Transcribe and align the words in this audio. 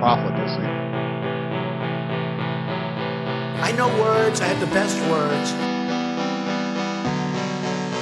profligacy. 0.00 0.64
I 3.60 3.70
know 3.76 3.88
words, 4.00 4.40
I 4.40 4.46
have 4.46 4.58
the 4.58 4.74
best 4.74 4.98
words. 5.10 5.52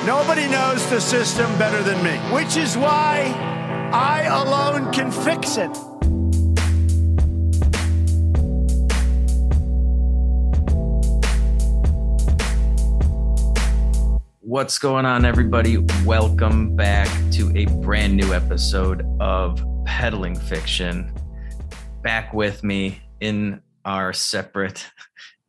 Nobody 0.07 0.47
knows 0.47 0.89
the 0.91 1.01
system 1.01 1.51
better 1.59 1.83
than 1.83 2.01
me, 2.05 2.17
which 2.33 2.57
is 2.57 2.77
why 2.79 3.35
I 3.93 4.23
alone 4.27 4.93
can 4.93 5.11
fix 5.11 5.57
it. 5.57 5.77
What's 14.41 14.79
going 14.79 15.05
on, 15.05 15.25
everybody? 15.25 15.79
Welcome 16.05 16.77
back 16.77 17.09
to 17.33 17.51
a 17.57 17.67
brand 17.83 18.17
new 18.17 18.33
episode 18.33 19.05
of 19.19 19.61
Peddling 19.85 20.39
Fiction. 20.39 21.13
Back 22.09 22.33
with 22.33 22.65
me 22.65 23.03
in 23.21 23.61
our 23.85 24.15
separate, 24.15 24.87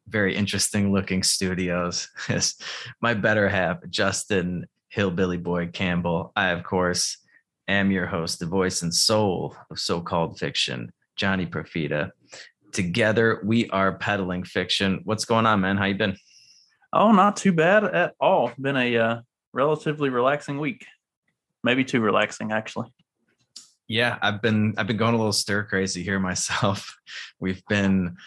very 0.10 0.36
interesting 0.36 0.92
looking 0.92 1.24
studios 1.24 2.10
is 2.30 2.56
my 3.00 3.14
better 3.14 3.48
half, 3.48 3.78
Justin 3.90 4.66
Hillbilly 4.90 5.38
Boy 5.38 5.68
Campbell. 5.68 6.34
I, 6.36 6.50
of 6.50 6.66
course, 6.66 7.16
am 7.70 7.92
your 7.92 8.08
host, 8.08 8.40
the 8.40 8.46
voice 8.46 8.82
and 8.82 8.94
soul 8.94 9.56
of 9.72 9.80
so 9.80 10.02
called 10.02 10.38
fiction, 10.38 10.92
Johnny 11.16 11.46
Profita. 11.46 12.12
Together, 12.74 13.40
we 13.46 13.70
are 13.70 13.98
peddling 13.98 14.44
fiction. 14.44 15.00
What's 15.06 15.24
going 15.24 15.46
on, 15.46 15.62
man? 15.62 15.78
How 15.78 15.86
you 15.86 15.96
been? 15.96 16.18
Oh, 16.92 17.14
not 17.14 17.38
too 17.38 17.54
bad 17.54 17.86
at 17.86 18.16
all. 18.20 18.52
Been 18.60 18.76
a 18.76 18.98
uh, 18.98 19.22
relatively 19.54 20.10
relaxing 20.10 20.60
week. 20.60 20.86
Maybe 21.64 21.86
too 21.86 22.02
relaxing, 22.02 22.52
actually. 22.52 22.92
Yeah, 23.90 24.20
I've 24.22 24.40
been 24.40 24.76
I've 24.78 24.86
been 24.86 24.98
going 24.98 25.16
a 25.16 25.18
little 25.18 25.34
stir 25.34 25.64
crazy 25.64 26.04
here 26.04 26.20
myself. 26.20 26.96
We've 27.40 27.66
been 27.68 28.18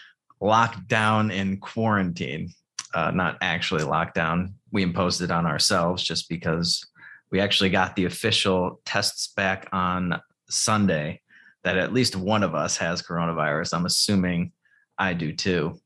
locked 0.41 0.89
down 0.89 1.31
in 1.31 1.59
quarantine. 1.59 2.53
Uh, 2.93 3.13
not 3.13 3.39
actually 3.41 3.85
locked 3.85 4.17
down. 4.17 4.55
We 4.73 4.83
imposed 4.83 5.23
it 5.23 5.31
on 5.31 5.47
ourselves 5.47 6.03
just 6.03 6.29
because 6.29 6.85
we 7.31 7.41
actually 7.41 7.71
got 7.71 7.95
the 7.95 8.07
official 8.07 8.81
tests 8.85 9.29
back 9.29 9.69
on 9.73 10.21
Sunday 10.51 11.21
that 11.63 11.79
at 11.79 11.93
least 11.93 12.17
one 12.17 12.43
of 12.43 12.57
us 12.57 12.77
has 12.79 13.01
coronavirus. 13.01 13.73
I'm 13.73 13.87
assuming 13.87 14.51
I 14.99 15.15
do 15.15 15.33
too. 15.33 15.81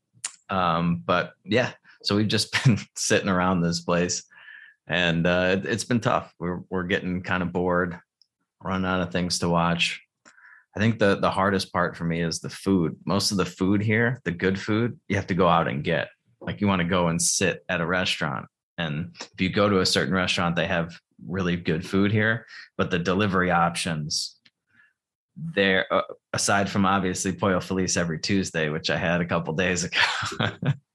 Um, 0.49 1.03
but 1.05 1.33
yeah, 1.45 1.71
so 2.01 2.15
we've 2.15 2.27
just 2.27 2.51
been 2.63 2.79
sitting 2.95 3.29
around 3.29 3.61
this 3.61 3.81
place, 3.81 4.23
and 4.87 5.27
uh, 5.27 5.57
it, 5.59 5.65
has 5.65 5.85
been 5.85 5.99
tough. 5.99 6.33
We're 6.39 6.61
we're 6.71 6.83
getting 6.83 7.21
kind 7.21 7.43
of 7.43 7.53
bored, 7.53 7.99
running 8.63 8.87
out 8.87 9.01
of 9.01 9.11
things 9.11 9.39
to 9.39 9.49
watch. 9.49 10.01
I 10.75 10.79
think 10.79 10.99
the 10.99 11.15
the 11.15 11.31
hardest 11.31 11.73
part 11.73 11.97
for 11.97 12.03
me 12.03 12.21
is 12.21 12.39
the 12.39 12.49
food. 12.49 12.97
Most 13.05 13.31
of 13.31 13.37
the 13.37 13.45
food 13.45 13.81
here, 13.81 14.21
the 14.25 14.31
good 14.31 14.59
food, 14.59 14.99
you 15.07 15.15
have 15.15 15.27
to 15.27 15.35
go 15.35 15.47
out 15.47 15.67
and 15.67 15.83
get. 15.83 16.09
Like 16.39 16.61
you 16.61 16.67
want 16.67 16.81
to 16.81 16.87
go 16.87 17.07
and 17.07 17.21
sit 17.21 17.63
at 17.67 17.81
a 17.81 17.85
restaurant, 17.85 18.45
and 18.77 19.15
if 19.19 19.41
you 19.41 19.49
go 19.49 19.69
to 19.69 19.79
a 19.79 19.85
certain 19.85 20.13
restaurant, 20.13 20.55
they 20.55 20.67
have 20.67 20.99
really 21.25 21.55
good 21.55 21.87
food 21.87 22.11
here, 22.11 22.45
but 22.77 22.91
the 22.91 22.99
delivery 22.99 23.49
options 23.49 24.35
there 25.53 25.91
uh, 25.93 26.01
aside 26.33 26.67
from 26.67 26.83
obviously 26.83 27.31
pollo 27.31 27.59
feliz 27.59 27.95
every 27.95 28.17
tuesday 28.17 28.69
which 28.69 28.89
i 28.89 28.97
had 28.97 29.21
a 29.21 29.25
couple 29.25 29.53
days 29.53 29.83
ago 29.83 29.99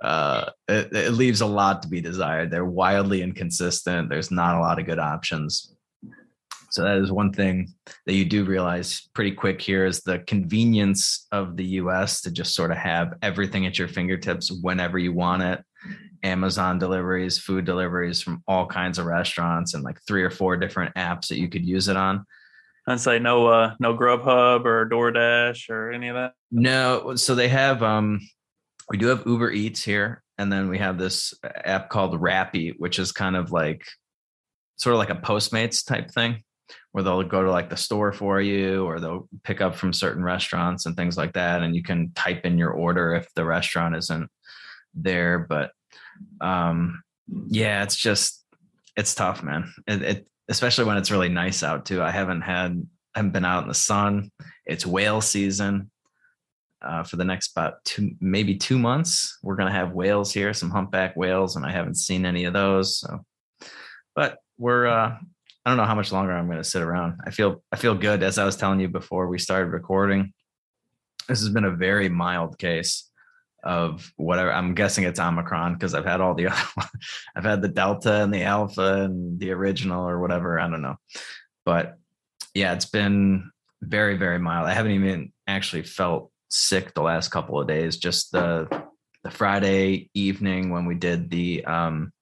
uh, 0.00 0.50
it, 0.68 0.92
it, 0.92 1.12
leaves 1.12 1.40
a 1.40 1.46
lot 1.46 1.82
to 1.82 1.88
be 1.88 2.00
desired. 2.00 2.50
They're 2.50 2.64
wildly 2.64 3.22
inconsistent. 3.22 4.08
There's 4.08 4.30
not 4.30 4.56
a 4.56 4.60
lot 4.60 4.78
of 4.78 4.86
good 4.86 4.98
options. 4.98 5.71
So 6.72 6.84
that 6.84 6.96
is 6.96 7.12
one 7.12 7.34
thing 7.34 7.68
that 8.06 8.14
you 8.14 8.24
do 8.24 8.46
realize 8.46 9.10
pretty 9.14 9.32
quick 9.32 9.60
here 9.60 9.84
is 9.84 10.00
the 10.00 10.20
convenience 10.20 11.26
of 11.30 11.54
the 11.54 11.66
US 11.82 12.22
to 12.22 12.30
just 12.30 12.54
sort 12.54 12.70
of 12.70 12.78
have 12.78 13.12
everything 13.20 13.66
at 13.66 13.78
your 13.78 13.88
fingertips 13.88 14.50
whenever 14.50 14.98
you 14.98 15.12
want 15.12 15.42
it. 15.42 15.62
Amazon 16.22 16.78
deliveries, 16.78 17.38
food 17.38 17.66
deliveries 17.66 18.22
from 18.22 18.42
all 18.48 18.66
kinds 18.66 18.98
of 18.98 19.04
restaurants 19.04 19.74
and 19.74 19.84
like 19.84 19.98
three 20.06 20.22
or 20.22 20.30
four 20.30 20.56
different 20.56 20.94
apps 20.94 21.28
that 21.28 21.38
you 21.38 21.50
could 21.50 21.66
use 21.66 21.88
it 21.88 21.96
on. 21.98 22.24
I'd 22.86 23.00
say 23.00 23.18
no 23.18 23.48
uh 23.48 23.74
no 23.78 23.94
Grubhub 23.94 24.64
or 24.64 24.88
DoorDash 24.88 25.68
or 25.68 25.92
any 25.92 26.08
of 26.08 26.14
that. 26.14 26.32
No, 26.50 27.16
so 27.16 27.34
they 27.34 27.48
have 27.48 27.82
um 27.82 28.18
we 28.88 28.96
do 28.96 29.08
have 29.08 29.24
Uber 29.26 29.50
Eats 29.50 29.82
here, 29.82 30.22
and 30.38 30.50
then 30.50 30.70
we 30.70 30.78
have 30.78 30.96
this 30.96 31.34
app 31.44 31.90
called 31.90 32.18
Rappi, 32.18 32.72
which 32.78 32.98
is 32.98 33.12
kind 33.12 33.36
of 33.36 33.52
like 33.52 33.84
sort 34.76 34.94
of 34.94 34.98
like 34.98 35.10
a 35.10 35.14
Postmates 35.14 35.86
type 35.86 36.10
thing, 36.10 36.42
where 36.92 37.02
they'll 37.02 37.22
go 37.22 37.42
to 37.42 37.50
like 37.50 37.70
the 37.70 37.76
store 37.76 38.12
for 38.12 38.40
you, 38.40 38.84
or 38.84 39.00
they'll 39.00 39.28
pick 39.44 39.60
up 39.60 39.74
from 39.74 39.92
certain 39.92 40.22
restaurants 40.22 40.86
and 40.86 40.96
things 40.96 41.16
like 41.16 41.32
that, 41.34 41.62
and 41.62 41.74
you 41.74 41.82
can 41.82 42.12
type 42.14 42.44
in 42.44 42.58
your 42.58 42.70
order 42.70 43.14
if 43.14 43.32
the 43.34 43.44
restaurant 43.44 43.96
isn't 43.96 44.30
there. 44.94 45.38
But 45.38 45.72
um, 46.40 47.02
yeah, 47.48 47.82
it's 47.82 47.96
just 47.96 48.44
it's 48.96 49.14
tough, 49.14 49.42
man. 49.42 49.72
It, 49.86 50.02
it 50.02 50.26
especially 50.48 50.84
when 50.84 50.98
it's 50.98 51.10
really 51.10 51.28
nice 51.28 51.62
out 51.62 51.86
too. 51.86 52.02
I 52.02 52.10
haven't 52.10 52.42
had 52.42 52.86
I 53.14 53.18
haven't 53.18 53.32
been 53.32 53.44
out 53.44 53.62
in 53.62 53.68
the 53.68 53.74
sun. 53.74 54.30
It's 54.66 54.86
whale 54.86 55.20
season 55.20 55.90
uh, 56.82 57.04
for 57.04 57.16
the 57.16 57.24
next 57.24 57.52
about 57.52 57.84
two, 57.84 58.12
maybe 58.20 58.56
two 58.56 58.78
months. 58.78 59.38
We're 59.42 59.56
going 59.56 59.68
to 59.68 59.78
have 59.78 59.92
whales 59.92 60.32
here, 60.32 60.52
some 60.52 60.70
humpback 60.70 61.16
whales, 61.16 61.56
and 61.56 61.64
I 61.64 61.70
haven't 61.70 61.96
seen 61.96 62.26
any 62.26 62.44
of 62.44 62.52
those. 62.52 62.98
So, 62.98 63.24
but 64.14 64.38
we're, 64.58 64.86
uh, 64.86 65.16
I 65.64 65.70
don't 65.70 65.76
know 65.76 65.84
how 65.84 65.94
much 65.94 66.12
longer 66.12 66.32
I'm 66.32 66.46
going 66.46 66.58
to 66.58 66.64
sit 66.64 66.82
around. 66.82 67.20
I 67.24 67.30
feel, 67.30 67.62
I 67.70 67.76
feel 67.76 67.94
good. 67.94 68.22
As 68.22 68.38
I 68.38 68.44
was 68.44 68.56
telling 68.56 68.80
you 68.80 68.88
before 68.88 69.28
we 69.28 69.38
started 69.38 69.70
recording, 69.70 70.32
this 71.28 71.40
has 71.40 71.50
been 71.50 71.64
a 71.64 71.70
very 71.70 72.08
mild 72.08 72.58
case 72.58 73.08
of 73.62 74.12
whatever. 74.16 74.52
I'm 74.52 74.74
guessing 74.74 75.04
it's 75.04 75.20
Omicron 75.20 75.74
because 75.74 75.94
I've 75.94 76.04
had 76.04 76.20
all 76.20 76.34
the 76.34 76.46
other, 76.48 76.88
I've 77.36 77.44
had 77.44 77.62
the 77.62 77.68
Delta 77.68 78.22
and 78.22 78.34
the 78.34 78.42
Alpha 78.42 79.04
and 79.04 79.38
the 79.38 79.52
original 79.52 80.08
or 80.08 80.18
whatever. 80.18 80.58
I 80.58 80.68
don't 80.68 80.82
know, 80.82 80.96
but 81.64 81.96
yeah, 82.54 82.72
it's 82.72 82.86
been 82.86 83.50
very, 83.80 84.16
very 84.16 84.38
mild. 84.38 84.66
I 84.66 84.74
haven't 84.74 84.92
even 84.92 85.32
actually 85.46 85.82
felt 85.84 86.30
sick 86.50 86.94
the 86.94 87.02
last 87.02 87.30
couple 87.30 87.60
of 87.60 87.68
days. 87.68 87.96
Just 87.96 88.32
the 88.32 88.68
the 89.24 89.30
Friday 89.30 90.10
evening 90.14 90.70
when 90.70 90.84
we 90.84 90.96
did 90.96 91.30
the 91.30 91.64
um, 91.64 92.12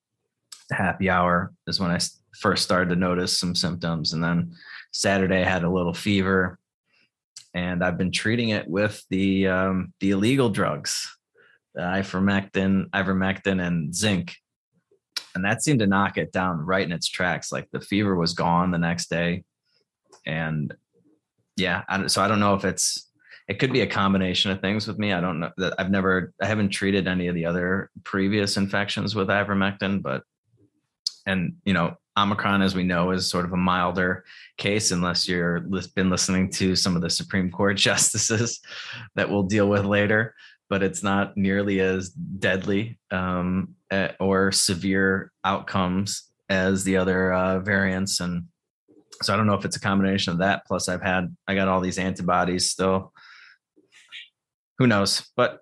happy 0.70 1.08
hour 1.08 1.52
is 1.66 1.80
when 1.80 1.90
I 1.90 1.98
first 2.38 2.62
started 2.62 2.90
to 2.90 2.96
notice 2.96 3.36
some 3.36 3.54
symptoms, 3.54 4.12
and 4.12 4.22
then 4.22 4.54
Saturday 4.92 5.42
I 5.42 5.48
had 5.48 5.64
a 5.64 5.70
little 5.70 5.94
fever, 5.94 6.58
and 7.54 7.84
I've 7.84 7.98
been 7.98 8.12
treating 8.12 8.50
it 8.50 8.68
with 8.68 9.04
the 9.10 9.48
um, 9.48 9.92
the 10.00 10.10
illegal 10.10 10.50
drugs, 10.50 11.16
the 11.74 11.82
ivermectin, 11.82 12.90
ivermectin, 12.90 13.64
and 13.64 13.94
zinc, 13.94 14.36
and 15.34 15.44
that 15.44 15.62
seemed 15.62 15.80
to 15.80 15.86
knock 15.86 16.18
it 16.18 16.32
down 16.32 16.58
right 16.58 16.84
in 16.84 16.92
its 16.92 17.08
tracks. 17.08 17.52
Like 17.52 17.68
the 17.72 17.80
fever 17.80 18.14
was 18.16 18.34
gone 18.34 18.70
the 18.70 18.78
next 18.78 19.10
day, 19.10 19.44
and 20.26 20.74
yeah, 21.56 21.82
I, 21.88 22.06
so 22.06 22.22
I 22.22 22.28
don't 22.28 22.40
know 22.40 22.54
if 22.54 22.64
it's 22.64 23.10
it 23.50 23.58
could 23.58 23.72
be 23.72 23.80
a 23.80 23.86
combination 23.86 24.52
of 24.52 24.60
things 24.60 24.86
with 24.86 24.96
me. 24.96 25.12
I 25.12 25.20
don't 25.20 25.40
know 25.40 25.50
that 25.56 25.74
I've 25.76 25.90
never, 25.90 26.32
I 26.40 26.46
haven't 26.46 26.68
treated 26.68 27.08
any 27.08 27.26
of 27.26 27.34
the 27.34 27.46
other 27.46 27.90
previous 28.04 28.56
infections 28.56 29.16
with 29.16 29.26
ivermectin, 29.26 30.02
but, 30.02 30.22
and, 31.26 31.56
you 31.64 31.72
know, 31.72 31.96
Omicron, 32.18 32.62
as 32.62 32.74
we 32.74 32.82
know, 32.82 33.10
is 33.10 33.26
sort 33.26 33.44
of 33.44 33.52
a 33.52 33.56
milder 33.56 34.24
case, 34.56 34.90
unless 34.90 35.28
you're 35.28 35.60
been 35.94 36.10
listening 36.10 36.50
to 36.50 36.76
some 36.76 36.96
of 36.96 37.02
the 37.02 37.10
Supreme 37.10 37.50
Court 37.50 37.76
justices 37.88 38.60
that 39.14 39.28
we'll 39.28 39.44
deal 39.44 39.68
with 39.68 39.84
later. 39.84 40.34
But 40.68 40.82
it's 40.82 41.02
not 41.02 41.36
nearly 41.36 41.80
as 41.80 42.10
deadly 42.10 42.98
um, 43.10 43.74
or 44.20 44.52
severe 44.52 45.32
outcomes 45.44 46.30
as 46.48 46.84
the 46.84 46.96
other 46.96 47.32
uh, 47.32 47.58
variants. 47.58 48.20
And 48.20 48.44
so 49.22 49.34
I 49.34 49.36
don't 49.36 49.48
know 49.48 49.54
if 49.54 49.64
it's 49.64 49.76
a 49.76 49.80
combination 49.80 50.32
of 50.32 50.38
that. 50.38 50.64
Plus, 50.66 50.88
I've 50.88 51.02
had 51.02 51.34
I 51.48 51.56
got 51.56 51.66
all 51.66 51.80
these 51.80 51.98
antibodies 51.98 52.70
still 52.70 53.12
who 54.80 54.86
knows? 54.86 55.30
But 55.36 55.60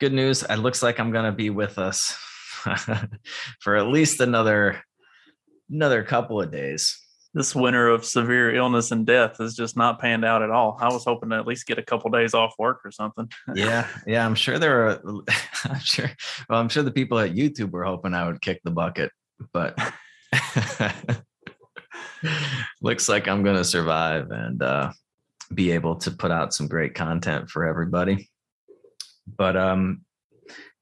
good 0.00 0.12
news. 0.12 0.42
It 0.42 0.56
looks 0.56 0.82
like 0.82 0.98
I'm 0.98 1.12
going 1.12 1.24
to 1.24 1.32
be 1.32 1.50
with 1.50 1.78
us 1.78 2.18
for 3.60 3.76
at 3.76 3.86
least 3.86 4.20
another 4.20 4.82
another 5.70 6.02
couple 6.02 6.40
of 6.40 6.50
days, 6.50 6.98
this 7.36 7.54
winter 7.54 7.88
of 7.90 8.04
severe 8.04 8.54
illness 8.54 8.92
and 8.92 9.04
death 9.06 9.36
has 9.38 9.54
just 9.54 9.76
not 9.76 10.00
panned 10.00 10.24
out 10.24 10.42
at 10.42 10.50
all. 10.50 10.78
I 10.80 10.90
was 10.90 11.04
hoping 11.04 11.28
to 11.28 11.36
at 11.36 11.46
least 11.46 11.66
get 11.66 11.78
a 11.78 11.82
couple 11.82 12.10
days 12.10 12.32
off 12.32 12.54
work 12.58 12.80
or 12.82 12.90
something. 12.90 13.30
yeah, 13.54 13.86
yeah. 14.06 14.24
I'm 14.24 14.34
sure 14.34 14.58
there 14.58 14.88
are. 14.88 15.02
I'm 15.64 15.80
sure. 15.80 16.10
Well, 16.48 16.58
I'm 16.58 16.70
sure 16.70 16.82
the 16.82 16.90
people 16.90 17.18
at 17.18 17.34
YouTube 17.34 17.72
were 17.72 17.84
hoping 17.84 18.14
I 18.14 18.26
would 18.26 18.40
kick 18.40 18.62
the 18.64 18.70
bucket, 18.70 19.12
but 19.52 19.78
looks 22.80 23.06
like 23.06 23.28
I'm 23.28 23.42
going 23.42 23.56
to 23.56 23.64
survive 23.64 24.30
and 24.30 24.62
uh, 24.62 24.92
be 25.52 25.72
able 25.72 25.96
to 25.96 26.10
put 26.12 26.30
out 26.30 26.54
some 26.54 26.68
great 26.68 26.94
content 26.94 27.50
for 27.50 27.66
everybody. 27.66 28.30
But 29.36 29.58
um, 29.58 30.05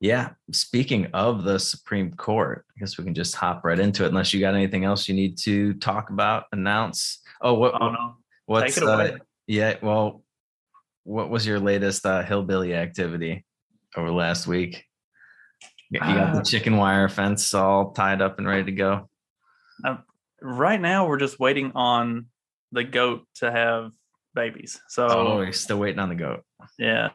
yeah, 0.04 0.32
speaking 0.52 1.06
of 1.14 1.44
the 1.44 1.58
Supreme 1.58 2.12
Court, 2.12 2.66
I 2.76 2.78
guess 2.78 2.98
we 2.98 3.04
can 3.04 3.14
just 3.14 3.34
hop 3.34 3.64
right 3.64 3.78
into 3.78 4.04
it. 4.04 4.08
Unless 4.08 4.34
you 4.34 4.40
got 4.40 4.54
anything 4.54 4.84
else 4.84 5.08
you 5.08 5.14
need 5.14 5.38
to 5.38 5.72
talk 5.74 6.10
about, 6.10 6.44
announce. 6.52 7.22
Oh, 7.40 7.54
what? 7.54 7.72
Oh 7.80 7.88
no, 7.90 8.16
what's. 8.44 8.76
Uh, 8.76 9.16
yeah, 9.46 9.76
well, 9.80 10.22
what 11.04 11.30
was 11.30 11.46
your 11.46 11.58
latest 11.58 12.04
uh, 12.04 12.22
hillbilly 12.22 12.74
activity 12.74 13.46
over 13.96 14.10
last 14.10 14.46
week? 14.46 14.84
You 15.88 16.00
got 16.00 16.34
the 16.34 16.40
Uh, 16.40 16.44
chicken 16.44 16.76
wire 16.76 17.08
fence 17.08 17.54
all 17.54 17.92
tied 17.92 18.20
up 18.20 18.36
and 18.36 18.46
ready 18.46 18.64
to 18.64 18.72
go. 18.72 19.08
right 20.42 20.80
now 20.82 21.08
we're 21.08 21.16
just 21.16 21.40
waiting 21.40 21.72
on 21.74 22.26
the 22.72 22.84
goat 22.84 23.26
to 23.36 23.50
have 23.50 23.92
babies. 24.34 24.78
So 24.88 25.06
Oh, 25.08 25.40
you're 25.40 25.52
still 25.54 25.78
waiting 25.78 25.98
on 25.98 26.10
the 26.10 26.14
goat. 26.14 26.44
yeah, 26.78 27.08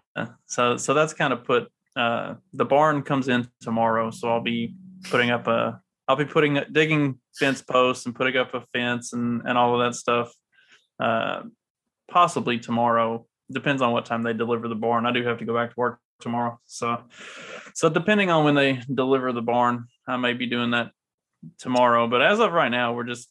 so 0.48 0.76
so 0.78 0.96
that's 0.96 1.14
kind 1.14 1.34
of 1.34 1.44
put 1.44 1.72
uh, 1.96 2.36
the 2.54 2.66
barn 2.66 3.02
comes 3.02 3.28
in 3.28 3.48
tomorrow. 3.62 4.12
So 4.12 4.30
I'll 4.30 4.42
be 4.42 4.76
putting 5.06 5.32
up 5.32 5.48
a 5.48 5.82
I'll 6.08 6.16
be 6.16 6.26
putting 6.26 6.60
digging 6.72 7.20
fence 7.38 7.62
posts 7.62 8.06
and 8.06 8.16
putting 8.16 8.38
up 8.38 8.54
a 8.54 8.64
fence 8.74 9.14
and 9.14 9.42
and 9.46 9.58
all 9.58 9.80
of 9.80 9.86
that 9.86 9.98
stuff. 9.98 10.32
Uh, 11.00 11.44
possibly 12.10 12.60
tomorrow. 12.60 13.26
Depends 13.52 13.82
on 13.82 13.92
what 13.92 14.06
time 14.06 14.22
they 14.22 14.34
deliver 14.34 14.68
the 14.68 14.76
barn. 14.76 15.06
I 15.06 15.12
do 15.12 15.24
have 15.24 15.40
to 15.40 15.46
go 15.46 15.56
back 15.56 15.70
to 15.70 15.76
work 15.76 16.00
tomorrow. 16.20 16.60
So 16.66 17.04
so 17.74 17.90
depending 17.90 18.30
on 18.30 18.44
when 18.44 18.56
they 18.56 18.82
deliver 18.94 19.32
the 19.32 19.42
barn, 19.42 19.88
I 20.08 20.18
may 20.18 20.34
be 20.34 20.46
doing 20.46 20.72
that 20.72 20.92
tomorrow. 21.58 22.08
But 22.08 22.22
as 22.22 22.40
of 22.40 22.52
right 22.52 22.70
now, 22.70 22.94
we're 22.94 23.06
just 23.06 23.30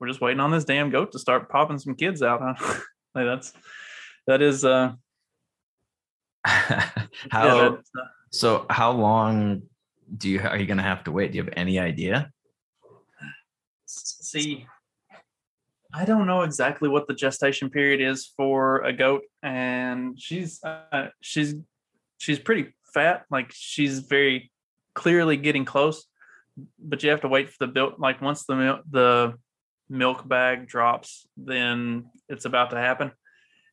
we're 0.00 0.08
just 0.08 0.20
waiting 0.20 0.40
on 0.40 0.50
this 0.50 0.64
damn 0.64 0.90
goat 0.90 1.12
to 1.12 1.18
start 1.18 1.48
popping 1.48 1.78
some 1.78 1.94
kids 1.94 2.22
out. 2.22 2.40
Huh? 2.42 2.80
like 3.14 3.26
that's 3.26 3.52
that 4.26 4.42
is 4.42 4.64
uh 4.64 4.92
how 7.30 7.56
yeah, 7.56 7.70
so 8.30 8.66
how 8.70 8.92
long 8.92 9.62
do 10.16 10.28
you 10.28 10.40
are 10.40 10.56
you 10.56 10.66
gonna 10.66 10.82
have 10.82 11.04
to 11.04 11.12
wait? 11.12 11.32
Do 11.32 11.38
you 11.38 11.44
have 11.44 11.52
any 11.56 11.78
idea? 11.78 12.30
see 13.86 14.66
i 15.94 16.04
don't 16.04 16.26
know 16.26 16.42
exactly 16.42 16.88
what 16.88 17.06
the 17.06 17.14
gestation 17.14 17.70
period 17.70 18.00
is 18.00 18.32
for 18.36 18.78
a 18.82 18.92
goat 18.92 19.22
and 19.42 20.20
she's 20.20 20.62
uh, 20.64 21.08
she's 21.20 21.54
she's 22.18 22.38
pretty 22.38 22.74
fat 22.92 23.24
like 23.30 23.50
she's 23.52 24.00
very 24.00 24.50
clearly 24.94 25.36
getting 25.36 25.64
close 25.64 26.06
but 26.78 27.02
you 27.02 27.10
have 27.10 27.20
to 27.20 27.28
wait 27.28 27.48
for 27.48 27.66
the 27.66 27.72
built 27.72 28.00
like 28.00 28.20
once 28.20 28.44
the 28.44 28.56
milk 28.56 28.80
the 28.90 29.34
milk 29.88 30.26
bag 30.26 30.66
drops 30.66 31.26
then 31.36 32.06
it's 32.28 32.44
about 32.44 32.70
to 32.70 32.76
happen 32.76 33.12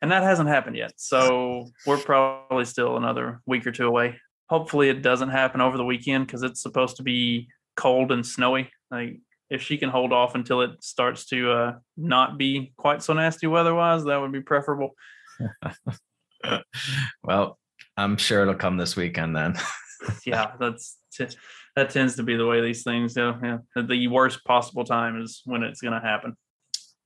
and 0.03 0.11
that 0.11 0.21
hasn't 0.21 0.47
happened 0.47 0.75
yet 0.75 0.94
so 0.97 1.65
we're 1.88 1.97
probably 1.97 2.65
still 2.65 2.97
another 2.97 3.41
week 3.47 3.65
or 3.65 3.71
two 3.71 3.88
away 3.88 4.15
hopefully 4.50 4.89
it 4.89 5.01
doesn't 5.01 5.29
happen 5.29 5.61
over 5.61 5.77
the 5.77 5.85
weekend 5.85 6.27
because 6.27 6.44
it's 6.44 6.61
supposed 6.61 6.97
to 6.97 7.03
be 7.03 7.47
cold 7.75 8.11
and 8.11 8.23
snowy 8.23 8.69
like 8.91 9.19
if 9.53 9.61
she 9.61 9.77
can 9.77 9.89
hold 9.89 10.11
off 10.11 10.33
until 10.33 10.61
it 10.61 10.83
starts 10.83 11.25
to 11.27 11.51
uh, 11.51 11.73
not 11.95 12.39
be 12.39 12.73
quite 12.75 13.03
so 13.03 13.13
nasty 13.13 13.45
weather-wise, 13.45 14.03
that 14.05 14.19
would 14.19 14.31
be 14.31 14.41
preferable. 14.41 14.95
well, 17.23 17.59
I'm 17.95 18.17
sure 18.17 18.41
it'll 18.41 18.55
come 18.55 18.77
this 18.77 18.95
weekend 18.95 19.35
then. 19.35 19.55
yeah, 20.25 20.53
that's 20.59 20.97
t- 21.13 21.27
that 21.75 21.91
tends 21.91 22.15
to 22.15 22.23
be 22.23 22.35
the 22.35 22.47
way 22.47 22.61
these 22.61 22.83
things 22.83 23.13
go. 23.13 23.38
Yeah, 23.44 23.57
the 23.79 24.07
worst 24.07 24.44
possible 24.44 24.85
time 24.85 25.21
is 25.21 25.44
when 25.45 25.61
it's 25.61 25.81
going 25.81 25.94
to 25.94 26.05
happen. 26.05 26.35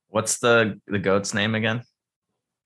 What's 0.08 0.40
the 0.40 0.80
the 0.88 1.00
goat's 1.00 1.34
name 1.34 1.54
again? 1.54 1.84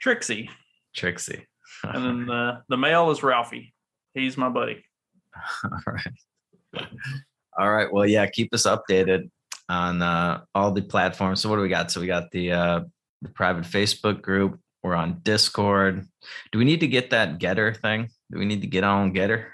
Trixie, 0.01 0.49
Trixie. 0.95 1.45
and 1.83 2.03
then 2.03 2.25
the 2.27 2.63
the 2.69 2.77
male 2.77 3.11
is 3.11 3.23
Ralphie. 3.23 3.73
He's 4.13 4.37
my 4.37 4.49
buddy. 4.49 4.83
All 5.63 5.79
right. 5.87 6.87
All 7.57 7.71
right. 7.71 7.91
Well, 7.91 8.05
yeah, 8.05 8.25
keep 8.27 8.53
us 8.53 8.65
updated 8.65 9.29
on 9.69 10.01
uh, 10.01 10.41
all 10.55 10.71
the 10.71 10.81
platforms. 10.81 11.41
So 11.41 11.49
what 11.49 11.57
do 11.57 11.61
we 11.61 11.69
got? 11.69 11.91
So 11.91 12.01
we 12.01 12.07
got 12.07 12.31
the 12.31 12.51
uh, 12.51 12.79
the 13.21 13.29
private 13.29 13.63
Facebook 13.63 14.21
group. 14.21 14.59
We're 14.83 14.95
on 14.95 15.19
Discord. 15.23 16.07
Do 16.51 16.59
we 16.59 16.65
need 16.65 16.79
to 16.79 16.87
get 16.87 17.11
that 17.11 17.39
GETTR 17.39 17.77
thing? 17.77 18.09
Do 18.31 18.39
we 18.39 18.45
need 18.45 18.61
to 18.61 18.67
get 18.67 18.83
on 18.83 19.13
GETTR? 19.13 19.45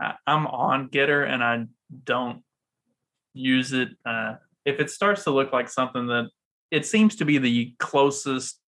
I, 0.00 0.14
I'm 0.26 0.46
on 0.48 0.88
GETTR 0.88 1.28
and 1.28 1.44
I 1.44 1.66
don't 2.04 2.42
use 3.34 3.72
it. 3.72 3.90
Uh, 4.04 4.34
if 4.64 4.80
it 4.80 4.90
starts 4.90 5.24
to 5.24 5.30
look 5.30 5.52
like 5.52 5.68
something 5.68 6.08
that 6.08 6.28
it 6.70 6.86
seems 6.86 7.16
to 7.16 7.24
be 7.24 7.38
the 7.38 7.74
closest 7.78 8.58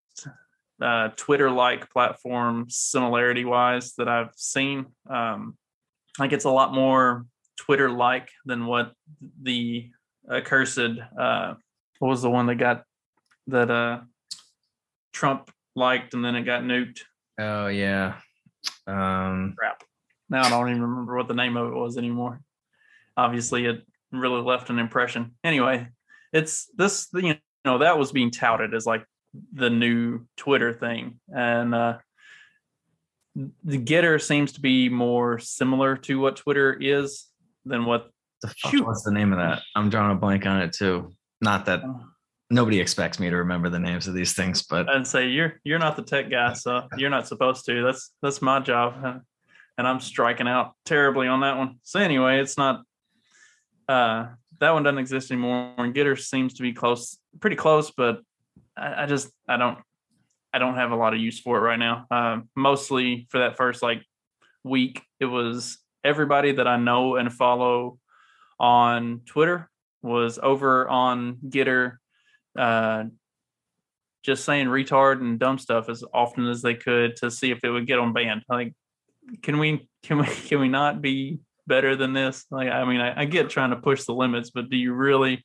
uh, 0.81 1.09
Twitter 1.17 1.51
like 1.51 1.91
platform 1.91 2.67
similarity 2.69 3.45
wise 3.45 3.95
that 3.95 4.09
I've 4.09 4.33
seen, 4.37 4.87
um, 5.09 5.57
like 6.19 6.33
it's 6.33 6.45
a 6.45 6.51
lot 6.51 6.75
more 6.75 7.27
Twitter 7.57 7.91
like 7.91 8.29
than 8.45 8.67
what 8.67 8.93
the 9.43 9.91
accursed, 10.31 10.99
uh, 11.19 11.55
what 11.99 12.09
was 12.09 12.23
the 12.23 12.31
one 12.31 12.47
that 12.47 12.57
got 12.57 12.85
that 13.49 13.71
uh, 13.71 14.01
Trump 15.13 15.51
liked 15.77 16.15
and 16.15 16.25
then 16.25 16.37
it 16.37 16.43
got 16.43 16.63
nuked? 16.63 17.01
Oh 17.39 17.67
yeah. 17.69 18.17
Um, 18.87 19.55
crap. 19.57 19.83
Now 20.29 20.43
I 20.43 20.51
don't 20.51 20.71
even 20.71 20.83
remember 20.83 21.17
what 21.17 21.29
the 21.29 21.35
name 21.35 21.57
of 21.57 21.69
it 21.69 21.77
was 21.77 21.97
anymore. 21.97 22.41
Obviously, 23.17 23.67
it 23.67 23.83
really 24.13 24.43
left 24.43 24.71
an 24.71 24.79
impression. 24.79 25.33
Anyway, 25.45 25.89
it's 26.33 26.69
this 26.77 27.09
you 27.15 27.37
know 27.65 27.79
that 27.79 27.99
was 27.99 28.13
being 28.13 28.31
touted 28.31 28.75
as 28.75 28.87
like 28.87 29.05
the 29.53 29.71
new 29.71 30.27
Twitter 30.37 30.73
thing, 30.73 31.21
and 31.35 31.75
uh, 31.75 31.99
the 33.65 33.79
GETTR 33.79 34.23
seems 34.23 34.53
to 34.53 34.61
be 34.61 34.89
more 34.89 35.39
similar 35.39 35.97
to 35.99 36.21
what 36.21 36.37
Twitter 36.37 36.77
is 36.81 37.27
than 37.65 37.85
what. 37.85 38.11
the 38.43 38.49
fuck, 38.49 38.87
what's 38.87 39.03
the 39.03 39.13
name 39.13 39.33
of 39.33 39.39
that? 39.39 39.63
I'm 39.75 39.91
drawing 39.91 40.13
a 40.13 40.21
blank 40.21 40.47
on 40.47 40.61
it 40.61 40.73
too. 40.73 41.13
Not 41.41 41.67
that 41.67 41.83
nobody 42.51 42.81
expects 42.81 43.19
me 43.19 43.31
to 43.31 43.37
remember 43.37 43.69
the 43.69 43.79
names 43.79 44.07
of 44.07 44.15
these 44.15 44.35
things, 44.35 44.63
but 44.63 44.89
and 44.89 45.07
say 45.07 45.29
you're 45.29 45.61
you're 45.65 45.79
not 45.79 45.97
the 45.97 46.03
tech 46.03 46.31
guy, 46.31 46.53
so 46.53 46.87
you're 46.97 47.11
not 47.11 47.27
supposed 47.27 47.65
to. 47.67 47.83
That's 47.83 48.13
that's 48.23 48.41
my 48.41 48.61
job, 48.61 48.95
uh, 49.05 49.19
and 49.79 49.87
I'm 49.87 50.01
striking 50.01 50.49
out 50.49 50.73
terribly 50.85 51.27
on 51.27 51.41
that 51.41 51.59
one. 51.59 51.79
So 51.83 52.01
anyway, 52.01 52.41
it's 52.41 52.57
not. 52.57 52.83
Uh, 53.89 54.29
that 54.61 54.71
one 54.71 54.83
doesn't 54.83 54.99
exist 54.99 55.31
anymore, 55.31 55.75
and 55.77 55.95
GETTR 55.95 56.19
seems 56.19 56.55
to 56.55 56.63
be 56.63 56.73
close, 56.73 57.19
pretty 57.41 57.57
close, 57.57 57.91
but 57.91 58.21
I, 58.77 59.07
just 59.07 59.31
I 59.49 59.57
don't 59.57 59.79
I 60.53 60.59
don't 60.59 60.77
have 60.77 60.93
a 60.93 60.97
lot 60.97 61.15
of 61.15 61.21
use 61.21 61.41
for 61.41 61.59
it 61.59 61.61
right 61.61 61.79
now. 61.79 62.07
Uh, 62.11 62.41
mostly 62.55 63.27
for 63.31 63.41
that 63.41 63.57
first 63.57 63.83
like 63.83 64.03
week, 64.63 65.03
it 65.21 65.27
was 65.27 65.79
everybody 66.03 66.53
that 66.53 66.69
I 66.69 66.77
know 66.77 67.17
and 67.17 67.33
follow 67.33 67.99
on 68.59 69.23
Twitter 69.27 69.71
was 70.03 70.39
over 70.43 70.89
on 70.89 71.39
GETTR, 71.49 71.97
uh, 72.59 73.05
just 74.23 74.45
saying 74.45 74.67
retard 74.67 75.21
and 75.21 75.39
dumb 75.39 75.59
stuff 75.59 75.89
as 75.89 76.05
often 76.13 76.47
as 76.47 76.63
they 76.63 76.75
could 76.75 77.17
to 77.17 77.31
see 77.31 77.51
if 77.51 77.65
it 77.65 77.71
would 77.71 77.87
get 77.87 77.99
on 77.99 78.13
banned. 78.13 78.45
Like, 78.49 78.75
can 79.43 79.59
we 79.59 79.89
can 80.03 80.19
we 80.19 80.27
can 80.27 80.61
we 80.61 80.69
not 80.69 81.03
be 81.03 81.39
better 81.67 81.97
than 81.97 82.13
this? 82.13 82.45
Like, 82.51 82.69
I 82.69 82.85
mean, 82.85 83.01
I, 83.01 83.23
I 83.23 83.25
get 83.25 83.51
trying 83.51 83.71
to 83.71 83.77
push 83.77 84.05
the 84.05 84.15
limits, 84.15 84.51
but 84.51 84.71
do 84.71 84.77
you 84.77 84.93
really 84.93 85.45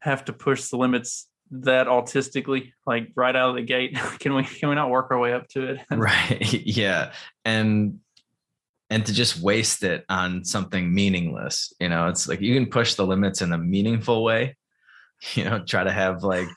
have 0.00 0.24
to 0.24 0.32
push 0.32 0.68
the 0.68 0.76
limits 0.76 1.28
that 1.52 1.86
autistically, 1.86 2.72
like 2.86 3.10
right 3.14 3.36
out 3.36 3.50
of 3.50 3.56
the 3.56 3.62
gate? 3.62 3.94
can 4.18 4.34
we 4.34 4.44
can 4.44 4.68
we 4.68 4.74
not 4.74 4.90
work 4.90 5.10
our 5.10 5.18
way 5.18 5.32
up 5.32 5.48
to 5.48 5.72
it? 5.74 5.80
right 5.90 6.40
yeah 6.66 7.12
and 7.44 8.00
and 8.90 9.06
to 9.06 9.12
just 9.12 9.40
waste 9.40 9.84
it 9.84 10.04
on 10.08 10.44
something 10.44 10.92
meaningless 10.92 11.72
you 11.80 11.88
know 11.88 12.08
it's 12.08 12.28
like 12.28 12.40
you 12.40 12.54
can 12.54 12.66
push 12.66 12.94
the 12.94 13.06
limits 13.06 13.40
in 13.40 13.52
a 13.52 13.58
meaningful 13.58 14.22
way 14.22 14.54
you 15.34 15.44
know 15.44 15.60
try 15.60 15.82
to 15.82 15.90
have 15.90 16.22
like 16.22 16.48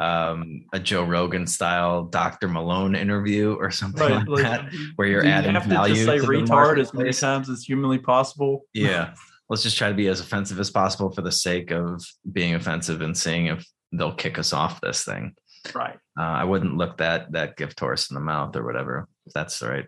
um 0.00 0.64
a 0.72 0.80
joe 0.80 1.04
rogan 1.04 1.46
style 1.46 2.04
dr 2.04 2.48
malone 2.48 2.96
interview 2.96 3.54
or 3.54 3.70
something 3.70 4.02
Right, 4.02 4.28
like, 4.28 4.28
like, 4.28 4.42
that 4.42 4.72
where 4.96 5.06
you're 5.08 5.24
you 5.24 5.30
adding 5.30 5.54
have 5.54 5.64
to 5.64 5.68
value 5.68 5.94
just 5.94 6.06
say 6.06 6.18
to 6.18 6.22
the 6.22 6.28
retard 6.28 6.80
as 6.80 6.92
many 6.92 7.12
times 7.12 7.48
as 7.48 7.62
humanly 7.62 7.98
possible. 7.98 8.64
yeah 8.74 9.14
let's 9.48 9.62
just 9.62 9.78
try 9.78 9.88
to 9.88 9.94
be 9.94 10.08
as 10.08 10.20
offensive 10.20 10.58
as 10.58 10.70
possible 10.70 11.10
for 11.10 11.22
the 11.22 11.32
sake 11.32 11.70
of 11.70 12.04
being 12.32 12.54
offensive 12.54 13.00
and 13.00 13.16
seeing 13.16 13.46
if 13.46 13.64
they'll 13.92 14.14
kick 14.14 14.38
us 14.38 14.52
off 14.52 14.80
this 14.80 15.04
thing 15.04 15.34
Right. 15.74 15.98
uh, 16.18 16.22
I 16.22 16.44
wouldn't 16.44 16.76
look 16.76 16.98
that 16.98 17.32
that 17.32 17.56
gift 17.56 17.80
horse 17.80 18.10
in 18.10 18.14
the 18.14 18.20
mouth 18.20 18.54
or 18.56 18.64
whatever. 18.64 19.08
If 19.26 19.32
that's 19.34 19.58
the 19.58 19.68
right 19.68 19.86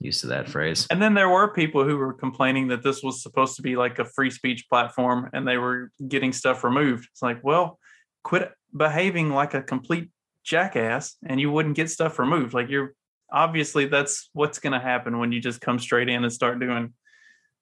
use 0.00 0.22
of 0.22 0.30
that 0.30 0.48
phrase. 0.48 0.86
And 0.90 1.02
then 1.02 1.14
there 1.14 1.28
were 1.28 1.52
people 1.52 1.84
who 1.84 1.96
were 1.96 2.12
complaining 2.12 2.68
that 2.68 2.82
this 2.82 3.02
was 3.02 3.22
supposed 3.22 3.56
to 3.56 3.62
be 3.62 3.76
like 3.76 3.98
a 3.98 4.04
free 4.04 4.30
speech 4.30 4.68
platform 4.68 5.28
and 5.32 5.46
they 5.46 5.58
were 5.58 5.90
getting 6.06 6.32
stuff 6.32 6.64
removed. 6.64 7.08
It's 7.10 7.22
like, 7.22 7.42
well, 7.42 7.78
quit 8.22 8.52
behaving 8.76 9.30
like 9.30 9.54
a 9.54 9.62
complete 9.62 10.10
jackass 10.44 11.16
and 11.26 11.40
you 11.40 11.50
wouldn't 11.50 11.76
get 11.76 11.90
stuff 11.90 12.18
removed. 12.18 12.54
Like 12.54 12.68
you're 12.68 12.94
obviously 13.30 13.86
that's 13.86 14.30
what's 14.32 14.58
going 14.58 14.72
to 14.72 14.78
happen 14.78 15.18
when 15.18 15.32
you 15.32 15.40
just 15.40 15.60
come 15.60 15.78
straight 15.78 16.08
in 16.08 16.22
and 16.22 16.32
start 16.32 16.60
doing 16.60 16.94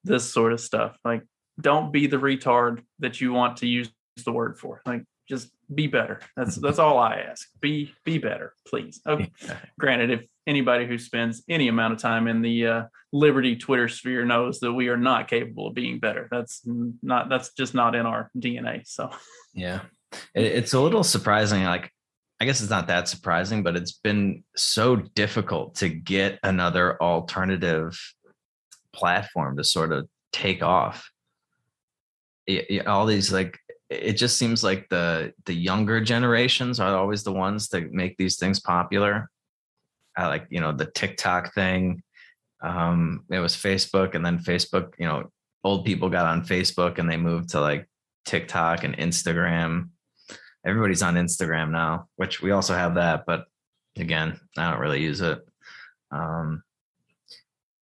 this 0.05 0.31
sort 0.31 0.53
of 0.53 0.61
stuff. 0.61 0.97
Like 1.05 1.23
don't 1.61 1.93
be 1.93 2.07
the 2.07 2.19
retard 2.19 2.83
that 2.99 3.21
you 3.21 3.33
want 3.33 3.59
to 3.59 3.67
use 3.67 3.91
the 4.25 4.33
word 4.33 4.59
for. 4.59 4.83
Like 4.85 5.05
just 5.29 5.51
be 5.75 5.87
better. 5.87 6.21
That's 6.37 6.57
that's 6.61 6.79
all 6.79 6.99
I 6.99 7.25
ask. 7.31 7.49
Be 7.61 7.93
be 8.05 8.19
better, 8.19 8.55
please. 8.67 9.01
Okay. 9.07 9.31
Granted, 9.79 10.11
if 10.11 10.23
anybody 10.47 10.87
who 10.87 10.99
spends 10.99 11.43
any 11.49 11.69
amount 11.69 11.93
of 11.93 11.99
time 12.01 12.29
in 12.29 12.43
the 12.43 12.67
uh, 12.67 12.83
Liberty 13.13 13.57
Twitter 13.57 13.89
sphere 13.89 14.25
knows 14.25 14.61
that 14.61 14.73
we 14.73 14.89
are 14.89 14.97
not 14.97 15.29
capable 15.29 15.69
of 15.69 15.75
being 15.75 15.99
better. 15.99 16.29
That's 16.31 16.63
not 17.03 17.29
that's 17.29 17.53
just 17.53 17.75
not 17.75 17.95
in 17.95 18.07
our 18.07 18.31
DNA. 18.37 18.87
So 18.87 19.11
yeah, 19.53 19.81
it, 20.35 20.45
it's 20.45 20.75
a 20.75 20.81
little 20.81 21.05
surprising. 21.05 21.65
Like 21.65 21.91
I 22.41 22.45
guess 22.45 22.61
it's 22.61 22.71
not 22.71 22.89
that 22.89 23.09
surprising, 23.09 23.63
but 23.63 23.77
it's 23.77 23.93
been 23.93 24.45
so 24.55 24.97
difficult 24.97 25.77
to 25.77 25.89
get 25.89 26.39
another 26.43 27.01
alternative 27.03 27.99
platform 28.93 29.57
to 29.57 29.65
sort 29.65 29.93
of 29.93 30.09
take 30.33 30.63
off. 30.63 31.11
It, 32.47 32.67
it, 32.71 32.87
all 32.87 33.07
these 33.07 33.33
like 33.33 33.59
it 33.89 34.15
just 34.15 34.37
seems 34.37 34.65
like 34.65 34.89
the 34.89 35.33
the 35.45 35.55
younger 35.55 36.01
generations 36.01 36.81
are 36.81 36.97
always 36.97 37.23
the 37.23 37.33
ones 37.33 37.69
that 37.69 37.93
make 37.93 38.17
these 38.17 38.37
things 38.37 38.61
popular. 38.61 39.31
I 40.17 40.27
like 40.29 40.47
you 40.51 40.61
know 40.61 40.73
the 40.73 40.87
TikTok 40.87 41.55
thing. 41.55 42.03
Um, 42.63 43.25
it 43.31 43.39
was 43.39 43.55
Facebook, 43.55 44.15
and 44.15 44.25
then 44.25 44.39
Facebook. 44.39 44.95
You 44.99 45.07
know, 45.07 45.31
old 45.65 45.85
people 45.85 46.09
got 46.09 46.27
on 46.27 46.45
Facebook 46.45 46.99
and 46.99 47.11
they 47.11 47.17
moved 47.17 47.51
to 47.51 47.61
like 47.61 47.89
TikTok 48.25 48.85
and 48.85 48.97
Instagram. 48.97 49.91
Everybody's 50.65 51.03
on 51.03 51.15
Instagram 51.15 51.71
now, 51.71 52.09
which 52.17 52.41
we 52.43 52.51
also 52.51 52.75
have 52.75 52.95
that, 52.97 53.25
but 53.27 53.47
again, 53.97 54.39
I 54.57 54.71
don't 54.71 54.81
really 54.81 55.03
use 55.03 55.21
it. 55.21 55.41
Um, 56.11 56.63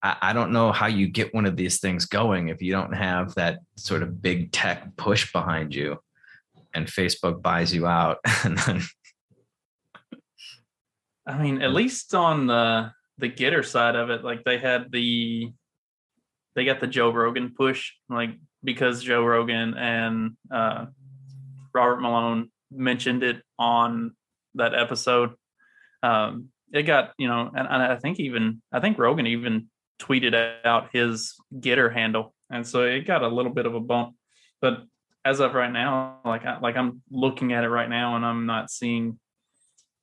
I, 0.06 0.34
don't 0.34 0.52
know 0.52 0.70
how 0.70 0.86
you 0.86 1.08
get 1.08 1.32
one 1.32 1.46
of 1.46 1.56
these 1.56 1.80
things 1.80 2.04
going 2.04 2.48
if 2.48 2.60
you 2.60 2.72
don't 2.72 2.92
have 2.92 3.34
that 3.36 3.60
sort 3.76 4.02
of 4.02 4.20
big 4.20 4.52
tech 4.52 4.94
push 4.98 5.32
behind 5.32 5.74
you 5.74 5.98
and 6.74 6.86
Facebook 6.86 7.40
buys 7.40 7.74
you 7.74 7.86
out 7.86 8.18
I 11.26 11.38
mean, 11.38 11.62
at 11.62 11.72
least 11.72 12.14
on 12.14 12.46
the 12.46 12.92
the 13.18 13.30
GETTR 13.30 13.64
side 13.64 13.96
of 13.96 14.10
it, 14.10 14.24
like 14.24 14.44
they 14.44 14.58
had 14.58 14.90
the 14.90 15.52
they 16.54 16.64
got 16.64 16.80
the 16.80 16.86
Joe 16.86 17.10
Rogan 17.10 17.54
push, 17.56 17.92
like 18.08 18.30
because 18.62 19.02
Joe 19.02 19.24
Rogan 19.24 19.74
and 19.74 20.36
uh, 20.50 20.86
Robert 21.72 22.00
Malone 22.00 22.50
mentioned 22.70 23.22
it 23.22 23.42
on 23.58 24.14
that 24.54 24.74
episode. 24.74 25.34
Um, 26.02 26.50
it 26.72 26.82
got 26.82 27.12
you 27.18 27.28
know, 27.28 27.50
and, 27.54 27.66
and 27.68 27.82
I 27.82 27.96
think 27.96 28.20
even 28.20 28.60
I 28.72 28.80
think 28.80 28.98
Rogan 28.98 29.26
even 29.26 29.68
tweeted 29.98 30.64
out 30.64 30.88
his 30.92 31.34
GETTR 31.58 31.92
handle, 31.92 32.34
and 32.50 32.66
so 32.66 32.82
it 32.82 33.06
got 33.06 33.22
a 33.22 33.28
little 33.28 33.52
bit 33.52 33.66
of 33.66 33.74
a 33.74 33.80
bump. 33.80 34.14
But 34.60 34.84
as 35.24 35.40
of 35.40 35.54
right 35.54 35.72
now, 35.72 36.20
like 36.24 36.44
I, 36.44 36.58
like 36.58 36.76
I'm 36.76 37.02
looking 37.10 37.52
at 37.52 37.64
it 37.64 37.68
right 37.68 37.88
now, 37.88 38.16
and 38.16 38.24
I'm 38.24 38.46
not 38.46 38.70
seeing, 38.70 39.18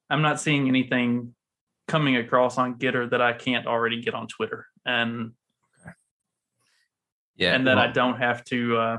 I'm 0.10 0.22
not 0.22 0.40
seeing 0.40 0.68
anything 0.68 1.36
coming 1.88 2.16
across 2.16 2.58
on 2.58 2.76
GETTR 2.76 3.12
that 3.12 3.22
I 3.22 3.34
can't 3.34 3.68
already 3.68 4.02
get 4.02 4.14
on 4.14 4.28
Twitter, 4.28 4.68
and 4.86 5.32
yeah, 7.36 7.54
and 7.54 7.68
that 7.68 7.78
well, 7.78 7.86
I 7.86 7.92
don't 7.92 8.18
have 8.18 8.44
to, 8.46 8.78
uh, 8.78 8.98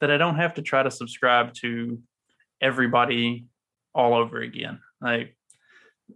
that 0.00 0.10
I 0.10 0.16
don't 0.16 0.36
have 0.36 0.54
to 0.54 0.62
try 0.62 0.82
to 0.82 0.90
subscribe 0.90 1.54
to 1.54 2.00
everybody 2.60 3.46
all 3.94 4.14
over 4.14 4.40
again. 4.40 4.80
Like, 5.00 5.36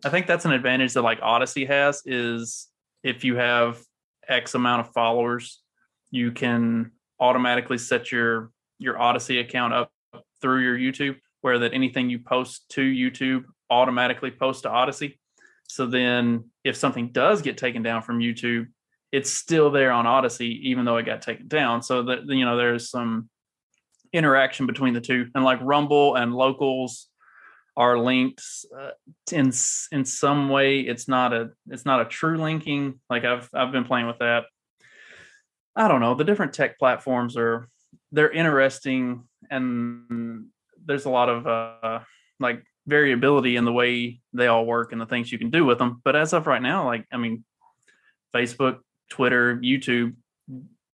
I 0.05 0.09
think 0.09 0.27
that's 0.27 0.45
an 0.45 0.53
advantage 0.53 0.95
that 0.95 1.03
like 1.03 1.21
Odysee 1.21 1.67
has 1.67 2.03
is 2.05 2.69
if 3.05 3.23
you 3.23 3.37
have 3.37 3.81
X 4.27 4.55
amount 4.55 4.81
of 4.81 4.93
followers, 4.93 5.63
you 6.11 6.33
can 6.33 6.91
automatically 7.21 7.79
set 7.79 8.11
your 8.11 8.51
your 8.79 8.99
Odysee 8.99 9.39
account 9.39 9.73
up 9.73 9.93
through 10.41 10.63
your 10.63 10.77
YouTube, 10.77 11.17
where 11.43 11.61
that 11.61 11.73
anything 11.73 12.11
you 12.11 12.19
post 12.19 12.69
to 12.71 12.81
YouTube 12.81 13.45
automatically 13.71 14.31
posts 14.31 14.63
to 14.63 14.69
Odysee. 14.69 15.19
So 15.69 15.87
then, 15.87 16.51
if 16.65 16.77
something 16.77 17.13
does 17.13 17.43
get 17.43 17.57
taken 17.57 17.83
down 17.83 18.03
from 18.03 18.19
YouTube, 18.19 18.67
it's 19.13 19.31
still 19.31 19.71
there 19.71 19.93
on 19.93 20.07
Odysee, 20.07 20.61
even 20.65 20.85
though 20.85 20.97
it 20.97 21.07
got 21.07 21.23
taken 21.23 21.47
down. 21.47 21.83
So 21.83 22.03
that 22.05 22.27
you 22.27 22.45
know, 22.45 22.57
there's 22.57 22.91
some 22.91 23.29
interaction 24.13 24.67
between 24.67 24.95
the 24.95 25.01
two, 25.01 25.29
and 25.35 25.45
like 25.45 25.61
Rumble 25.63 26.17
and 26.17 26.35
Locals 26.35 27.09
are 27.77 27.99
linked 27.99 28.43
uh, 28.77 28.91
in 29.33 29.53
in 29.93 30.05
some 30.05 30.49
way. 30.49 30.81
It's 30.81 31.09
not 31.09 31.33
a 31.33 31.51
it's 31.69 31.85
not 31.85 32.01
a 32.01 32.05
true 32.05 32.39
linking. 32.39 33.01
Like 33.11 33.25
I've 33.25 33.49
I've 33.55 33.73
been 33.73 33.85
playing 33.85 34.07
with 34.07 34.19
that. 34.19 34.45
I 35.77 35.89
don't 35.89 36.01
know. 36.01 36.15
The 36.15 36.25
different 36.25 36.53
tech 36.53 36.79
platforms 36.79 37.37
are 37.37 37.69
they're 38.13 38.31
interesting, 38.31 39.25
and 39.51 40.47
there's 40.85 41.05
a 41.05 41.11
lot 41.11 41.29
of 41.29 41.47
uh, 41.47 42.01
like 42.39 42.63
variability 42.87 43.57
in 43.57 43.65
the 43.65 43.73
way 43.73 44.21
they 44.33 44.47
all 44.47 44.67
work 44.67 44.93
and 44.93 45.01
the 45.01 45.07
things 45.07 45.33
you 45.33 45.39
can 45.39 45.51
do 45.51 45.65
with 45.65 45.79
them. 45.79 46.01
But 46.05 46.17
as 46.17 46.33
of 46.33 46.47
right 46.47 46.63
now, 46.63 46.87
like 46.87 47.07
I 47.13 47.17
mean, 47.17 47.45
Facebook, 48.35 48.79
Twitter, 49.11 49.57
YouTube, 49.57 50.15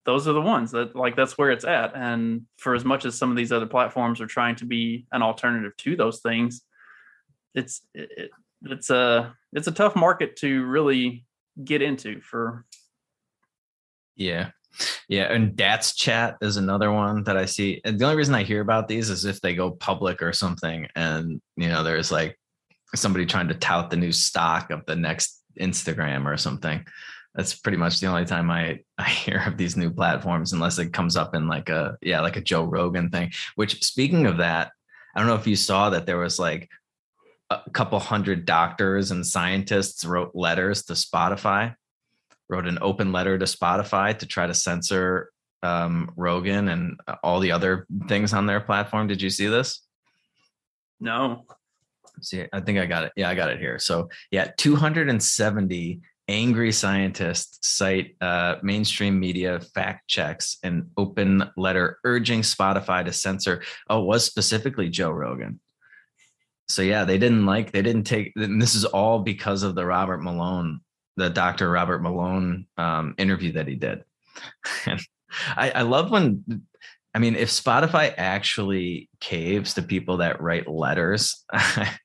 those 0.06 0.26
are 0.26 0.32
the 0.32 0.40
ones 0.40 0.70
that 0.70 0.96
like 0.96 1.14
that's 1.14 1.36
where 1.36 1.50
it's 1.50 1.64
at. 1.64 1.94
And 1.94 2.46
for 2.56 2.74
as 2.74 2.84
much 2.84 3.04
as 3.04 3.18
some 3.18 3.30
of 3.30 3.36
these 3.36 3.52
other 3.52 3.66
platforms 3.66 4.20
are 4.20 4.26
trying 4.26 4.56
to 4.56 4.64
be 4.64 5.06
an 5.12 5.22
alternative 5.22 5.76
to 5.78 5.96
those 5.96 6.20
things, 6.20 6.62
it's 7.54 7.82
it, 7.94 8.30
it's 8.62 8.90
a 8.90 9.34
it's 9.52 9.68
a 9.68 9.72
tough 9.72 9.96
market 9.96 10.36
to 10.36 10.64
really 10.64 11.24
get 11.64 11.82
into 11.82 12.20
for 12.20 12.64
yeah. 14.16 14.50
Yeah 15.08 15.32
and 15.32 15.56
DatChat 15.56 16.36
is 16.42 16.56
another 16.56 16.92
one 16.92 17.24
that 17.24 17.36
i 17.36 17.44
see 17.44 17.80
and 17.84 17.98
the 17.98 18.04
only 18.04 18.16
reason 18.16 18.34
i 18.34 18.44
hear 18.44 18.60
about 18.60 18.86
these 18.86 19.10
is 19.10 19.24
if 19.24 19.40
they 19.40 19.54
go 19.54 19.70
public 19.72 20.22
or 20.22 20.32
something 20.32 20.86
and 20.94 21.40
you 21.56 21.68
know 21.68 21.82
there's 21.82 22.12
like 22.12 22.38
somebody 22.94 23.26
trying 23.26 23.48
to 23.48 23.54
tout 23.54 23.90
the 23.90 23.96
new 23.96 24.12
stock 24.12 24.70
of 24.70 24.84
the 24.86 24.96
next 24.96 25.42
instagram 25.58 26.26
or 26.26 26.36
something. 26.36 26.84
That's 27.34 27.54
pretty 27.54 27.78
much 27.78 28.00
the 28.00 28.08
only 28.08 28.24
time 28.24 28.50
i 28.50 28.80
i 28.98 29.08
hear 29.08 29.42
of 29.46 29.56
these 29.56 29.76
new 29.76 29.90
platforms 29.90 30.52
unless 30.52 30.78
it 30.78 30.92
comes 30.92 31.16
up 31.16 31.34
in 31.34 31.46
like 31.46 31.68
a 31.68 31.96
yeah 32.02 32.20
like 32.20 32.36
a 32.36 32.40
joe 32.40 32.64
rogan 32.64 33.08
thing 33.10 33.30
which 33.54 33.84
speaking 33.84 34.26
of 34.26 34.38
that 34.38 34.72
i 35.14 35.20
don't 35.20 35.28
know 35.28 35.36
if 35.36 35.46
you 35.46 35.54
saw 35.54 35.90
that 35.90 36.06
there 36.06 36.18
was 36.18 36.40
like 36.40 36.68
a 37.50 37.70
couple 37.72 37.98
hundred 37.98 38.46
doctors 38.46 39.10
and 39.10 39.26
scientists 39.26 40.04
wrote 40.04 40.30
letters 40.34 40.84
to 40.84 40.92
Spotify, 40.92 41.74
wrote 42.48 42.66
an 42.66 42.78
open 42.80 43.12
letter 43.12 43.38
to 43.38 43.44
Spotify 43.44 44.16
to 44.18 44.26
try 44.26 44.46
to 44.46 44.54
censor 44.54 45.30
um, 45.62 46.12
Rogan 46.16 46.68
and 46.68 47.00
all 47.22 47.40
the 47.40 47.52
other 47.52 47.86
things 48.08 48.32
on 48.32 48.46
their 48.46 48.60
platform. 48.60 49.08
Did 49.08 49.20
you 49.20 49.30
see 49.30 49.48
this? 49.48 49.82
No. 51.00 51.44
See, 52.22 52.44
I 52.52 52.60
think 52.60 52.78
I 52.78 52.86
got 52.86 53.04
it. 53.04 53.12
Yeah, 53.16 53.28
I 53.28 53.34
got 53.34 53.50
it 53.50 53.58
here. 53.58 53.78
So, 53.78 54.10
yeah, 54.30 54.50
270 54.56 56.00
angry 56.28 56.70
scientists 56.70 57.58
cite 57.66 58.14
uh, 58.20 58.56
mainstream 58.62 59.18
media 59.18 59.58
fact 59.74 60.06
checks 60.06 60.58
and 60.62 60.88
open 60.96 61.50
letter 61.56 61.98
urging 62.04 62.42
Spotify 62.42 63.04
to 63.04 63.12
censor. 63.12 63.62
Oh, 63.88 64.04
was 64.04 64.24
specifically 64.24 64.88
Joe 64.88 65.10
Rogan 65.10 65.58
so 66.70 66.82
yeah, 66.82 67.04
they 67.04 67.18
didn't 67.18 67.46
like 67.46 67.72
they 67.72 67.82
didn't 67.82 68.04
take. 68.04 68.32
And 68.36 68.62
this 68.62 68.74
is 68.74 68.84
all 68.84 69.18
because 69.18 69.62
of 69.62 69.74
the 69.74 69.84
Robert 69.84 70.18
Malone, 70.18 70.80
the 71.16 71.28
Dr. 71.28 71.70
Robert 71.70 72.00
Malone 72.00 72.66
um, 72.76 73.14
interview 73.18 73.52
that 73.52 73.66
he 73.66 73.74
did. 73.74 74.04
I, 75.56 75.70
I 75.70 75.82
love 75.82 76.10
when 76.10 76.44
I 77.14 77.18
mean, 77.18 77.34
if 77.34 77.48
Spotify 77.48 78.14
actually 78.16 79.08
caves 79.20 79.74
to 79.74 79.82
people 79.82 80.18
that 80.18 80.40
write 80.40 80.68
letters, 80.68 81.44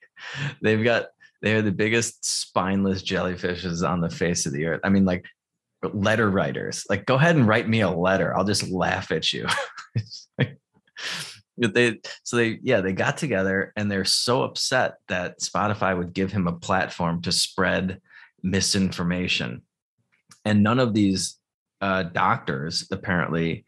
they've 0.62 0.84
got 0.84 1.08
they're 1.42 1.62
the 1.62 1.72
biggest 1.72 2.26
spineless 2.26 3.04
jellyfishes 3.04 3.88
on 3.88 4.02
the 4.02 4.10
face 4.10 4.48
of 4.48 4.54
the 4.54 4.66
earth. 4.66 4.82
I 4.84 4.90
mean, 4.90 5.06
like 5.06 5.26
letter 5.94 6.30
writers, 6.32 6.86
like 6.90 7.06
go 7.06 7.16
ahead 7.16 7.36
and 7.36 7.48
write 7.48 7.70
me 7.70 7.82
a 7.82 7.90
letter. 7.90 8.36
I'll 8.36 8.46
just 8.46 8.70
laugh 8.70 9.12
at 9.12 9.32
you. 9.32 9.48
like, 10.40 10.60
they 11.58 12.00
so 12.24 12.36
they 12.36 12.60
yeah 12.62 12.82
they 12.82 12.92
got 12.92 13.18
together 13.18 13.72
and 13.76 13.90
they're 13.90 14.06
so 14.06 14.44
upset 14.44 14.96
that 15.08 15.40
spotify 15.40 15.98
would 15.98 16.14
give 16.14 16.32
him 16.32 16.48
a 16.48 16.54
platform 16.54 17.22
to 17.22 17.32
spread 17.32 18.02
misinformation. 18.46 19.64
And 20.46 20.64
none 20.64 20.80
of 20.80 20.94
these 20.94 21.38
uh, 21.82 22.04
doctors 22.04 22.88
apparently 22.92 23.66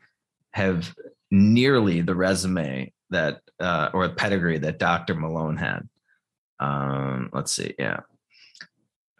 have 0.52 0.96
nearly 1.32 2.02
the 2.02 2.16
resume 2.16 2.94
that 3.10 3.42
uh, 3.60 3.90
or 3.94 4.08
pedigree 4.10 4.60
that 4.60 4.80
dr 4.80 5.14
malone 5.16 5.58
had. 5.58 5.88
Um, 6.60 7.30
let's 7.34 7.52
see 7.52 7.74
yeah. 7.78 8.02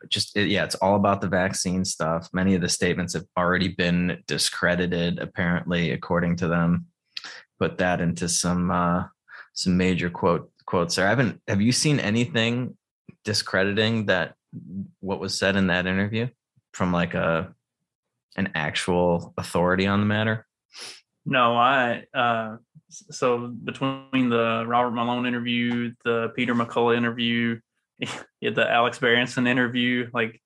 Just 0.10 0.36
yeah 0.36 0.64
it's 0.64 0.76
all 0.76 0.96
about 0.96 1.22
the 1.22 1.28
vaccine 1.28 1.84
stuff. 1.84 2.30
Many 2.32 2.54
of 2.54 2.62
the 2.62 2.70
statements 2.70 3.14
have 3.14 3.26
already 3.36 3.70
been 3.70 4.24
discredited 4.28 5.20
apparently 5.20 5.92
according 5.92 6.36
to 6.38 6.48
them 6.48 6.86
put 7.60 7.78
that 7.80 8.02
into 8.02 8.28
some 8.30 8.72
uh, 8.72 9.06
some 9.54 9.78
major 9.78 10.10
quote 10.10 10.52
quotes 10.66 10.96
there. 10.96 11.06
I 11.06 11.10
haven't. 11.10 11.42
Have 11.48 11.62
you 11.62 11.72
seen 11.72 12.00
anything 12.00 12.78
discrediting 13.24 14.06
that 14.06 14.36
what 15.00 15.20
was 15.20 15.38
said 15.38 15.56
in 15.56 15.68
that 15.68 15.88
interview 15.88 16.28
from 16.74 16.92
like 16.92 17.14
a 17.14 17.54
an 18.36 18.52
actual 18.56 19.34
authority 19.38 19.88
on 19.88 20.00
the 20.00 20.06
matter? 20.06 20.46
No, 21.26 21.58
I 21.58 22.06
uh 22.14 22.58
so 22.90 23.48
between 23.48 24.30
the 24.30 24.64
Robert 24.66 24.92
Malone 24.92 25.26
interview, 25.26 25.94
the 26.06 26.32
Peter 26.36 26.56
McCullough 26.56 26.96
interview, 26.96 27.60
the 28.42 28.70
Alex 28.70 29.00
Berenson 29.00 29.48
interview, 29.48 30.10
like 30.14 30.42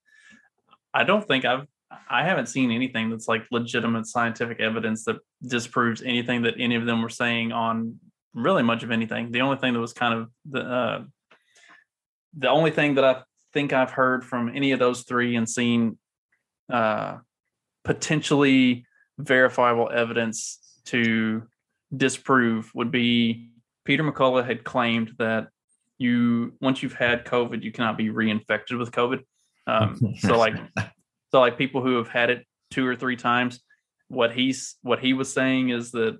I 0.94 1.04
don't 1.04 1.28
think 1.28 1.46
I've 1.46 1.68
I 2.10 2.24
haven't 2.24 2.48
seen 2.48 2.72
anything 2.72 3.10
that's 3.10 3.28
like 3.28 3.44
legitimate 3.52 4.08
scientific 4.08 4.60
evidence 4.60 5.06
that 5.06 5.18
disproves 5.46 6.02
anything 6.02 6.44
that 6.44 6.56
any 6.58 6.76
of 6.76 6.86
them 6.86 7.02
were 7.02 7.10
saying 7.10 7.52
on 7.52 8.00
really 8.34 8.64
much 8.64 8.84
of 8.84 8.92
anything. 8.92 9.32
The 9.32 9.42
only 9.42 9.58
thing 9.58 9.74
that 9.74 9.80
was 9.80 9.94
kind 9.94 10.14
of 10.14 10.30
the 10.50 10.62
uh, 10.62 11.04
the 12.38 12.50
only 12.50 12.72
thing 12.72 12.96
that 12.96 13.04
I 13.04 13.24
think 13.54 13.74
I've 13.74 13.92
heard 13.92 14.24
from 14.24 14.50
any 14.56 14.72
of 14.72 14.80
those 14.80 15.04
three 15.04 15.36
and 15.36 15.50
seen 15.50 15.98
uh, 16.72 17.18
potentially 17.84 18.86
verifiable 19.18 19.90
evidence 19.94 20.60
to 20.86 21.44
disprove 21.96 22.72
would 22.74 22.92
be 22.92 23.50
Peter 23.84 24.04
McCullough 24.04 24.46
had 24.46 24.64
claimed 24.64 25.14
that 25.20 25.50
you 25.98 26.54
once 26.62 26.82
you've 26.82 26.94
had 26.94 27.26
COVID, 27.26 27.64
you 27.64 27.72
cannot 27.72 27.98
be 27.98 28.10
reinfected 28.10 28.78
with 28.80 28.92
COVID. 28.92 29.24
Um, 29.68 30.16
so 30.20 30.38
like 30.38 30.56
so 31.32 31.40
like 31.40 31.58
people 31.58 31.82
who 31.82 31.98
have 31.98 32.10
had 32.10 32.30
it 32.30 32.46
two 32.70 32.86
or 32.86 32.96
three 32.96 33.16
times, 33.16 33.62
what 34.08 34.34
he's 34.34 34.76
what 34.82 35.00
he 35.00 35.14
was 35.14 35.32
saying 35.32 35.70
is 35.70 35.92
that 35.92 36.20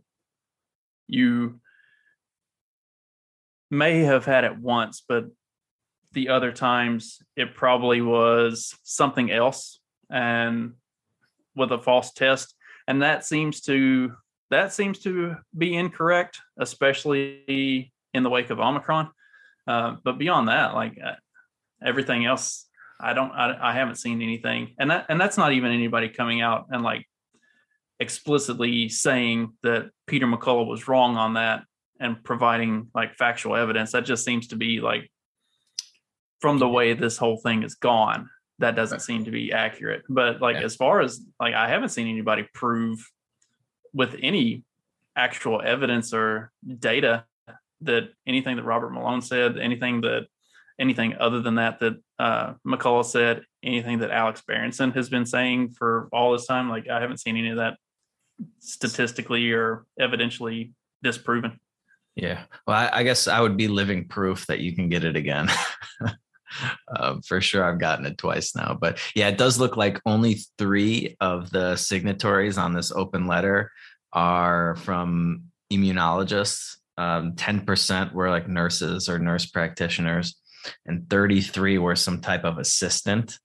you 1.08 1.60
may 3.70 4.00
have 4.00 4.26
had 4.26 4.44
it 4.44 4.58
once, 4.58 5.04
but 5.08 5.26
the 6.14 6.30
other 6.30 6.52
times 6.52 7.20
it 7.36 7.56
probably 7.56 8.02
was 8.02 8.76
something 8.84 9.32
else 9.32 9.80
and 10.10 10.74
with 11.56 11.72
a 11.72 11.80
false 11.80 12.12
test. 12.12 12.54
And 12.88 13.02
that 13.02 13.26
seems 13.26 13.62
to 13.62 14.14
that 14.50 14.74
seems 14.74 15.00
to 15.00 15.36
be 15.58 15.76
incorrect, 15.76 16.40
especially 16.58 17.92
in 18.14 18.24
the 18.24 18.30
wake 18.30 18.50
of 18.50 18.60
Omicron. 18.60 19.10
Uh, 19.68 19.96
but 20.04 20.18
beyond 20.18 20.50
that, 20.50 20.74
like 20.74 20.98
uh, 21.04 21.14
everything 21.86 22.26
else, 22.26 22.68
I 23.02 23.14
don't, 23.14 23.32
I, 23.32 23.72
I 23.72 23.74
haven't 23.74 23.96
seen 23.96 24.22
anything, 24.22 24.76
and 24.80 24.92
that, 24.92 25.06
and 25.10 25.20
that's 25.20 25.38
not 25.38 25.54
even 25.54 25.72
anybody 25.72 26.10
coming 26.10 26.42
out 26.42 26.68
and 26.70 26.84
like 26.84 27.08
explicitly 28.00 28.90
saying 28.90 29.54
that 29.64 29.92
Peter 30.08 30.26
McCullough 30.26 30.68
was 30.68 30.88
wrong 30.88 31.18
on 31.18 31.36
that 31.36 31.64
and 32.00 32.22
providing 32.24 32.88
like 32.96 33.16
factual 33.16 33.56
evidence. 33.56 33.92
That 33.92 34.06
just 34.06 34.26
seems 34.26 34.48
to 34.48 34.56
be 34.56 34.82
like 34.82 35.10
from 36.40 36.58
the 36.58 36.68
way 36.68 36.94
this 36.94 37.18
whole 37.18 37.38
thing 37.38 37.64
is 37.64 37.76
gone. 37.76 38.30
That 38.58 38.76
doesn't 38.76 39.02
seem 39.02 39.26
to 39.26 39.32
be 39.32 39.54
accurate. 39.54 40.04
But 40.10 40.42
like 40.42 40.58
yeah. 40.58 40.64
as 40.64 40.76
far 40.76 41.02
as 41.02 41.22
like 41.40 41.54
I 41.54 41.70
haven't 41.70 41.90
seen 41.90 42.08
anybody 42.08 42.48
prove 42.54 43.00
with 43.94 44.16
any 44.22 44.64
actual 45.16 45.62
evidence 45.64 46.14
or 46.14 46.52
data 46.80 47.26
that 47.82 48.10
anything 48.28 48.56
that 48.56 48.64
Robert 48.64 48.92
Malone 48.92 49.22
said, 49.22 49.58
anything 49.58 50.02
that 50.02 50.28
anything 50.80 51.16
other 51.20 51.42
than 51.42 51.56
that 51.56 51.80
that 51.80 52.02
uh, 52.20 52.54
McCullough 52.66 53.06
said, 53.06 53.44
anything 53.64 54.00
that 54.00 54.12
Alex 54.12 54.42
Berenson 54.46 54.92
has 54.92 55.10
been 55.10 55.26
saying 55.26 55.72
for 55.72 56.10
all 56.12 56.32
this 56.32 56.46
time, 56.46 56.70
like 56.70 56.90
I 56.90 57.00
haven't 57.00 57.20
seen 57.20 57.38
any 57.38 57.50
of 57.50 57.58
that 57.58 57.78
statistically 58.60 59.52
or 59.52 59.86
evidentially 60.00 60.74
disproven. 61.04 61.60
Yeah, 62.16 62.44
well, 62.68 62.78
I, 62.78 63.00
I 63.00 63.04
guess 63.04 63.28
I 63.28 63.40
would 63.40 63.56
be 63.56 63.68
living 63.68 64.08
proof 64.08 64.46
that 64.48 64.60
you 64.60 64.76
can 64.76 64.90
get 64.90 65.06
it 65.06 65.16
again. 65.16 65.50
um, 66.96 67.22
for 67.26 67.40
sure, 67.40 67.64
I've 67.64 67.80
gotten 67.80 68.06
it 68.06 68.18
twice 68.18 68.56
now, 68.56 68.78
but 68.80 69.00
yeah, 69.16 69.30
it 69.30 69.38
does 69.38 69.60
look 69.60 69.78
like 69.78 70.02
only 70.06 70.40
three 70.58 71.16
of 71.22 71.50
the 71.52 71.76
signatories 71.78 72.58
on 72.58 72.74
this 72.74 72.92
open 72.92 73.28
letter 73.28 73.72
are 74.12 74.76
from 74.78 75.44
immunologists. 75.72 76.78
Um, 76.98 77.34
10% 77.34 78.12
were 78.14 78.30
like 78.30 78.50
nurses 78.50 79.08
or 79.08 79.18
nurse 79.18 79.46
practitioners, 79.46 80.36
and 80.86 81.10
33 81.10 81.78
were 81.78 81.96
some 81.96 82.22
type 82.22 82.44
of 82.44 82.58
assistant, 82.58 83.38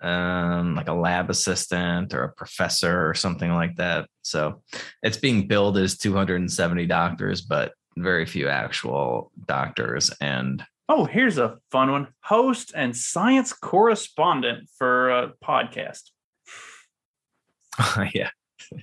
um, 0.00 0.74
like 0.74 0.88
a 0.88 0.94
lab 0.94 1.30
assistant 1.30 2.14
or 2.14 2.24
a 2.24 2.32
professor 2.32 3.08
or 3.08 3.14
something 3.14 3.52
like 3.52 3.76
that. 3.76 4.08
So 4.22 4.62
it's 5.02 5.16
being 5.16 5.46
billed 5.46 5.78
as 5.78 5.98
270 5.98 6.86
doctors, 6.86 7.40
but 7.42 7.72
very 7.96 8.26
few 8.26 8.48
actual 8.48 9.30
doctors. 9.46 10.10
And 10.20 10.64
oh, 10.88 11.04
here's 11.04 11.38
a 11.38 11.58
fun 11.70 11.90
one 11.90 12.08
host 12.22 12.72
and 12.74 12.96
science 12.96 13.52
correspondent 13.52 14.68
for 14.78 15.10
a 15.10 15.32
podcast. 15.42 16.10
yeah 18.14 18.30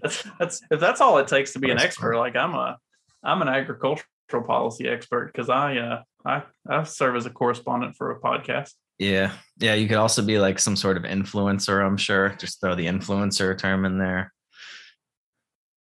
that's 0.02 0.24
that's 0.40 0.62
if 0.70 0.80
that's 0.80 1.02
all 1.02 1.18
it 1.18 1.28
takes 1.28 1.54
to 1.54 1.60
be 1.60 1.72
an 1.72 1.80
expert. 1.80 2.18
Like 2.18 2.36
I'm 2.36 2.54
a 2.54 2.78
I'm 3.24 3.42
an 3.42 3.48
agricultural 3.48 4.08
policy 4.40 4.88
expert 4.88 5.34
because 5.34 5.50
I 5.50 5.78
uh 5.78 6.04
I 6.26 6.44
I 6.70 6.84
serve 6.84 7.18
as 7.18 7.26
a 7.26 7.30
correspondent 7.30 7.98
for 7.98 8.12
a 8.12 8.22
podcast. 8.22 8.72
Yeah, 8.98 9.34
yeah. 9.58 9.74
You 9.74 9.88
could 9.88 9.98
also 9.98 10.22
be 10.22 10.38
like 10.38 10.60
some 10.60 10.78
sort 10.78 10.96
of 10.96 11.04
influencer. 11.04 11.86
I'm 11.86 11.98
sure. 11.98 12.30
Just 12.38 12.62
throw 12.62 12.76
the 12.76 12.86
influencer 12.86 13.58
term 13.58 13.84
in 13.84 13.98
there. 13.98 14.32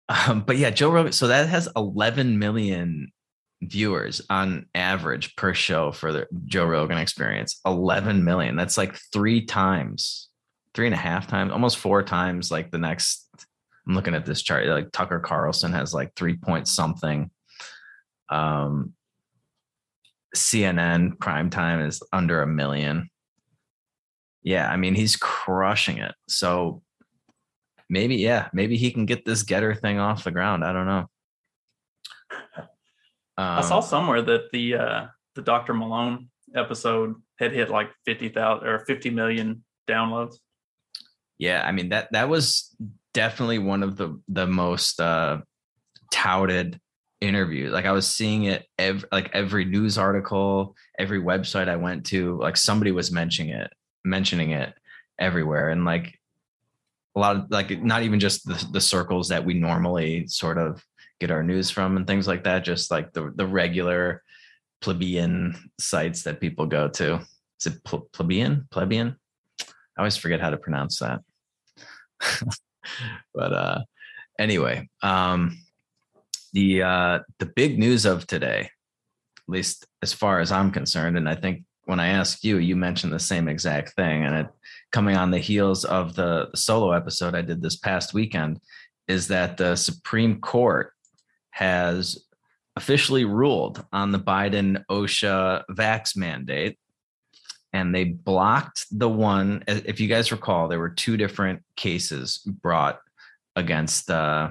Um, 0.08 0.42
but 0.42 0.56
yeah, 0.56 0.70
Joe 0.70 0.90
Rogan. 0.90 1.12
So 1.12 1.26
that 1.28 1.48
has 1.48 1.68
11 1.74 2.38
million 2.38 3.10
viewers 3.62 4.20
on 4.30 4.66
average 4.74 5.34
per 5.34 5.54
show 5.54 5.90
for 5.92 6.12
the 6.12 6.28
Joe 6.44 6.66
Rogan 6.66 6.98
Experience. 6.98 7.58
11 7.66 8.22
million. 8.22 8.54
That's 8.54 8.78
like 8.78 8.96
three 9.12 9.44
times, 9.46 10.28
three 10.74 10.86
and 10.86 10.94
a 10.94 10.98
half 10.98 11.26
times, 11.26 11.50
almost 11.50 11.78
four 11.78 12.02
times 12.02 12.50
like 12.50 12.70
the 12.70 12.78
next 12.78 13.26
I'm 13.86 13.94
looking 13.94 14.14
at 14.14 14.26
this 14.26 14.42
chart. 14.42 14.66
Like 14.66 14.90
Tucker 14.92 15.20
Carlson 15.20 15.72
has 15.72 15.94
like 15.94 16.14
three 16.14 16.36
point 16.36 16.68
something. 16.68 17.30
Um, 18.28 18.94
CNN 20.34 21.18
prime 21.18 21.50
time 21.50 21.80
is 21.80 22.02
under 22.12 22.42
a 22.42 22.46
million. 22.46 23.10
Yeah, 24.42 24.70
I 24.70 24.76
mean 24.76 24.94
he's 24.94 25.16
crushing 25.16 25.98
it. 25.98 26.14
So 26.28 26.82
maybe 27.88 28.16
yeah, 28.16 28.48
maybe 28.52 28.76
he 28.76 28.90
can 28.90 29.06
get 29.06 29.24
this 29.24 29.44
GETTR 29.44 29.80
thing 29.80 29.98
off 29.98 30.24
the 30.24 30.30
ground. 30.30 30.64
I 30.64 30.72
don't 30.72 30.86
know. 30.86 31.06
Um, 33.38 33.58
I 33.58 33.60
saw 33.60 33.78
um, 33.78 33.82
somewhere 33.82 34.22
that 34.22 34.50
the 34.52 34.74
uh, 34.76 35.06
the 35.34 35.42
Dr. 35.42 35.74
Malone 35.74 36.28
episode 36.54 37.16
had 37.38 37.52
hit 37.52 37.70
like 37.70 37.90
fifty 38.04 38.28
thousand 38.28 38.66
or 38.66 38.78
fifty 38.80 39.10
million 39.10 39.64
downloads. 39.88 40.36
Yeah, 41.38 41.62
I 41.64 41.72
mean 41.72 41.90
that 41.90 42.08
that 42.12 42.28
was 42.28 42.74
definitely 43.12 43.58
one 43.58 43.82
of 43.82 43.96
the 43.96 44.20
the 44.28 44.46
most 44.46 45.00
uh, 45.00 45.38
touted 46.10 46.80
interviews. 47.20 47.72
Like 47.72 47.86
I 47.86 47.92
was 47.92 48.06
seeing 48.06 48.44
it 48.44 48.66
every 48.78 49.08
like 49.12 49.30
every 49.32 49.64
news 49.64 49.98
article, 49.98 50.76
every 50.98 51.20
website 51.20 51.68
I 51.68 51.76
went 51.76 52.06
to, 52.06 52.38
like 52.38 52.56
somebody 52.56 52.92
was 52.92 53.10
mentioning 53.12 53.54
it, 53.54 53.72
mentioning 54.04 54.50
it 54.50 54.74
everywhere, 55.18 55.70
and 55.70 55.84
like 55.84 56.18
a 57.14 57.20
lot 57.20 57.36
of 57.36 57.50
like 57.50 57.82
not 57.82 58.02
even 58.02 58.20
just 58.20 58.46
the, 58.46 58.68
the 58.72 58.80
circles 58.80 59.28
that 59.28 59.44
we 59.44 59.54
normally 59.54 60.26
sort 60.26 60.58
of 60.58 60.84
get 61.18 61.30
our 61.30 61.42
news 61.42 61.70
from 61.70 61.96
and 61.96 62.06
things 62.06 62.28
like 62.28 62.44
that, 62.44 62.64
just 62.64 62.90
like 62.90 63.12
the 63.12 63.32
the 63.34 63.46
regular 63.46 64.22
plebeian 64.80 65.56
sites 65.80 66.22
that 66.24 66.40
people 66.40 66.66
go 66.66 66.88
to. 66.88 67.20
Is 67.58 67.66
it 67.66 67.84
plebeian? 68.12 68.68
Plebeian? 68.70 69.16
I 69.60 70.00
always 70.00 70.16
forget 70.16 70.40
how 70.40 70.50
to 70.50 70.58
pronounce 70.58 70.98
that. 70.98 71.20
but 73.34 73.52
uh, 73.52 73.78
anyway, 74.38 74.88
um, 75.02 75.56
the 76.52 76.82
uh, 76.82 77.18
the 77.38 77.46
big 77.46 77.78
news 77.78 78.04
of 78.04 78.26
today, 78.26 78.60
at 78.60 79.48
least 79.48 79.86
as 80.02 80.12
far 80.12 80.40
as 80.40 80.52
I'm 80.52 80.70
concerned, 80.70 81.16
and 81.16 81.28
I 81.28 81.34
think 81.34 81.64
when 81.84 82.00
I 82.00 82.08
asked 82.08 82.44
you, 82.44 82.58
you 82.58 82.74
mentioned 82.76 83.12
the 83.12 83.18
same 83.18 83.48
exact 83.48 83.94
thing, 83.94 84.24
and 84.24 84.34
it 84.34 84.46
coming 84.92 85.16
on 85.16 85.30
the 85.30 85.38
heels 85.38 85.84
of 85.84 86.14
the, 86.14 86.48
solo 86.54 86.92
episode 86.92 87.34
I 87.34 87.42
did 87.42 87.62
this 87.62 87.76
past 87.76 88.14
weekend, 88.14 88.60
is 89.08 89.28
that 89.28 89.56
the 89.56 89.76
Supreme 89.76 90.40
Court 90.40 90.92
has 91.50 92.24
officially 92.76 93.24
ruled 93.24 93.84
on 93.92 94.12
the 94.12 94.18
Biden 94.18 94.84
OSHA 94.90 95.64
vax 95.70 96.16
mandate 96.16 96.78
and 97.72 97.94
they 97.94 98.04
blocked 98.04 98.86
the 98.90 99.08
one. 99.08 99.64
If 99.66 100.00
you 100.00 100.08
guys 100.08 100.32
recall, 100.32 100.68
there 100.68 100.78
were 100.78 100.90
two 100.90 101.16
different 101.16 101.62
cases 101.76 102.38
brought 102.38 103.00
against, 103.54 104.10
uh, 104.10 104.50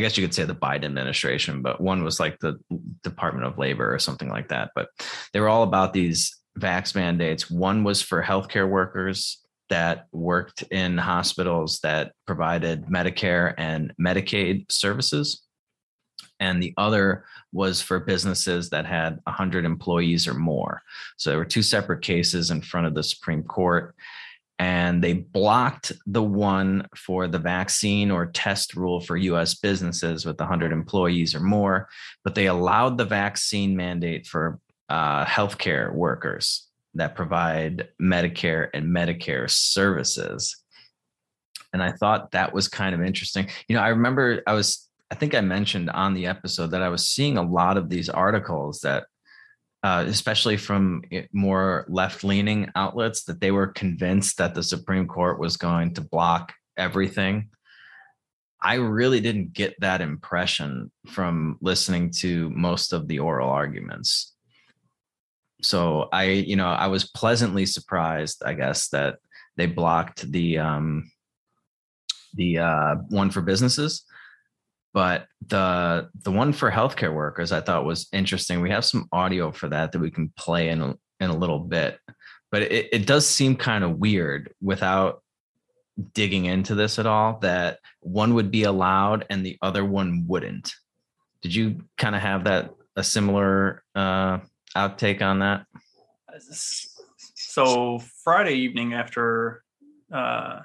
I 0.00 0.02
guess 0.02 0.16
you 0.16 0.24
could 0.24 0.34
say 0.34 0.44
the 0.44 0.54
Biden 0.54 0.86
administration, 0.86 1.60
but 1.60 1.78
one 1.78 2.02
was 2.02 2.18
like 2.18 2.38
the 2.38 2.58
Department 3.02 3.46
of 3.46 3.58
Labor 3.58 3.94
or 3.94 3.98
something 3.98 4.30
like 4.30 4.48
that. 4.48 4.70
But 4.74 4.88
they 5.32 5.40
were 5.40 5.48
all 5.50 5.62
about 5.62 5.92
these 5.92 6.34
vax 6.58 6.94
mandates. 6.94 7.50
One 7.50 7.84
was 7.84 8.00
for 8.00 8.22
healthcare 8.22 8.68
workers 8.68 9.44
that 9.68 10.06
worked 10.10 10.62
in 10.70 10.96
hospitals 10.96 11.80
that 11.82 12.12
provided 12.26 12.86
Medicare 12.86 13.52
and 13.58 13.92
Medicaid 14.00 14.72
services. 14.72 15.42
and 16.40 16.62
the 16.62 16.74
other 16.76 17.24
was 17.52 17.82
for 17.82 18.00
businesses 18.00 18.70
that 18.70 18.86
had 18.86 19.20
100 19.24 19.64
employees 19.64 20.26
or 20.26 20.34
more. 20.34 20.82
So 21.18 21.30
there 21.30 21.38
were 21.38 21.44
two 21.44 21.62
separate 21.62 22.02
cases 22.02 22.50
in 22.50 22.62
front 22.62 22.86
of 22.86 22.94
the 22.94 23.02
Supreme 23.02 23.42
Court. 23.42 23.94
And 24.60 25.02
they 25.02 25.14
blocked 25.14 25.90
the 26.06 26.22
one 26.22 26.86
for 26.94 27.26
the 27.26 27.38
vaccine 27.38 28.10
or 28.10 28.26
test 28.26 28.76
rule 28.76 29.00
for 29.00 29.16
US 29.16 29.54
businesses 29.54 30.26
with 30.26 30.38
100 30.38 30.70
employees 30.70 31.34
or 31.34 31.40
more, 31.40 31.88
but 32.24 32.34
they 32.34 32.44
allowed 32.44 32.98
the 32.98 33.06
vaccine 33.06 33.74
mandate 33.74 34.26
for 34.26 34.60
uh, 34.90 35.24
healthcare 35.24 35.90
workers 35.90 36.68
that 36.92 37.14
provide 37.14 37.88
Medicare 38.02 38.68
and 38.74 38.94
Medicare 38.94 39.48
services. 39.48 40.62
And 41.72 41.82
I 41.82 41.92
thought 41.92 42.32
that 42.32 42.52
was 42.52 42.68
kind 42.68 42.94
of 42.94 43.00
interesting. 43.00 43.48
You 43.66 43.76
know, 43.76 43.82
I 43.82 43.88
remember 43.88 44.42
I 44.46 44.52
was 44.52 44.90
I 45.10 45.14
think 45.14 45.34
I 45.34 45.40
mentioned 45.40 45.88
on 45.88 46.12
the 46.12 46.26
episode 46.26 46.72
that 46.72 46.82
I 46.82 46.90
was 46.90 47.08
seeing 47.08 47.38
a 47.38 47.42
lot 47.42 47.78
of 47.78 47.88
these 47.88 48.10
articles 48.10 48.80
that, 48.80 49.04
uh, 49.82 50.04
especially 50.06 50.56
from 50.56 51.02
more 51.32 51.86
left 51.88 52.22
leaning 52.22 52.70
outlets, 52.74 53.24
that 53.24 53.40
they 53.40 53.50
were 53.50 53.68
convinced 53.68 54.38
that 54.38 54.54
the 54.54 54.62
Supreme 54.62 55.06
Court 55.06 55.38
was 55.38 55.56
going 55.56 55.94
to 55.94 56.00
block 56.00 56.52
everything. 56.76 57.48
I 58.62 58.74
really 58.74 59.20
didn't 59.20 59.54
get 59.54 59.74
that 59.80 60.02
impression 60.02 60.90
from 61.08 61.56
listening 61.62 62.10
to 62.18 62.50
most 62.50 62.92
of 62.92 63.08
the 63.08 63.20
oral 63.20 63.48
arguments. 63.48 64.34
So 65.62 66.08
I, 66.12 66.24
you 66.24 66.56
know, 66.56 66.68
I 66.68 66.88
was 66.88 67.10
pleasantly 67.10 67.64
surprised, 67.64 68.42
I 68.44 68.54
guess, 68.54 68.88
that 68.88 69.16
they 69.56 69.66
blocked 69.66 70.30
the 70.30 70.58
um, 70.58 71.10
the 72.34 72.58
uh, 72.58 72.94
one 73.08 73.30
for 73.30 73.40
businesses 73.40 74.04
but 74.92 75.26
the 75.46 76.08
the 76.22 76.32
one 76.32 76.52
for 76.52 76.70
healthcare 76.70 77.14
workers 77.14 77.52
I 77.52 77.60
thought 77.60 77.84
was 77.84 78.08
interesting. 78.12 78.60
We 78.60 78.70
have 78.70 78.84
some 78.84 79.08
audio 79.12 79.52
for 79.52 79.68
that 79.68 79.92
that 79.92 79.98
we 80.00 80.10
can 80.10 80.32
play 80.36 80.68
in 80.68 80.80
a, 80.80 80.94
in 81.20 81.30
a 81.30 81.36
little 81.36 81.60
bit, 81.60 81.98
but 82.50 82.62
it, 82.62 82.88
it 82.92 83.06
does 83.06 83.26
seem 83.26 83.56
kind 83.56 83.84
of 83.84 83.98
weird 83.98 84.52
without 84.60 85.22
digging 86.14 86.46
into 86.46 86.74
this 86.74 86.98
at 86.98 87.06
all 87.06 87.38
that 87.40 87.78
one 88.00 88.34
would 88.34 88.50
be 88.50 88.64
allowed 88.64 89.26
and 89.30 89.44
the 89.44 89.58
other 89.62 89.84
one 89.84 90.24
wouldn't. 90.26 90.72
Did 91.42 91.54
you 91.54 91.82
kind 91.98 92.14
of 92.14 92.22
have 92.22 92.44
that 92.44 92.70
a 92.96 93.04
similar 93.04 93.82
uh, 93.94 94.38
outtake 94.76 95.22
on 95.22 95.40
that? 95.40 95.66
So 97.34 97.98
Friday 98.24 98.54
evening 98.54 98.94
after 98.94 99.62
uh, 100.12 100.60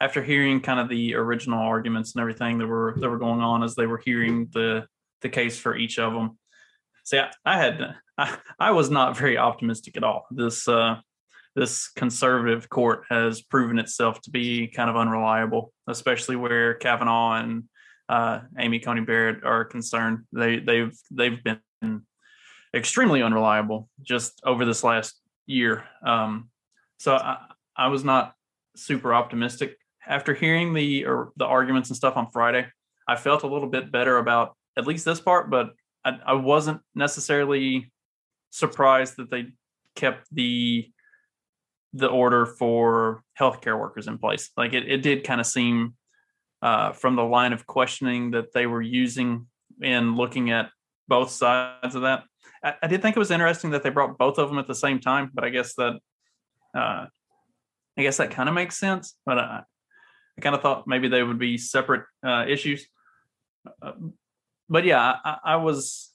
after 0.00 0.22
hearing 0.22 0.60
kind 0.60 0.78
of 0.80 0.88
the 0.88 1.14
original 1.14 1.58
arguments 1.58 2.14
and 2.14 2.20
everything 2.20 2.58
that 2.58 2.66
were 2.66 2.94
that 2.98 3.10
were 3.10 3.18
going 3.18 3.40
on 3.40 3.62
as 3.62 3.74
they 3.74 3.86
were 3.86 3.98
hearing 4.04 4.48
the 4.52 4.86
the 5.22 5.28
case 5.28 5.58
for 5.58 5.76
each 5.76 5.98
of 5.98 6.12
them. 6.12 6.38
See, 7.04 7.18
I, 7.18 7.30
I 7.44 7.58
had 7.58 7.94
I, 8.16 8.38
I 8.58 8.70
was 8.70 8.90
not 8.90 9.16
very 9.16 9.38
optimistic 9.38 9.96
at 9.96 10.04
all. 10.04 10.26
This 10.30 10.68
uh, 10.68 11.00
this 11.56 11.88
conservative 11.88 12.68
court 12.68 13.04
has 13.10 13.42
proven 13.42 13.78
itself 13.78 14.20
to 14.22 14.30
be 14.30 14.68
kind 14.68 14.88
of 14.88 14.96
unreliable, 14.96 15.72
especially 15.88 16.36
where 16.36 16.74
Kavanaugh 16.74 17.34
and 17.34 17.64
uh, 18.08 18.40
Amy 18.58 18.78
Coney 18.78 19.00
Barrett 19.00 19.44
are 19.44 19.64
concerned. 19.64 20.24
They 20.32 20.58
they've 20.60 20.96
they've 21.10 21.42
been 21.42 22.02
extremely 22.74 23.22
unreliable 23.22 23.88
just 24.02 24.40
over 24.44 24.64
this 24.64 24.84
last 24.84 25.20
year. 25.46 25.84
Um, 26.04 26.50
so 26.98 27.14
I, 27.14 27.38
I 27.76 27.88
was 27.88 28.04
not 28.04 28.34
super 28.76 29.12
optimistic 29.12 29.76
after 30.08 30.34
hearing 30.34 30.72
the 30.72 31.04
or 31.04 31.32
the 31.36 31.44
arguments 31.44 31.90
and 31.90 31.96
stuff 31.96 32.16
on 32.16 32.30
Friday, 32.30 32.66
I 33.06 33.16
felt 33.16 33.42
a 33.42 33.46
little 33.46 33.68
bit 33.68 33.92
better 33.92 34.18
about 34.18 34.56
at 34.76 34.86
least 34.86 35.04
this 35.04 35.20
part, 35.20 35.50
but 35.50 35.70
I, 36.04 36.18
I 36.26 36.32
wasn't 36.34 36.80
necessarily 36.94 37.92
surprised 38.50 39.16
that 39.18 39.30
they 39.30 39.48
kept 39.94 40.26
the 40.32 40.90
the 41.94 42.06
order 42.06 42.46
for 42.46 43.22
healthcare 43.38 43.78
workers 43.78 44.08
in 44.08 44.18
place. 44.18 44.50
Like 44.56 44.72
it, 44.72 44.90
it 44.90 45.02
did 45.02 45.24
kind 45.24 45.40
of 45.40 45.46
seem 45.46 45.94
uh, 46.60 46.92
from 46.92 47.16
the 47.16 47.24
line 47.24 47.52
of 47.52 47.66
questioning 47.66 48.32
that 48.32 48.52
they 48.52 48.66
were 48.66 48.82
using 48.82 49.46
in 49.80 50.16
looking 50.16 50.50
at 50.50 50.70
both 51.06 51.30
sides 51.30 51.94
of 51.94 52.02
that. 52.02 52.24
I, 52.62 52.74
I, 52.82 52.86
did 52.88 53.00
think 53.00 53.16
it 53.16 53.18
was 53.18 53.30
interesting 53.30 53.70
that 53.70 53.82
they 53.82 53.90
brought 53.90 54.18
both 54.18 54.38
of 54.38 54.48
them 54.48 54.58
at 54.58 54.66
the 54.66 54.74
same 54.74 55.00
time, 55.00 55.30
but 55.32 55.44
I 55.44 55.48
guess 55.50 55.74
that 55.74 55.94
uh, 56.74 57.06
I 57.96 58.02
guess 58.02 58.18
that 58.18 58.30
kind 58.30 58.48
of 58.48 58.54
makes 58.54 58.78
sense. 58.78 59.16
But 59.24 59.38
I 60.38 60.40
kind 60.40 60.54
of 60.54 60.62
thought 60.62 60.86
maybe 60.86 61.08
they 61.08 61.22
would 61.22 61.38
be 61.38 61.58
separate 61.58 62.04
uh, 62.24 62.44
issues. 62.48 62.86
Uh, 63.82 63.92
but 64.68 64.84
yeah, 64.84 65.16
I, 65.24 65.38
I, 65.44 65.56
was 65.56 66.10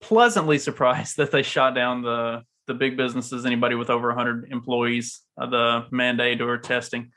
pleasantly 0.00 0.58
surprised 0.58 1.16
that 1.18 1.30
they 1.30 1.42
shot 1.42 1.74
down 1.74 2.02
the 2.02 2.42
the 2.66 2.74
big 2.74 2.96
businesses, 2.96 3.46
anybody 3.46 3.74
with 3.74 3.88
over 3.88 4.08
100 4.08 4.48
employees, 4.50 5.20
uh, 5.40 5.46
the 5.46 5.86
mandate 5.90 6.42
or 6.42 6.58
testing, 6.58 7.12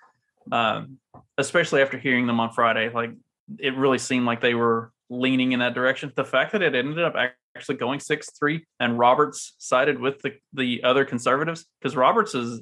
um, 0.50 0.98
especially 1.38 1.82
after 1.82 1.98
hearing 1.98 2.26
them 2.26 2.40
on 2.40 2.52
Friday. 2.52 2.90
Like 2.90 3.12
it 3.60 3.76
really 3.76 3.98
seemed 3.98 4.26
like 4.26 4.40
they 4.40 4.54
were 4.54 4.92
leaning 5.10 5.52
in 5.52 5.60
that 5.60 5.74
direction. 5.74 6.12
The 6.16 6.24
fact 6.24 6.54
that 6.54 6.62
it 6.62 6.76
ended 6.76 7.04
up 7.04 7.16
actually 7.56 7.76
going 7.76 8.00
six 8.02 8.30
three 8.38 8.66
and 8.80 9.00
Roberts 9.00 9.54
sided 9.60 10.00
with 10.00 10.22
the 10.22 10.34
the 10.54 10.84
other 10.84 11.06
conservatives 11.06 11.66
because 11.80 11.96
Roberts 11.96 12.36
is 12.36 12.62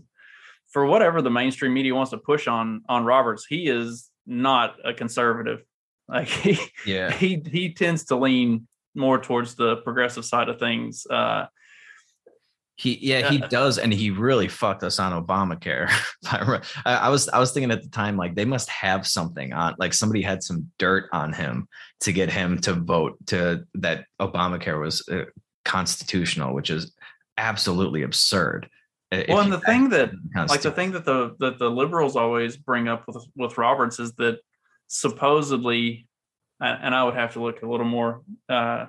for 0.69 0.85
whatever 0.85 1.21
the 1.21 1.31
mainstream 1.31 1.73
media 1.73 1.93
wants 1.95 2.11
to 2.11 2.17
push 2.17 2.47
on 2.47 2.83
on 2.87 3.05
Roberts, 3.05 3.45
he 3.45 3.67
is 3.67 4.09
not 4.25 4.75
a 4.83 4.93
conservative. 4.93 5.63
Like 6.09 6.27
he 6.27 6.57
yeah 6.87 7.11
he 7.11 7.39
he 7.51 7.71
tends 7.71 8.05
to 8.05 8.15
lean 8.15 8.67
more 8.95 9.19
towards 9.19 9.53
the 9.53 9.75
progressive 9.75 10.25
side 10.25 10.49
of 10.49 10.57
things. 10.57 11.05
Uh, 11.05 11.45
he 12.77 12.97
yeah 12.99 13.29
he 13.29 13.37
does, 13.37 13.77
and 13.77 13.93
he 13.93 14.09
really 14.09 14.47
fucked 14.47 14.81
us 14.81 14.97
on 14.97 15.11
Obamacare. 15.23 15.87
I, 16.25 16.95
I 16.95 17.09
was 17.09 17.29
I 17.29 17.37
was 17.37 17.51
thinking 17.51 17.69
at 17.69 17.83
the 17.83 17.89
time 17.89 18.17
like 18.17 18.33
they 18.33 18.43
must 18.43 18.69
have 18.69 19.05
something 19.05 19.53
on 19.53 19.75
like 19.77 19.93
somebody 19.93 20.23
had 20.23 20.41
some 20.41 20.71
dirt 20.79 21.09
on 21.11 21.31
him 21.31 21.67
to 21.99 22.11
get 22.11 22.31
him 22.31 22.57
to 22.61 22.73
vote 22.73 23.17
to 23.27 23.65
that 23.75 24.05
Obamacare 24.19 24.81
was 24.81 25.07
uh, 25.09 25.25
constitutional, 25.63 26.55
which 26.55 26.71
is 26.71 26.91
absolutely 27.37 28.01
absurd 28.01 28.67
well, 29.11 29.39
and 29.39 29.51
the 29.51 29.59
thing 29.59 29.89
that, 29.89 30.11
like, 30.35 30.61
the 30.61 30.71
thing 30.71 30.91
that 30.91 31.03
the 31.03 31.35
that 31.39 31.57
the 31.57 31.69
liberals 31.69 32.15
always 32.15 32.57
bring 32.57 32.87
up 32.87 33.05
with 33.07 33.17
with 33.35 33.57
Roberts 33.57 33.99
is 33.99 34.13
that 34.13 34.39
supposedly, 34.87 36.07
and 36.59 36.93
I 36.93 37.03
would 37.03 37.15
have 37.15 37.33
to 37.33 37.41
look 37.41 37.63
a 37.63 37.67
little 37.67 37.87
more, 37.87 38.21
uh, 38.49 38.85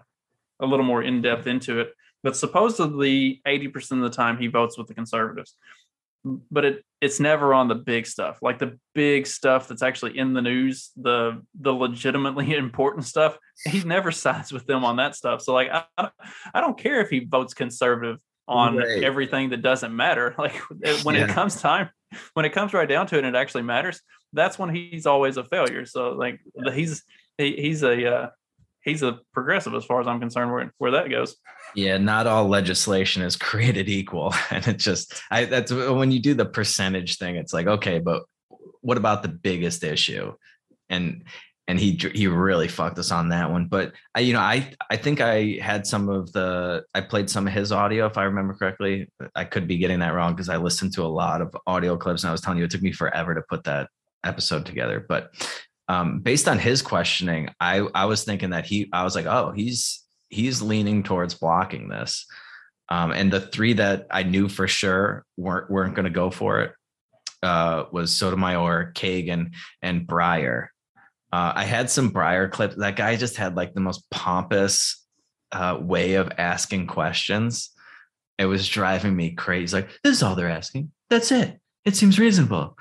a 0.61 0.67
little 0.67 0.85
more 0.85 1.03
in 1.03 1.23
depth 1.23 1.47
into 1.47 1.81
it, 1.81 1.95
but 2.23 2.37
supposedly 2.37 3.41
eighty 3.47 3.69
percent 3.69 4.03
of 4.03 4.11
the 4.11 4.17
time 4.17 4.37
he 4.37 4.49
votes 4.49 4.77
with 4.77 4.89
the 4.89 4.95
conservatives, 4.95 5.57
but 6.51 6.67
it 6.67 6.85
it's 7.01 7.19
never 7.19 7.55
on 7.55 7.69
the 7.69 7.75
big 7.75 8.07
stuff, 8.07 8.41
like 8.43 8.59
the 8.59 8.79
big 8.95 9.27
stuff 9.27 9.69
that's 9.69 9.83
actually 9.83 10.19
in 10.19 10.35
the 10.35 10.43
news, 10.43 10.91
the 10.97 11.41
the 11.59 11.73
legitimately 11.73 12.55
important 12.57 13.07
stuff. 13.07 13.39
He 13.65 13.83
never 13.85 14.11
sides 14.11 14.53
with 14.53 14.67
them 14.67 14.85
on 14.85 14.97
that 14.97 15.17
stuff. 15.17 15.41
So, 15.41 15.55
like, 15.55 15.71
I 15.97 16.11
I 16.53 16.61
don't 16.61 16.77
care 16.77 17.01
if 17.01 17.09
he 17.09 17.21
votes 17.21 17.55
conservative 17.55 18.19
on 18.51 18.77
right. 18.77 19.05
everything 19.05 19.51
that 19.51 19.63
doesn't 19.63 19.95
matter. 19.95 20.35
Like 20.41 20.57
when 21.05 21.15
yeah. 21.15 21.25
it 21.25 21.31
comes 21.31 21.61
time, 21.61 21.91
when 22.33 22.45
it 22.47 22.51
comes 22.51 22.73
right 22.73 22.89
down 22.89 23.07
to 23.09 23.17
it, 23.17 23.25
and 23.25 23.37
it 23.37 23.39
actually 23.39 23.63
matters. 23.63 24.01
That's 24.33 24.59
when 24.59 24.75
he's 24.75 25.07
always 25.07 25.37
a 25.37 25.45
failure. 25.45 25.85
So 25.85 26.13
like 26.13 26.41
he's 26.73 27.03
he, 27.37 27.57
he's 27.57 27.83
a 27.83 28.13
uh, 28.13 28.31
he's 28.83 29.03
a 29.03 29.19
progressive 29.35 29.75
as 29.75 29.85
far 29.85 30.01
as 30.01 30.07
I'm 30.07 30.19
concerned. 30.19 30.51
Where 30.51 30.73
where 30.79 30.91
that 30.93 31.11
goes. 31.11 31.37
Yeah, 31.75 31.99
not 31.99 32.27
all 32.27 32.49
legislation 32.49 33.23
is 33.23 33.37
created 33.51 33.89
equal, 33.89 34.35
and 34.51 34.67
it 34.67 34.79
just 34.79 35.23
I 35.31 35.45
that's 35.45 35.71
when 35.73 36.11
you 36.11 36.21
do 36.21 36.35
the 36.35 36.47
percentage 36.47 37.19
thing. 37.19 37.37
It's 37.37 37.53
like 37.53 37.67
okay, 37.67 37.99
but 37.99 38.25
what 38.81 38.97
about 38.97 39.23
the 39.23 39.29
biggest 39.29 39.85
issue? 39.85 40.33
And 40.89 41.25
and 41.71 41.79
he 41.79 41.93
he 42.15 42.27
really 42.27 42.67
fucked 42.67 42.99
us 42.99 43.13
on 43.13 43.29
that 43.29 43.49
one. 43.49 43.67
But 43.67 43.93
I, 44.13 44.21
you 44.21 44.33
know, 44.33 44.41
I 44.41 44.75
I 44.91 44.97
think 44.97 45.21
I 45.21 45.59
had 45.63 45.87
some 45.87 46.09
of 46.09 46.33
the 46.33 46.83
I 46.97 47.01
played 47.01 47.31
some 47.31 47.47
of 47.47 47.53
his 47.53 47.71
audio 47.71 48.07
if 48.07 48.19
I 48.19 48.25
remember 48.25 48.55
correctly. 48.55 49.09
I 49.37 49.45
could 49.45 49.69
be 49.69 49.79
getting 49.79 50.01
that 50.01 50.13
wrong 50.13 50.33
because 50.33 50.49
I 50.49 50.57
listened 50.57 50.93
to 50.95 51.05
a 51.05 51.07
lot 51.07 51.41
of 51.41 51.57
audio 51.69 51.97
clips, 51.97 52.25
and 52.25 52.29
I 52.29 52.33
was 52.33 52.41
telling 52.41 52.59
you 52.59 52.65
it 52.65 52.73
took 52.73 52.83
me 52.83 52.91
forever 52.91 53.37
to 53.37 53.43
put 53.49 53.63
that 53.65 53.89
episode 54.25 54.67
together. 54.67 55.07
But 55.09 55.31
um, 55.89 56.19
based 56.19 56.49
on 56.49 56.59
his 56.59 56.83
questioning, 56.83 57.51
I 57.61 57.87
I 57.95 58.07
was 58.07 58.25
thinking 58.25 58.51
that 58.51 58.67
he 58.67 58.89
I 58.93 59.05
was 59.05 59.15
like, 59.15 59.27
oh, 59.27 59.53
he's 59.53 60.05
he's 60.29 60.61
leaning 60.61 61.05
towards 61.05 61.35
blocking 61.35 61.89
this. 61.89 62.27
Um, 62.89 63.13
and 63.13 63.33
the 63.33 63.43
three 63.43 63.75
that 63.75 64.09
I 64.11 64.25
knew 64.25 64.49
for 64.49 64.67
sure 64.67 65.25
weren't 65.37 65.71
weren't 65.71 65.95
going 65.95 66.07
to 66.07 66.11
go 66.11 66.33
for 66.33 66.63
it 66.63 66.73
uh, 67.45 67.85
was 67.93 68.13
Sotomayor, 68.13 68.93
Kagan, 68.97 69.53
and 69.83 70.05
Breyer. 70.09 70.67
Uh, 71.33 71.53
I 71.55 71.65
had 71.65 71.91
some 71.91 72.11
Breyer 72.11 72.51
clips. 72.51 72.77
That 72.77 72.97
guy 72.97 73.17
just 73.17 73.37
had 73.37 73.57
like 73.57 73.75
the 73.75 73.81
most 73.81 74.09
pompous 74.11 75.05
uh, 75.53 75.79
way 75.81 76.15
of 76.15 76.33
asking 76.39 76.87
questions. 76.89 77.71
It 78.39 78.47
was 78.47 78.69
driving 78.69 79.15
me 79.15 79.33
crazy. 79.33 79.77
Like, 79.77 79.91
this 80.03 80.17
is 80.17 80.23
all 80.23 80.35
they're 80.35 80.49
asking. 80.49 80.91
That's 81.09 81.31
it. 81.31 81.61
It 81.85 81.97
seems 81.97 82.19
reasonable. 82.19 82.77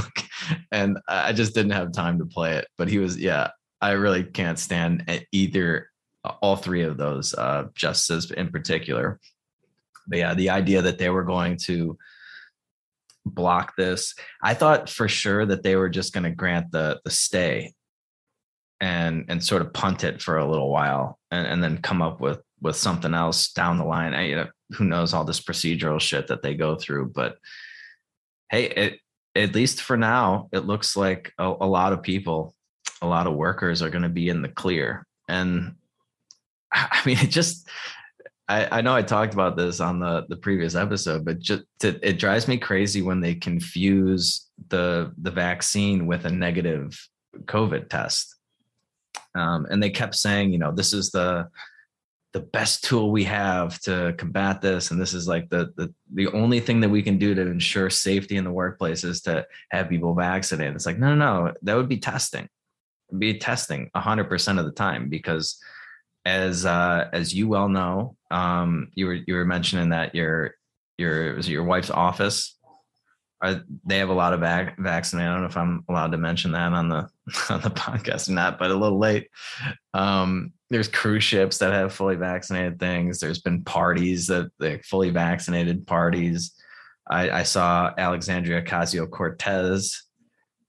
and 0.72 0.98
I 1.08 1.32
just 1.32 1.54
didn't 1.54 1.72
have 1.72 1.92
time 1.92 2.18
to 2.18 2.26
play 2.26 2.54
it. 2.54 2.68
But 2.78 2.88
he 2.88 2.98
was, 2.98 3.18
yeah, 3.18 3.50
I, 3.80 3.92
really 3.92 4.24
can't 4.24 4.58
stand 4.58 5.24
either, 5.32 5.90
all 6.42 6.56
three 6.56 6.82
of 6.82 6.96
those 6.96 7.34
uh, 7.34 7.64
justices 7.74 8.30
in 8.30 8.50
particular. 8.50 9.20
But 10.08 10.18
yeah, 10.18 10.34
the 10.34 10.50
idea 10.50 10.82
that 10.82 10.98
they 10.98 11.10
were 11.10 11.24
going 11.24 11.56
to 11.64 11.98
block 13.26 13.74
this, 13.76 14.14
I 14.42 14.54
thought 14.54 14.88
for 14.88 15.08
sure 15.08 15.44
that 15.46 15.62
they 15.62 15.76
were 15.76 15.88
just 15.88 16.12
going 16.12 16.24
to 16.24 16.30
grant 16.30 16.72
the 16.72 17.00
the 17.04 17.10
stay 17.10 17.74
and 18.80 19.24
and 19.28 19.42
sort 19.42 19.62
of 19.62 19.72
punt 19.72 20.04
it 20.04 20.22
for 20.22 20.38
a 20.38 20.48
little 20.48 20.70
while 20.70 21.18
and, 21.30 21.46
and 21.46 21.64
then 21.64 21.78
come 21.78 22.02
up 22.02 22.20
with 22.20 22.40
with 22.60 22.76
something 22.76 23.14
else 23.14 23.52
down 23.52 23.78
the 23.78 23.84
line. 23.84 24.14
I, 24.14 24.26
you 24.26 24.36
know, 24.36 24.48
who 24.70 24.84
knows 24.84 25.12
all 25.12 25.24
this 25.24 25.40
procedural 25.40 26.00
shit 26.00 26.28
that 26.28 26.42
they 26.42 26.54
go 26.54 26.76
through, 26.76 27.12
but 27.14 27.36
hey, 28.50 28.64
it 28.64 29.00
at 29.36 29.54
least 29.54 29.82
for 29.82 29.96
now, 29.96 30.48
it 30.52 30.64
looks 30.64 30.96
like 30.96 31.32
a, 31.38 31.44
a 31.44 31.66
lot 31.66 31.92
of 31.92 32.02
people, 32.02 32.54
a 33.02 33.06
lot 33.06 33.26
of 33.26 33.34
workers 33.34 33.82
are 33.82 33.90
going 33.90 34.02
to 34.02 34.08
be 34.08 34.28
in 34.28 34.42
the 34.42 34.48
clear. 34.48 35.06
And 35.28 35.74
I 36.72 37.00
mean, 37.04 37.18
it 37.18 37.30
just, 37.30 37.68
I, 38.48 38.78
I 38.78 38.80
know 38.80 38.94
I 38.94 39.02
talked 39.02 39.34
about 39.34 39.56
this 39.56 39.80
on 39.80 39.98
the, 39.98 40.24
the 40.28 40.36
previous 40.36 40.74
episode, 40.74 41.24
but 41.24 41.40
just 41.40 41.64
to, 41.80 41.98
it 42.06 42.18
drives 42.18 42.46
me 42.46 42.58
crazy 42.58 43.02
when 43.02 43.20
they 43.20 43.34
confuse 43.34 44.46
the 44.68 45.12
the 45.18 45.30
vaccine 45.30 46.06
with 46.06 46.24
a 46.24 46.30
negative 46.30 47.08
COVID 47.44 47.88
test. 47.88 48.36
Um, 49.34 49.66
and 49.68 49.82
they 49.82 49.90
kept 49.90 50.14
saying, 50.14 50.52
you 50.52 50.58
know, 50.58 50.72
this 50.72 50.92
is 50.92 51.10
the 51.10 51.48
the 52.32 52.40
best 52.40 52.84
tool 52.84 53.10
we 53.10 53.24
have 53.24 53.80
to 53.80 54.14
combat 54.18 54.60
this. 54.60 54.90
And 54.90 55.00
this 55.00 55.14
is 55.14 55.26
like 55.26 55.48
the, 55.48 55.72
the 55.76 55.92
the 56.14 56.28
only 56.28 56.60
thing 56.60 56.80
that 56.80 56.88
we 56.88 57.02
can 57.02 57.18
do 57.18 57.34
to 57.34 57.40
ensure 57.40 57.90
safety 57.90 58.36
in 58.36 58.44
the 58.44 58.52
workplace 58.52 59.04
is 59.04 59.22
to 59.22 59.46
have 59.70 59.88
people 59.88 60.14
vaccinated. 60.14 60.74
It's 60.76 60.86
like 60.86 60.98
no 60.98 61.14
no 61.14 61.46
no 61.46 61.54
that 61.62 61.76
would 61.76 61.88
be 61.88 61.98
testing. 61.98 62.48
It'd 63.08 63.20
be 63.20 63.38
testing 63.38 63.90
100% 63.94 64.58
of 64.58 64.64
the 64.64 64.72
time 64.72 65.08
because 65.08 65.58
as 66.26 66.66
uh 66.66 67.08
as 67.12 67.32
you 67.32 67.46
well 67.46 67.68
know 67.68 68.16
um 68.32 68.90
you 68.94 69.06
were 69.06 69.14
you 69.14 69.34
were 69.34 69.44
mentioning 69.44 69.90
that 69.90 70.12
your 70.14 70.54
your 70.98 71.38
your 71.40 71.62
wife's 71.62 71.90
office 71.90 72.56
are, 73.40 73.62
they 73.84 73.98
have 73.98 74.08
a 74.08 74.14
lot 74.14 74.32
of 74.32 74.40
vac- 74.40 74.78
vaccinated. 74.78 75.30
I 75.30 75.34
don't 75.34 75.42
know 75.42 75.48
if 75.48 75.56
I'm 75.56 75.84
allowed 75.88 76.12
to 76.12 76.18
mention 76.18 76.52
that 76.52 76.72
on 76.72 76.88
the 76.88 77.08
on 77.50 77.60
the 77.60 77.70
podcast 77.70 78.28
or 78.28 78.32
not, 78.32 78.58
but 78.58 78.70
a 78.70 78.74
little 78.74 78.98
late. 78.98 79.28
Um, 79.94 80.52
there's 80.68 80.88
cruise 80.88 81.22
ships 81.22 81.58
that 81.58 81.72
have 81.72 81.92
fully 81.92 82.16
vaccinated 82.16 82.80
things. 82.80 83.20
There's 83.20 83.40
been 83.40 83.62
parties 83.62 84.26
that 84.26 84.50
they 84.58 84.78
fully 84.78 85.10
vaccinated 85.10 85.86
parties. 85.86 86.52
I, 87.08 87.30
I 87.30 87.42
saw 87.44 87.92
Alexandria 87.96 88.62
Ocasio 88.62 89.08
Cortez 89.08 90.02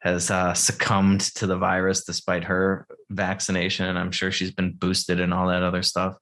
has 0.01 0.29
uh, 0.29 0.53
succumbed 0.53 1.21
to 1.21 1.47
the 1.47 1.57
virus 1.57 2.03
despite 2.05 2.43
her 2.43 2.85
vaccination. 3.09 3.87
And 3.87 3.97
I'm 3.97 4.11
sure 4.11 4.31
she's 4.31 4.51
been 4.51 4.73
boosted 4.73 5.19
and 5.19 5.33
all 5.33 5.47
that 5.47 5.63
other 5.63 5.83
stuff. 5.83 6.15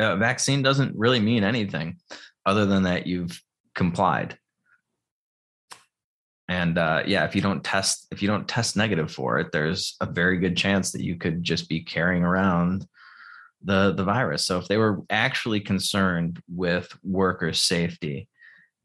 Uh, 0.00 0.16
vaccine 0.16 0.62
doesn't 0.62 0.96
really 0.96 1.20
mean 1.20 1.44
anything 1.44 1.96
other 2.46 2.66
than 2.66 2.84
that 2.84 3.06
you've 3.06 3.40
complied 3.74 4.38
and 6.52 6.76
uh, 6.76 7.02
yeah 7.06 7.24
if 7.24 7.34
you 7.34 7.40
don't 7.40 7.64
test 7.64 8.06
if 8.10 8.20
you 8.20 8.28
don't 8.28 8.48
test 8.48 8.76
negative 8.76 9.10
for 9.10 9.38
it 9.38 9.52
there's 9.52 9.96
a 10.00 10.06
very 10.06 10.38
good 10.38 10.56
chance 10.56 10.92
that 10.92 11.02
you 11.02 11.16
could 11.16 11.42
just 11.42 11.68
be 11.68 11.80
carrying 11.80 12.24
around 12.24 12.86
the 13.64 13.92
the 13.94 14.04
virus 14.04 14.44
so 14.44 14.58
if 14.58 14.68
they 14.68 14.76
were 14.76 15.00
actually 15.08 15.60
concerned 15.60 16.42
with 16.48 16.88
workers 17.04 17.62
safety 17.62 18.28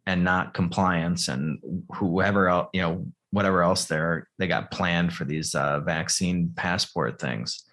and 0.05 0.23
not 0.23 0.53
compliance 0.53 1.27
and 1.27 1.59
whoever 1.95 2.47
else 2.47 2.69
you 2.73 2.81
know 2.81 3.05
whatever 3.31 3.63
else 3.63 3.85
they're 3.85 4.27
they 4.37 4.47
got 4.47 4.71
planned 4.71 5.13
for 5.13 5.25
these 5.25 5.53
uh, 5.55 5.79
vaccine 5.81 6.51
passport 6.55 7.19
things 7.19 7.63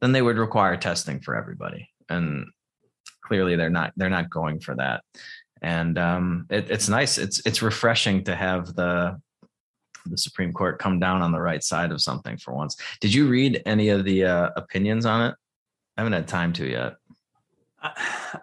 then 0.00 0.12
they 0.12 0.22
would 0.22 0.38
require 0.38 0.76
testing 0.76 1.20
for 1.20 1.36
everybody 1.36 1.88
and 2.08 2.46
clearly 3.22 3.56
they're 3.56 3.70
not 3.70 3.92
they're 3.96 4.10
not 4.10 4.30
going 4.30 4.60
for 4.60 4.74
that 4.74 5.02
and 5.62 5.98
um, 5.98 6.46
it, 6.50 6.70
it's 6.70 6.88
nice 6.88 7.18
it's 7.18 7.40
it's 7.46 7.62
refreshing 7.62 8.24
to 8.24 8.34
have 8.34 8.74
the 8.74 9.18
the 10.06 10.18
Supreme 10.18 10.52
Court 10.52 10.78
come 10.78 10.98
down 10.98 11.22
on 11.22 11.32
the 11.32 11.40
right 11.40 11.62
side 11.62 11.90
of 11.90 12.00
something 12.00 12.36
for 12.36 12.54
once. 12.54 12.76
Did 13.00 13.14
you 13.14 13.26
read 13.26 13.62
any 13.66 13.88
of 13.88 14.04
the 14.04 14.24
uh, 14.24 14.50
opinions 14.56 15.06
on 15.06 15.30
it? 15.30 15.34
I 15.96 16.00
haven't 16.00 16.12
had 16.12 16.28
time 16.28 16.52
to 16.54 16.66
yet. 16.66 16.96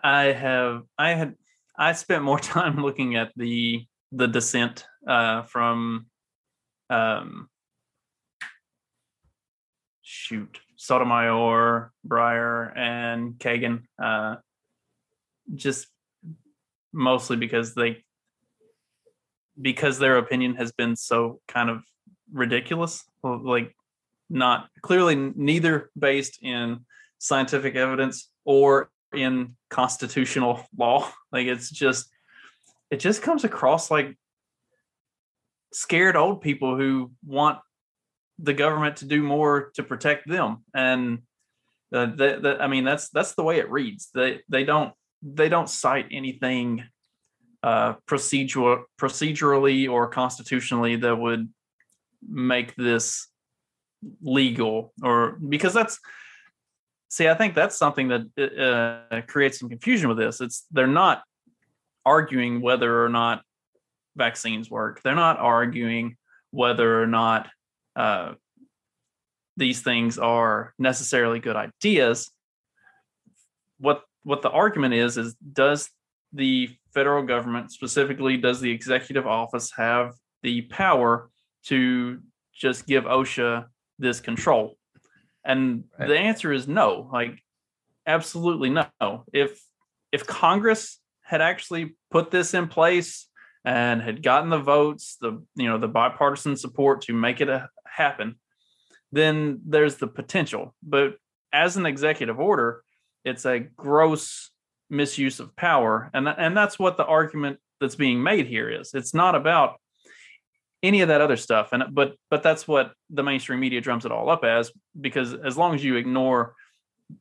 I 0.04 0.34
have. 0.34 0.84
I 0.98 1.10
had. 1.14 1.36
I 1.78 1.94
spent 1.94 2.24
more 2.24 2.40
time 2.56 2.82
looking 2.82 3.16
at 3.16 3.32
the 3.36 3.86
the 4.12 4.28
dissent 4.28 4.86
uh, 5.08 5.44
from. 5.44 6.08
Um, 6.92 7.50
shoot, 10.02 10.60
Sotomayor, 10.76 11.92
Breyer, 12.06 12.78
and 12.78 13.36
Kagan. 13.36 13.84
Uh, 14.02 14.36
just 15.56 15.88
mostly 16.94 17.38
because 17.38 17.74
they 17.74 18.04
because 19.62 20.00
their 20.00 20.18
opinion 20.18 20.56
has 20.56 20.72
been 20.72 20.96
so 20.96 21.40
kind 21.48 21.70
of 21.70 21.84
ridiculous 22.34 23.04
like 23.24 23.76
not 24.30 24.70
clearly 24.82 25.16
neither 25.16 25.90
based 25.98 26.42
in 26.42 26.80
scientific 27.20 27.76
evidence 27.76 28.30
or 28.46 28.90
in 29.14 29.56
constitutional 29.70 30.66
law 30.78 31.10
like 31.32 31.48
it's 31.48 31.70
just 31.70 32.10
it 32.90 33.00
just 33.00 33.22
comes 33.22 33.44
across 33.44 33.92
like 33.92 34.18
scared 35.74 36.16
old 36.16 36.42
people 36.42 36.78
who 36.78 37.12
want 37.26 37.60
the 38.40 38.54
government 38.54 38.98
to 38.98 39.06
do 39.06 39.22
more 39.22 39.72
to 39.76 39.84
protect 39.84 40.28
them. 40.28 40.64
And 40.74 41.20
uh, 41.94 42.08
that, 42.16 42.58
i 42.62 42.68
mean 42.68 42.86
that's 42.86 43.10
that's 43.10 43.36
the 43.36 43.44
way 43.44 43.60
it 43.60 43.70
reads. 43.70 44.10
They 44.14 44.40
they 44.50 44.64
don't 44.64 44.94
they 45.22 45.50
don't 45.50 45.70
cite 45.70 46.08
anything 46.12 46.84
uh, 47.64 47.94
procedural 48.08 48.84
procedurally 49.00 49.90
or 49.90 50.08
constitutionally 50.08 50.96
that 50.96 51.16
would 51.16 51.50
make 52.28 52.76
this 52.76 53.28
legal 54.22 54.94
or 55.04 55.38
because 55.48 55.74
that's 55.74 56.00
see 57.08 57.28
i 57.28 57.36
think 57.36 57.54
that's 57.54 57.78
something 57.78 58.08
that 58.08 59.08
uh, 59.12 59.22
creates 59.28 59.60
some 59.60 59.70
confusion 59.70 60.10
with 60.10 60.18
this. 60.18 60.42
It's 60.42 60.66
they're 60.72 60.88
not 60.88 61.24
arguing 62.06 62.62
whether 62.62 63.04
or 63.04 63.10
not 63.10 63.44
vaccines 64.16 64.70
work 64.70 65.02
they're 65.04 65.16
not 65.16 65.40
arguing 65.40 66.16
whether 66.52 67.02
or 67.02 67.08
not 67.08 67.50
uh, 67.96 68.34
these 69.58 69.82
things 69.82 70.18
are 70.18 70.74
necessarily 70.78 71.40
good 71.40 71.56
ideas 71.56 72.30
what 73.80 74.04
what 74.24 74.42
the 74.42 74.50
argument 74.50 74.94
is 74.94 75.18
is 75.18 75.36
does 75.36 75.90
the 76.34 76.70
federal 76.94 77.24
government, 77.24 77.72
specifically, 77.72 78.38
does 78.38 78.62
the 78.62 78.72
executive 78.72 79.28
office 79.28 79.72
have 79.76 80.14
the 80.44 80.62
power 80.64 81.30
to 81.66 82.20
just 82.54 82.88
give 82.88 83.06
OSHA 83.06 83.66
this 84.00 84.20
control? 84.20 84.78
And 85.44 85.86
right. 86.00 86.08
the 86.08 86.18
answer 86.18 86.54
is 86.54 86.68
no. 86.68 87.10
Like, 87.12 87.40
absolutely 88.06 88.70
no. 88.70 89.26
If 89.34 89.62
if 90.12 90.28
Congress 90.28 91.00
had 91.22 91.42
actually 91.42 91.96
put 92.12 92.32
this 92.32 92.54
in 92.54 92.68
place 92.68 93.28
and 93.64 94.02
had 94.02 94.24
gotten 94.24 94.50
the 94.50 94.60
votes, 94.60 95.18
the 95.22 95.44
you 95.56 95.68
know 95.68 95.78
the 95.78 95.88
bipartisan 95.88 96.56
support 96.56 97.02
to 97.04 97.14
make 97.14 97.42
it 97.42 97.50
a, 97.50 97.70
happen, 97.86 98.36
then 99.12 99.62
there's 99.66 99.96
the 99.96 100.08
potential. 100.08 100.76
But 100.82 101.16
as 101.54 101.78
an 101.78 101.86
executive 101.86 102.40
order, 102.40 102.84
it's 103.24 103.46
a 103.46 103.60
gross 103.60 104.52
misuse 104.92 105.40
of 105.40 105.56
power 105.56 106.10
and 106.14 106.28
and 106.28 106.56
that's 106.56 106.78
what 106.78 106.98
the 106.98 107.06
argument 107.06 107.58
that's 107.80 107.96
being 107.96 108.22
made 108.22 108.46
here 108.46 108.70
is 108.70 108.94
it's 108.94 109.14
not 109.14 109.36
about 109.36 109.80
any 110.84 111.00
of 111.00 111.08
that 111.08 111.22
other 111.22 111.38
stuff 111.38 111.70
and 111.72 111.84
but 111.92 112.16
but 112.30 112.44
that's 112.44 112.68
what 112.68 112.92
the 113.10 113.24
mainstream 113.24 113.62
media 113.62 113.80
drums 113.80 114.06
it 114.06 114.12
all 114.12 114.30
up 114.30 114.44
as 114.44 114.70
because 115.00 115.34
as 115.34 115.58
long 115.58 115.74
as 115.74 115.82
you 115.82 115.96
ignore 115.96 116.54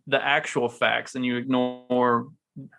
the 0.09 0.23
actual 0.23 0.69
facts 0.69 1.15
and 1.15 1.25
you 1.25 1.37
ignore 1.37 2.27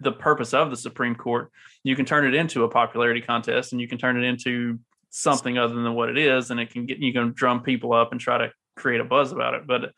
the 0.01 0.11
purpose 0.11 0.53
of 0.53 0.69
the 0.69 0.77
supreme 0.77 1.15
court 1.15 1.51
you 1.83 1.95
can 1.95 2.05
turn 2.05 2.25
it 2.25 2.33
into 2.33 2.63
a 2.63 2.69
popularity 2.69 3.21
contest 3.21 3.71
and 3.71 3.81
you 3.81 3.87
can 3.87 3.97
turn 3.97 4.21
it 4.21 4.27
into 4.27 4.77
something 5.09 5.57
other 5.57 5.75
than 5.75 5.93
what 5.93 6.09
it 6.09 6.17
is 6.17 6.51
and 6.51 6.59
it 6.59 6.69
can 6.69 6.85
get 6.85 6.99
you 6.99 7.13
can 7.13 7.31
drum 7.33 7.61
people 7.61 7.93
up 7.93 8.11
and 8.11 8.19
try 8.21 8.37
to 8.37 8.51
create 8.75 9.01
a 9.01 9.05
buzz 9.05 9.31
about 9.31 9.53
it 9.53 9.65
but 9.65 9.91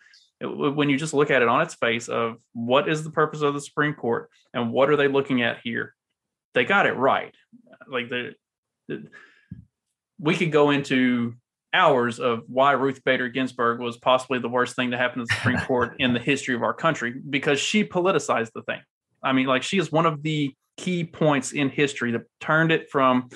when 0.44 0.90
you 0.90 0.98
just 0.98 1.14
look 1.14 1.32
at 1.32 1.42
it 1.42 1.48
on 1.48 1.62
its 1.62 1.76
face 1.76 2.10
of 2.10 2.38
what 2.54 2.90
is 2.90 3.04
the 3.04 3.12
purpose 3.12 3.42
of 3.42 3.54
the 3.54 3.62
Supreme 3.62 3.94
Court 3.94 4.30
and 4.54 4.72
what 4.72 4.90
are 4.90 4.96
they 4.96 5.08
looking 5.08 5.42
at 5.42 5.60
here, 5.64 5.96
they 6.54 6.66
got 6.66 6.86
it 6.86 6.94
right. 6.94 7.34
Like 7.88 8.10
the, 8.10 8.34
the 8.88 9.08
we 10.20 10.36
could 10.36 10.52
go 10.52 10.70
into 10.70 11.36
hours 11.74 12.20
of 12.20 12.44
why 12.48 12.74
Ruth 12.74 13.04
Bader 13.04 13.30
Ginsburg 13.30 13.80
was 13.80 13.98
possibly 13.98 14.40
the 14.40 14.50
worst 14.50 14.76
thing 14.76 14.92
to 14.92 14.98
happen 14.98 15.20
to 15.20 15.26
the 15.26 15.34
Supreme 15.36 15.60
Court 15.60 15.96
in 16.00 16.14
the 16.14 16.20
history 16.20 16.56
of 16.56 16.64
our 16.64 16.74
country 16.74 17.14
because 17.30 17.60
she 17.60 17.84
politicized 17.84 18.52
the 18.54 18.62
thing. 18.64 18.80
I 19.24 19.34
mean, 19.34 19.48
like 19.48 19.64
she 19.64 19.78
is 19.78 19.92
one 19.92 20.06
of 20.06 20.22
the 20.24 20.54
key 20.78 21.04
points 21.04 21.52
in 21.52 21.70
history 21.70 22.12
that 22.12 22.24
turned 22.40 22.72
it 22.72 22.90
from 22.90 23.30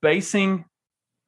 basing 0.00 0.64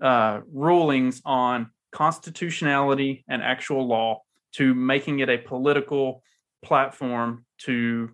uh, 0.02 0.40
rulings 0.52 1.20
on 1.24 1.70
constitutionality 1.92 3.24
and 3.28 3.42
actual 3.42 3.86
law 3.86 4.22
to 4.52 4.74
making 4.74 5.18
it 5.20 5.28
a 5.28 5.38
political 5.38 6.22
platform 6.62 7.44
to 7.58 8.10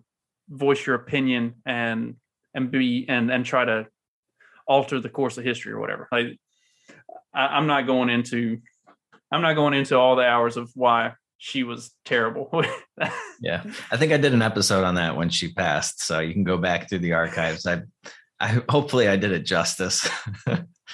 voice 0.49 0.85
your 0.85 0.95
opinion 0.95 1.55
and 1.65 2.15
and 2.53 2.71
be 2.71 3.05
and 3.09 3.31
and 3.31 3.45
try 3.45 3.65
to 3.65 3.87
alter 4.67 4.99
the 4.99 5.09
course 5.09 5.37
of 5.37 5.43
history 5.43 5.71
or 5.71 5.79
whatever. 5.79 6.07
Like 6.11 6.39
I, 7.33 7.47
I'm 7.47 7.67
not 7.67 7.87
going 7.87 8.09
into 8.09 8.59
I'm 9.31 9.41
not 9.41 9.53
going 9.53 9.73
into 9.73 9.97
all 9.97 10.15
the 10.15 10.25
hours 10.25 10.57
of 10.57 10.71
why 10.75 11.13
she 11.45 11.61
was 11.63 11.91
terrible. 12.05 12.49
yeah, 13.39 13.63
I 13.91 13.97
think 13.97 14.11
I 14.11 14.17
did 14.17 14.33
an 14.33 14.41
episode 14.41 14.83
on 14.83 14.95
that 14.95 15.15
when 15.15 15.29
she 15.29 15.53
passed, 15.53 16.01
so 16.01 16.19
you 16.19 16.33
can 16.33 16.43
go 16.43 16.57
back 16.57 16.89
through 16.89 16.99
the 16.99 17.13
archives. 17.13 17.67
I, 17.67 17.83
I 18.39 18.63
hopefully 18.67 19.07
I 19.07 19.15
did 19.15 19.31
it 19.31 19.45
justice. 19.45 20.09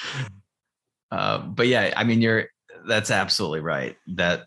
uh, 1.11 1.37
but 1.37 1.67
yeah, 1.67 1.93
I 1.95 2.03
mean, 2.03 2.21
you're 2.21 2.47
that's 2.85 3.11
absolutely 3.11 3.61
right. 3.61 3.95
That 4.15 4.43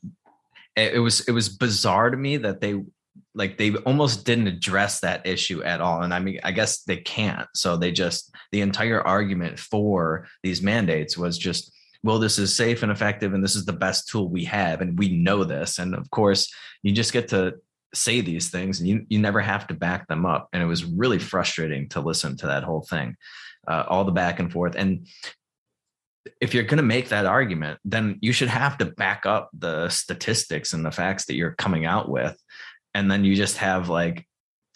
it, 0.77 0.97
it 0.97 0.99
was 0.99 1.21
it 1.23 1.33
was 1.33 1.49
bizarre 1.49 2.11
to 2.11 2.19
me 2.19 2.37
that 2.37 2.61
they 2.61 2.83
like 3.35 3.57
they 3.57 3.75
almost 3.75 4.27
didn't 4.27 4.49
address 4.49 5.01
that 5.01 5.27
issue 5.27 5.63
at 5.63 5.81
all 5.81 6.03
and 6.03 6.13
i 6.13 6.19
mean 6.19 6.39
i 6.45 6.51
guess 6.51 6.83
they 6.83 6.97
can't 6.97 7.49
so 7.55 7.77
they 7.77 7.93
just 7.93 8.35
the 8.53 8.61
entire 8.61 9.01
argument 9.01 9.59
for 9.59 10.27
these 10.43 10.63
mandates 10.63 11.17
was 11.17 11.39
just 11.39 11.74
well 12.05 12.21
this 12.21 12.39
is 12.39 12.55
safe 12.55 12.85
and 12.85 12.93
effective 12.93 13.35
and 13.35 13.43
this 13.43 13.57
is 13.57 13.65
the 13.65 13.73
best 13.73 14.07
tool 14.07 14.29
we 14.29 14.45
have 14.45 14.81
and 14.81 14.97
we 14.97 15.09
know 15.09 15.43
this 15.43 15.79
and 15.81 15.95
of 15.95 16.09
course 16.11 16.55
you 16.83 16.93
just 16.93 17.13
get 17.13 17.29
to 17.29 17.55
say 17.93 18.21
these 18.21 18.51
things 18.51 18.79
and 18.79 18.89
you, 18.89 19.07
you 19.09 19.19
never 19.19 19.41
have 19.41 19.67
to 19.67 19.75
back 19.75 20.07
them 20.07 20.27
up 20.27 20.49
and 20.53 20.63
it 20.63 20.67
was 20.67 20.85
really 20.85 21.19
frustrating 21.19 21.89
to 21.89 22.01
listen 22.01 22.37
to 22.37 22.47
that 22.47 22.63
whole 22.63 22.83
thing 22.83 23.17
uh, 23.67 23.85
all 23.89 24.05
the 24.05 24.13
back 24.13 24.39
and 24.39 24.53
forth 24.53 24.77
and 24.77 25.07
if 26.41 26.55
you're 26.55 26.65
going 26.65 26.79
to 26.79 26.83
make 26.83 27.09
that 27.09 27.27
argument 27.27 27.79
then 27.85 28.19
you 28.21 28.33
should 28.33 28.49
have 28.49 28.79
to 28.79 28.85
back 28.85 29.27
up 29.27 29.51
the 29.57 29.89
statistics 29.89 30.73
and 30.73 30.85
the 30.85 30.91
facts 30.91 31.25
that 31.25 31.35
you're 31.35 31.55
coming 31.55 31.87
out 31.87 32.09
with 32.09 32.37
and 32.95 33.11
then 33.11 33.25
you 33.25 33.35
just 33.35 33.57
have 33.57 33.89
like 33.89 34.27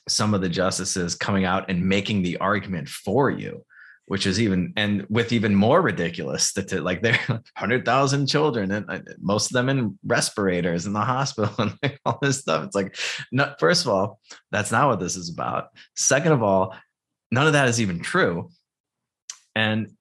some 0.08 0.32
of 0.32 0.40
the 0.40 0.48
justices 0.48 1.14
coming 1.14 1.44
out 1.44 1.68
and 1.68 1.84
making 1.84 2.22
the 2.22 2.38
argument 2.38 2.88
for 2.88 3.30
you 3.30 3.64
which 4.08 4.26
is 4.26 4.40
even 4.40 4.72
and 4.76 5.06
with 5.10 5.32
even 5.32 5.54
more 5.54 5.80
ridiculous 5.82 6.44
statistics 6.44 6.82
like 6.82 7.02
there 7.02 7.18
100,000 7.28 8.26
children 8.28 8.70
and 8.72 9.08
most 9.20 9.50
of 9.50 9.52
them 9.52 9.68
in 9.68 9.98
respirators 10.04 10.86
in 10.86 10.94
the 10.94 11.00
hospital 11.00 11.54
and 11.58 11.74
like 11.82 12.00
all 12.04 12.18
this 12.20 12.40
stuff. 12.40 12.64
It's 12.64 12.74
like 12.74 12.96
not, 13.30 13.60
first 13.60 13.84
of 13.84 13.92
all 13.92 14.18
that's 14.50 14.72
not 14.72 14.88
what 14.88 15.00
this 15.00 15.16
is 15.16 15.30
about. 15.30 15.68
Second 15.94 16.32
of 16.32 16.42
all 16.42 16.74
none 17.30 17.46
of 17.46 17.52
that 17.52 17.68
is 17.68 17.80
even 17.80 18.00
true. 18.00 18.50
And 19.54 19.92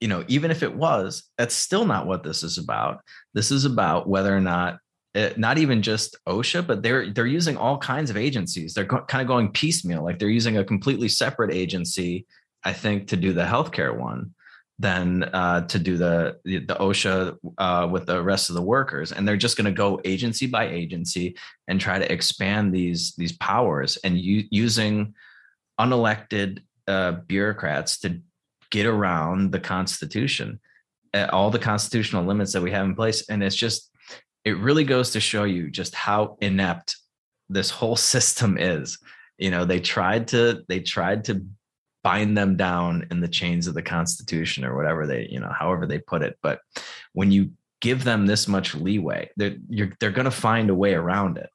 you 0.00 0.08
know 0.08 0.24
even 0.28 0.50
if 0.50 0.62
it 0.62 0.74
was 0.74 1.24
that's 1.38 1.54
still 1.54 1.84
not 1.84 2.06
what 2.06 2.24
this 2.24 2.42
is 2.42 2.58
about. 2.58 3.00
This 3.34 3.50
is 3.50 3.66
about 3.66 4.08
whether 4.08 4.34
or 4.34 4.40
not 4.40 4.78
it, 5.14 5.36
not 5.36 5.58
even 5.58 5.82
just 5.82 6.16
OSHA, 6.26 6.66
but 6.66 6.82
they're 6.82 7.12
they're 7.12 7.26
using 7.26 7.58
all 7.58 7.76
kinds 7.76 8.08
of 8.08 8.16
agencies. 8.16 8.72
They're 8.72 8.86
kind 8.86 9.20
of 9.20 9.26
going 9.26 9.52
piecemeal, 9.52 10.02
like 10.02 10.18
they're 10.18 10.30
using 10.30 10.56
a 10.56 10.64
completely 10.64 11.08
separate 11.08 11.52
agency, 11.52 12.26
I 12.64 12.72
think, 12.72 13.08
to 13.08 13.16
do 13.16 13.32
the 13.32 13.44
healthcare 13.44 13.96
one 13.96 14.34
than 14.78 15.22
uh, 15.22 15.66
to 15.66 15.78
do 15.78 15.96
the 15.96 16.38
the, 16.44 16.60
OSHA 16.66 17.38
uh, 17.58 17.88
with 17.90 18.06
the 18.06 18.22
rest 18.22 18.50
of 18.50 18.56
the 18.56 18.62
workers, 18.62 19.12
and 19.12 19.26
they're 19.26 19.36
just 19.36 19.56
going 19.56 19.66
to 19.66 19.70
go 19.72 20.00
agency 20.04 20.46
by 20.46 20.68
agency 20.68 21.36
and 21.68 21.80
try 21.80 21.98
to 21.98 22.12
expand 22.12 22.74
these 22.74 23.14
these 23.16 23.32
powers 23.32 23.96
and 23.98 24.18
u- 24.18 24.48
using 24.50 25.14
unelected 25.80 26.62
uh, 26.88 27.12
bureaucrats 27.12 27.98
to 28.00 28.20
get 28.70 28.86
around 28.86 29.52
the 29.52 29.60
Constitution, 29.60 30.60
all 31.14 31.50
the 31.50 31.58
constitutional 31.58 32.24
limits 32.24 32.52
that 32.52 32.62
we 32.62 32.72
have 32.72 32.84
in 32.84 32.94
place, 32.94 33.28
and 33.28 33.42
it's 33.42 33.56
just 33.56 33.90
it 34.44 34.58
really 34.58 34.84
goes 34.84 35.10
to 35.10 35.20
show 35.20 35.44
you 35.44 35.70
just 35.70 35.94
how 35.94 36.36
inept 36.40 36.96
this 37.48 37.70
whole 37.70 37.96
system 38.14 38.58
is. 38.58 38.98
You 39.38 39.50
know 39.50 39.64
they 39.64 39.80
tried 39.80 40.28
to 40.28 40.64
they 40.68 40.80
tried 40.80 41.24
to 41.24 41.44
bind 42.02 42.36
them 42.36 42.56
down 42.56 43.06
in 43.10 43.20
the 43.20 43.28
chains 43.28 43.66
of 43.66 43.74
the 43.74 43.82
constitution 43.82 44.64
or 44.64 44.76
whatever 44.76 45.06
they 45.06 45.28
you 45.30 45.40
know 45.40 45.52
however 45.56 45.86
they 45.86 45.98
put 45.98 46.22
it. 46.22 46.38
But 46.42 46.60
when 47.12 47.30
you 47.30 47.50
give 47.80 48.04
them 48.04 48.26
this 48.26 48.46
much 48.46 48.74
leeway 48.74 49.30
they're 49.36 49.56
they're 49.98 50.10
going 50.10 50.24
to 50.24 50.30
find 50.30 50.70
a 50.70 50.74
way 50.74 50.94
around 50.94 51.38
it. 51.38 51.50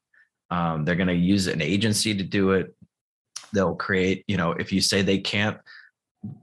Um, 0.49 0.85
they're 0.85 0.95
going 0.95 1.07
to 1.07 1.13
use 1.13 1.47
an 1.47 1.61
agency 1.61 2.15
to 2.15 2.23
do 2.23 2.51
it. 2.51 2.73
They'll 3.53 3.75
create 3.75 4.23
you 4.27 4.37
know 4.37 4.51
if 4.51 4.71
you 4.71 4.81
say 4.81 5.01
they 5.01 5.19
can't 5.19 5.57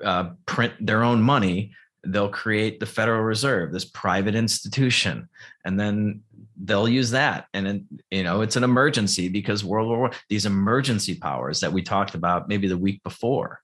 uh, 0.02 0.30
print 0.46 0.74
their 0.80 1.02
own 1.02 1.20
money 1.20 1.72
they'll 2.06 2.28
create 2.28 2.80
the 2.80 2.86
federal 2.86 3.22
reserve 3.22 3.72
this 3.72 3.84
private 3.84 4.34
institution 4.34 5.28
and 5.64 5.78
then 5.78 6.20
they'll 6.62 6.88
use 6.88 7.10
that. 7.10 7.46
And 7.54 7.66
it, 7.66 7.82
you 8.10 8.22
know 8.22 8.40
it's 8.42 8.56
an 8.56 8.64
emergency 8.64 9.28
because 9.28 9.64
world 9.64 9.88
war 9.88 10.10
these 10.28 10.46
emergency 10.46 11.14
powers 11.14 11.60
that 11.60 11.72
we 11.72 11.82
talked 11.82 12.14
about 12.14 12.48
maybe 12.48 12.68
the 12.68 12.78
week 12.78 13.02
before 13.02 13.60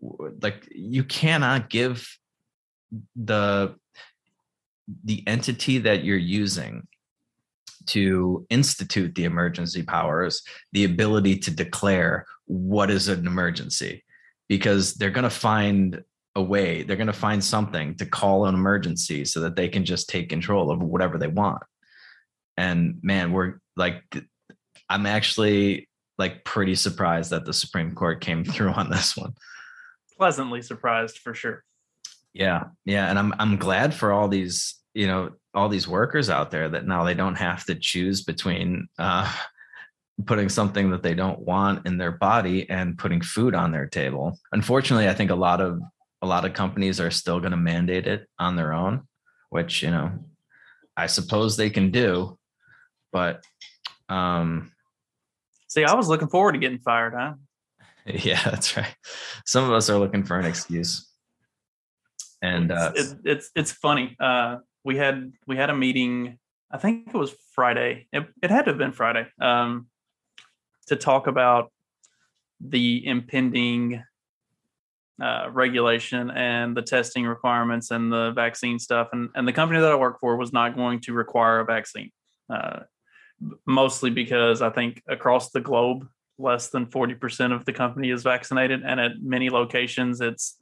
like 0.00 0.68
you 0.70 1.04
cannot 1.04 1.70
give 1.70 2.08
the 3.14 3.74
the 5.04 5.22
entity 5.26 5.78
that 5.78 6.04
you're 6.04 6.16
using 6.16 6.86
to 7.86 8.46
institute 8.50 9.14
the 9.14 9.24
emergency 9.24 9.82
powers 9.82 10.42
the 10.72 10.84
ability 10.84 11.36
to 11.38 11.50
declare 11.50 12.26
what 12.46 12.90
is 12.90 13.08
an 13.08 13.26
emergency. 13.26 14.04
Because 14.48 14.94
they're 14.94 15.10
going 15.10 15.24
to 15.24 15.30
find 15.30 16.02
a 16.36 16.42
way 16.42 16.84
they're 16.84 16.96
going 16.96 17.06
to 17.08 17.12
find 17.12 17.42
something 17.42 17.96
to 17.96 18.06
call 18.06 18.46
an 18.46 18.54
emergency 18.54 19.24
so 19.24 19.40
that 19.40 19.56
they 19.56 19.68
can 19.68 19.84
just 19.84 20.08
take 20.08 20.28
control 20.28 20.70
of 20.70 20.80
whatever 20.80 21.18
they 21.18 21.26
want. 21.26 21.62
And 22.56 23.00
man 23.02 23.32
we're 23.32 23.54
like 23.76 24.02
i'm 24.88 25.06
actually 25.06 25.88
like 26.18 26.44
pretty 26.44 26.74
surprised 26.74 27.30
that 27.30 27.44
the 27.44 27.52
supreme 27.52 27.94
court 27.94 28.20
came 28.20 28.44
through 28.52 28.70
on 28.70 28.90
this 28.90 29.16
one 29.16 29.34
pleasantly 30.20 30.60
surprised 30.62 31.18
for 31.18 31.34
sure 31.34 31.64
yeah 32.34 32.64
yeah 32.84 33.08
and 33.08 33.18
i'm 33.18 33.34
i'm 33.38 33.56
glad 33.56 33.94
for 33.94 34.12
all 34.12 34.28
these 34.28 34.76
you 34.94 35.06
know 35.06 35.30
all 35.54 35.68
these 35.68 35.88
workers 35.88 36.30
out 36.30 36.50
there 36.50 36.68
that 36.68 36.86
now 36.86 37.02
they 37.04 37.14
don't 37.14 37.36
have 37.36 37.64
to 37.64 37.74
choose 37.74 38.22
between 38.22 38.86
uh 38.98 39.30
putting 40.26 40.50
something 40.50 40.90
that 40.90 41.02
they 41.02 41.14
don't 41.14 41.38
want 41.38 41.86
in 41.86 41.96
their 41.96 42.12
body 42.12 42.68
and 42.68 42.98
putting 42.98 43.22
food 43.22 43.54
on 43.54 43.72
their 43.72 43.86
table 43.86 44.38
unfortunately 44.52 45.08
i 45.08 45.14
think 45.14 45.30
a 45.30 45.34
lot 45.34 45.62
of 45.62 45.80
a 46.22 46.26
lot 46.26 46.44
of 46.44 46.52
companies 46.52 47.00
are 47.00 47.10
still 47.10 47.40
going 47.40 47.52
to 47.52 47.56
mandate 47.56 48.06
it 48.06 48.28
on 48.38 48.56
their 48.56 48.72
own, 48.72 49.06
which, 49.48 49.82
you 49.82 49.90
know, 49.90 50.12
I 50.96 51.06
suppose 51.06 51.56
they 51.56 51.70
can 51.70 51.90
do. 51.90 52.38
But 53.12 53.44
um 54.08 54.72
see, 55.68 55.84
I 55.84 55.94
was 55.94 56.08
looking 56.08 56.28
forward 56.28 56.52
to 56.52 56.58
getting 56.58 56.80
fired, 56.80 57.14
huh? 57.16 57.34
Yeah, 58.24 58.42
that's 58.44 58.76
right. 58.76 58.94
Some 59.44 59.64
of 59.64 59.72
us 59.72 59.90
are 59.90 59.98
looking 59.98 60.24
for 60.24 60.38
an 60.38 60.46
excuse. 60.46 61.06
And 62.42 62.72
uh 62.72 62.92
it's 62.94 63.14
it's, 63.24 63.50
it's 63.54 63.72
funny. 63.72 64.16
Uh 64.18 64.58
we 64.84 64.96
had 64.96 65.32
we 65.46 65.56
had 65.56 65.70
a 65.70 65.76
meeting, 65.76 66.38
I 66.70 66.78
think 66.78 67.08
it 67.08 67.14
was 67.14 67.34
Friday. 67.54 68.06
It, 68.12 68.26
it 68.42 68.50
had 68.50 68.64
to 68.64 68.70
have 68.70 68.78
been 68.78 68.92
Friday. 68.92 69.26
Um 69.40 69.88
to 70.86 70.96
talk 70.96 71.26
about 71.26 71.70
the 72.60 73.06
impending 73.06 74.02
uh, 75.20 75.48
regulation 75.52 76.30
and 76.30 76.76
the 76.76 76.82
testing 76.82 77.26
requirements 77.26 77.90
and 77.90 78.12
the 78.12 78.32
vaccine 78.32 78.78
stuff. 78.78 79.08
And, 79.12 79.28
and 79.34 79.46
the 79.46 79.52
company 79.52 79.80
that 79.80 79.92
I 79.92 79.94
work 79.94 80.18
for 80.18 80.36
was 80.36 80.52
not 80.52 80.74
going 80.74 81.00
to 81.02 81.12
require 81.12 81.60
a 81.60 81.64
vaccine, 81.64 82.10
uh, 82.48 82.80
mostly 83.66 84.10
because 84.10 84.62
I 84.62 84.70
think 84.70 85.02
across 85.08 85.50
the 85.50 85.60
globe, 85.60 86.08
less 86.40 86.68
than 86.68 86.86
40% 86.86 87.52
of 87.52 87.64
the 87.64 87.72
company 87.72 88.10
is 88.10 88.22
vaccinated. 88.22 88.82
And 88.84 88.98
at 88.98 89.12
many 89.20 89.50
locations, 89.50 90.20
it's 90.20 90.58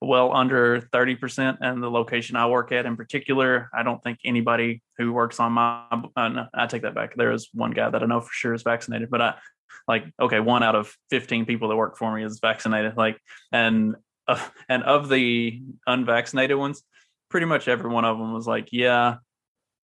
well 0.00 0.34
under 0.34 0.80
30%. 0.92 1.58
And 1.60 1.82
the 1.82 1.90
location 1.90 2.36
I 2.36 2.46
work 2.46 2.72
at 2.72 2.86
in 2.86 2.96
particular, 2.96 3.70
I 3.74 3.82
don't 3.82 4.02
think 4.02 4.18
anybody 4.24 4.82
who 4.98 5.12
works 5.12 5.40
on 5.40 5.52
my, 5.52 5.84
uh, 6.16 6.28
no, 6.28 6.46
I 6.54 6.66
take 6.66 6.82
that 6.82 6.94
back. 6.94 7.14
There 7.16 7.32
is 7.32 7.48
one 7.52 7.72
guy 7.72 7.90
that 7.90 8.02
I 8.02 8.06
know 8.06 8.20
for 8.20 8.32
sure 8.32 8.54
is 8.54 8.62
vaccinated, 8.62 9.10
but 9.10 9.20
I, 9.20 9.34
like 9.88 10.04
okay 10.20 10.40
one 10.40 10.62
out 10.62 10.76
of 10.76 10.94
15 11.10 11.46
people 11.46 11.68
that 11.68 11.76
work 11.76 11.96
for 11.96 12.14
me 12.14 12.24
is 12.24 12.38
vaccinated 12.40 12.96
like 12.96 13.18
and 13.52 13.96
uh, 14.28 14.40
and 14.68 14.82
of 14.82 15.08
the 15.08 15.60
unvaccinated 15.86 16.56
ones 16.56 16.82
pretty 17.28 17.46
much 17.46 17.68
every 17.68 17.90
one 17.90 18.04
of 18.04 18.18
them 18.18 18.32
was 18.32 18.46
like 18.46 18.68
yeah 18.72 19.16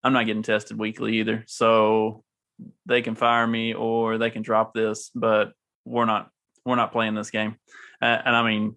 i'm 0.04 0.12
not 0.12 0.26
getting 0.26 0.42
tested 0.42 0.78
weekly 0.78 1.18
either 1.18 1.44
so 1.46 2.22
they 2.86 3.02
can 3.02 3.14
fire 3.14 3.46
me 3.46 3.74
or 3.74 4.18
they 4.18 4.30
can 4.30 4.42
drop 4.42 4.72
this 4.74 5.10
but 5.14 5.52
we're 5.84 6.06
not 6.06 6.30
we're 6.64 6.76
not 6.76 6.92
playing 6.92 7.14
this 7.14 7.30
game 7.30 7.56
and, 8.00 8.22
and 8.26 8.36
i 8.36 8.42
mean 8.42 8.74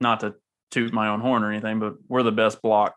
not 0.00 0.20
to 0.20 0.34
toot 0.70 0.92
my 0.92 1.08
own 1.08 1.20
horn 1.20 1.44
or 1.44 1.50
anything 1.50 1.78
but 1.78 1.94
we're 2.08 2.22
the 2.22 2.32
best 2.32 2.62
block 2.62 2.94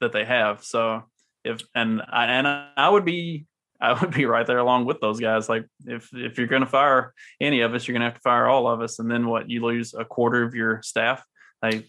that 0.00 0.12
they 0.12 0.24
have 0.24 0.64
so 0.64 1.02
if 1.44 1.62
and 1.74 2.02
I, 2.08 2.26
and 2.26 2.46
I 2.46 2.88
would 2.88 3.04
be 3.04 3.46
I 3.80 3.92
would 4.00 4.12
be 4.12 4.26
right 4.26 4.46
there 4.46 4.58
along 4.58 4.84
with 4.84 5.00
those 5.00 5.20
guys. 5.20 5.48
Like 5.48 5.66
if 5.86 6.08
if 6.14 6.38
you're 6.38 6.46
going 6.46 6.62
to 6.62 6.68
fire 6.68 7.12
any 7.40 7.60
of 7.60 7.74
us, 7.74 7.86
you're 7.86 7.94
going 7.94 8.02
to 8.02 8.06
have 8.06 8.14
to 8.14 8.20
fire 8.20 8.46
all 8.46 8.68
of 8.68 8.80
us, 8.80 8.98
and 8.98 9.10
then 9.10 9.26
what? 9.26 9.50
You 9.50 9.64
lose 9.64 9.94
a 9.94 10.04
quarter 10.04 10.42
of 10.44 10.54
your 10.54 10.80
staff. 10.82 11.24
Like 11.62 11.88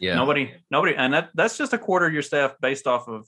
yeah, 0.00 0.14
nobody, 0.14 0.52
nobody, 0.70 0.94
and 0.96 1.12
that 1.12 1.30
that's 1.34 1.58
just 1.58 1.72
a 1.72 1.78
quarter 1.78 2.06
of 2.06 2.12
your 2.12 2.22
staff 2.22 2.54
based 2.60 2.86
off 2.86 3.08
of 3.08 3.26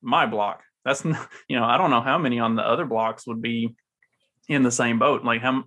my 0.00 0.26
block. 0.26 0.62
That's 0.86 1.04
you 1.48 1.58
know 1.58 1.64
I 1.64 1.76
don't 1.76 1.90
know 1.90 2.00
how 2.00 2.16
many 2.16 2.38
on 2.38 2.56
the 2.56 2.62
other 2.62 2.86
blocks 2.86 3.26
would 3.26 3.42
be 3.42 3.74
in 4.48 4.62
the 4.62 4.70
same 4.70 4.98
boat. 4.98 5.24
Like 5.24 5.42
how 5.42 5.64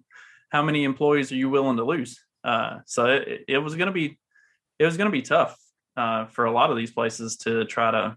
how 0.50 0.64
many 0.64 0.84
employees 0.84 1.32
are 1.32 1.36
you 1.36 1.50
willing 1.50 1.78
to 1.78 1.84
lose? 1.84 2.20
Uh, 2.44 2.78
so 2.86 3.06
it, 3.06 3.46
it 3.48 3.58
was 3.60 3.76
going 3.76 3.88
to 3.88 3.94
be 3.94 4.18
it 4.80 4.86
was 4.86 4.98
going 4.98 5.12
to 5.12 5.12
be 5.12 5.22
tough 5.22 5.58
uh, 5.98 6.26
for 6.28 6.46
a 6.46 6.52
lot 6.52 6.72
of 6.72 6.78
these 6.78 6.92
places 6.92 7.38
to 7.38 7.66
try 7.66 7.92
to 7.92 8.16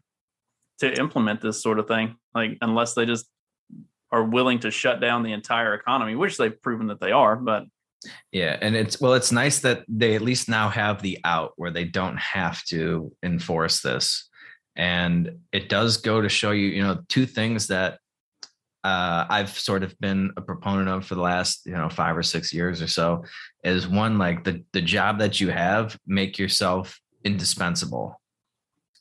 to 0.79 0.99
implement 0.99 1.41
this 1.41 1.63
sort 1.63 1.79
of 1.79 1.89
thing. 1.89 2.17
Like 2.35 2.57
unless 2.63 2.95
they 2.95 3.05
just 3.05 3.27
are 4.11 4.25
willing 4.25 4.61
to 4.61 4.71
shut 4.71 5.01
down 5.01 5.23
the 5.23 5.33
entire 5.33 5.75
economy, 5.75 6.15
which 6.15 6.37
they've 6.37 6.61
proven 6.63 6.87
that 6.89 7.01
they 7.01 7.13
are. 7.13 7.35
But 7.35 7.65
yeah, 8.31 8.57
and 8.61 8.77
it's 8.77 9.01
well, 9.01 9.15
it's 9.15 9.33
nice 9.33 9.61
that 9.61 9.85
they 9.89 10.15
at 10.15 10.23
least 10.23 10.49
now 10.49 10.69
have 10.69 11.03
the 11.03 11.19
out 11.25 11.53
where 11.57 11.71
they 11.71 11.85
don't 11.85 12.19
have 12.19 12.63
to 12.67 13.13
enforce 13.23 13.81
this. 13.81 14.29
And 14.77 15.39
it 15.53 15.69
does 15.69 15.99
go 15.99 16.21
to 16.21 16.29
show 16.29 16.51
you, 16.53 16.69
you 16.69 16.83
know, 16.83 17.03
two 17.09 17.27
things 17.27 17.69
that 17.69 17.99
uh, 18.85 19.27
I've 19.29 19.51
sort 19.51 19.83
of 19.83 19.99
been 20.01 20.33
a 20.37 20.41
proponent 20.41 20.89
of 20.89 21.07
for 21.07 21.15
the 21.15 21.21
last, 21.21 21.67
you 21.67 21.73
know, 21.73 21.89
five 21.89 22.17
or 22.17 22.23
six 22.23 22.53
years 22.53 22.83
or 22.83 22.89
so 22.89 23.25
is 23.63 23.87
one 23.87 24.19
like 24.19 24.45
the 24.45 24.65
the 24.73 24.83
job 24.83 25.21
that 25.21 25.41
you 25.41 25.51
have, 25.51 25.97
make 26.07 26.39
yourself 26.39 26.99
indispensable. 27.25 28.21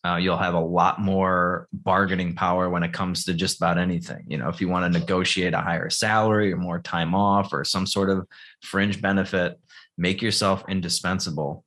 Uh, 0.03 0.15
you'll 0.15 0.37
have 0.37 0.55
a 0.55 0.59
lot 0.59 0.99
more 0.99 1.67
bargaining 1.71 2.33
power 2.33 2.69
when 2.69 2.81
it 2.81 2.91
comes 2.91 3.23
to 3.23 3.33
just 3.33 3.57
about 3.57 3.77
anything. 3.77 4.23
You 4.27 4.37
know, 4.37 4.49
if 4.49 4.59
you 4.59 4.67
want 4.67 4.91
to 4.91 4.99
negotiate 4.99 5.53
a 5.53 5.61
higher 5.61 5.91
salary 5.91 6.51
or 6.51 6.57
more 6.57 6.79
time 6.79 7.13
off 7.13 7.53
or 7.53 7.63
some 7.63 7.85
sort 7.85 8.09
of 8.09 8.27
fringe 8.63 8.99
benefit, 8.99 9.59
make 9.97 10.21
yourself 10.21 10.63
indispensable. 10.67 11.63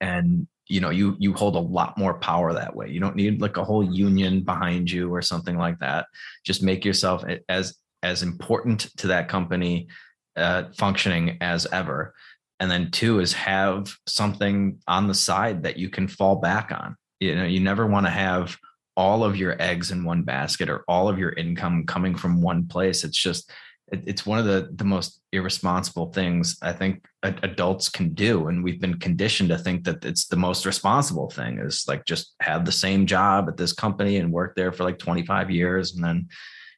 And 0.00 0.48
you 0.68 0.80
know, 0.80 0.90
you 0.90 1.16
you 1.18 1.32
hold 1.32 1.56
a 1.56 1.60
lot 1.60 1.96
more 1.96 2.18
power 2.18 2.52
that 2.52 2.76
way. 2.76 2.88
You 2.90 3.00
don't 3.00 3.16
need 3.16 3.40
like 3.40 3.56
a 3.56 3.64
whole 3.64 3.82
union 3.82 4.42
behind 4.42 4.90
you 4.90 5.12
or 5.12 5.22
something 5.22 5.56
like 5.56 5.78
that. 5.78 6.06
Just 6.44 6.62
make 6.62 6.84
yourself 6.84 7.24
as 7.48 7.76
as 8.02 8.22
important 8.22 8.80
to 8.98 9.08
that 9.08 9.28
company 9.28 9.88
uh, 10.36 10.64
functioning 10.76 11.38
as 11.40 11.66
ever. 11.66 12.14
And 12.60 12.70
then 12.70 12.90
two 12.90 13.20
is 13.20 13.32
have 13.32 13.92
something 14.06 14.80
on 14.86 15.08
the 15.08 15.14
side 15.14 15.62
that 15.62 15.78
you 15.78 15.88
can 15.88 16.08
fall 16.08 16.36
back 16.36 16.70
on 16.72 16.96
you 17.20 17.34
know 17.34 17.44
you 17.44 17.60
never 17.60 17.86
want 17.86 18.06
to 18.06 18.10
have 18.10 18.56
all 18.96 19.22
of 19.22 19.36
your 19.36 19.60
eggs 19.60 19.90
in 19.90 20.04
one 20.04 20.22
basket 20.22 20.68
or 20.68 20.84
all 20.88 21.08
of 21.08 21.18
your 21.18 21.32
income 21.32 21.84
coming 21.86 22.14
from 22.14 22.40
one 22.40 22.66
place 22.66 23.04
it's 23.04 23.18
just 23.18 23.50
it, 23.92 24.02
it's 24.06 24.26
one 24.26 24.38
of 24.38 24.44
the 24.44 24.70
the 24.74 24.84
most 24.84 25.20
irresponsible 25.32 26.12
things 26.12 26.58
i 26.62 26.72
think 26.72 27.04
adults 27.22 27.88
can 27.88 28.14
do 28.14 28.48
and 28.48 28.62
we've 28.62 28.80
been 28.80 28.98
conditioned 28.98 29.48
to 29.48 29.58
think 29.58 29.84
that 29.84 30.04
it's 30.04 30.26
the 30.26 30.36
most 30.36 30.66
responsible 30.66 31.30
thing 31.30 31.58
is 31.58 31.84
like 31.88 32.04
just 32.04 32.34
have 32.40 32.64
the 32.64 32.72
same 32.72 33.06
job 33.06 33.48
at 33.48 33.56
this 33.56 33.72
company 33.72 34.16
and 34.16 34.32
work 34.32 34.54
there 34.54 34.72
for 34.72 34.84
like 34.84 34.98
25 34.98 35.50
years 35.50 35.94
and 35.94 36.04
then 36.04 36.28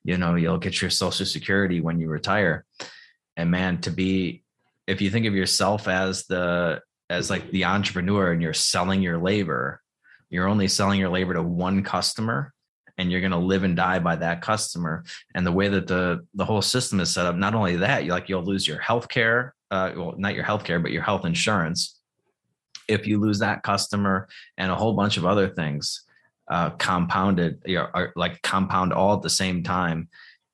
you 0.04 0.16
know 0.16 0.34
you'll 0.34 0.58
get 0.58 0.80
your 0.80 0.90
social 0.90 1.26
security 1.26 1.80
when 1.80 2.00
you 2.00 2.08
retire. 2.08 2.64
And 3.36 3.50
man 3.50 3.80
to 3.82 3.90
be 3.90 4.42
if 4.86 5.00
you 5.00 5.10
think 5.10 5.26
of 5.26 5.34
yourself 5.34 5.88
as 5.88 6.26
the 6.26 6.82
as 7.08 7.30
like 7.30 7.50
the 7.50 7.64
entrepreneur 7.64 8.32
and 8.32 8.42
you're 8.42 8.52
selling 8.52 9.02
your 9.02 9.18
labor 9.18 9.80
you're 10.28 10.48
only 10.48 10.68
selling 10.68 11.00
your 11.00 11.08
labor 11.08 11.34
to 11.34 11.42
one 11.42 11.82
customer 11.82 12.52
and 13.00 13.10
you're 13.10 13.20
going 13.22 13.32
to 13.32 13.38
live 13.38 13.64
and 13.64 13.74
die 13.74 13.98
by 13.98 14.14
that 14.14 14.42
customer. 14.42 15.04
And 15.34 15.46
the 15.46 15.52
way 15.52 15.68
that 15.68 15.86
the 15.86 16.26
the 16.34 16.44
whole 16.44 16.60
system 16.60 17.00
is 17.00 17.12
set 17.12 17.24
up 17.24 17.34
not 17.34 17.54
only 17.54 17.76
that 17.76 18.04
you 18.04 18.10
like 18.10 18.28
you'll 18.28 18.44
lose 18.44 18.68
your 18.68 18.78
health 18.78 19.08
care 19.08 19.54
uh, 19.70 19.92
well 19.96 20.14
not 20.18 20.34
your 20.34 20.44
health 20.44 20.64
care 20.64 20.78
but 20.78 20.92
your 20.92 21.02
health 21.02 21.24
insurance 21.24 21.98
if 22.88 23.06
you 23.06 23.18
lose 23.18 23.38
that 23.38 23.62
customer 23.62 24.28
and 24.58 24.70
a 24.70 24.74
whole 24.74 24.92
bunch 24.92 25.16
of 25.16 25.24
other 25.24 25.48
things 25.48 26.02
uh, 26.50 26.70
compounded 26.70 27.62
you 27.64 27.76
know, 27.76 27.88
are 27.94 28.12
like 28.16 28.42
compound 28.42 28.92
all 28.92 29.14
at 29.14 29.22
the 29.22 29.30
same 29.30 29.62
time 29.62 30.08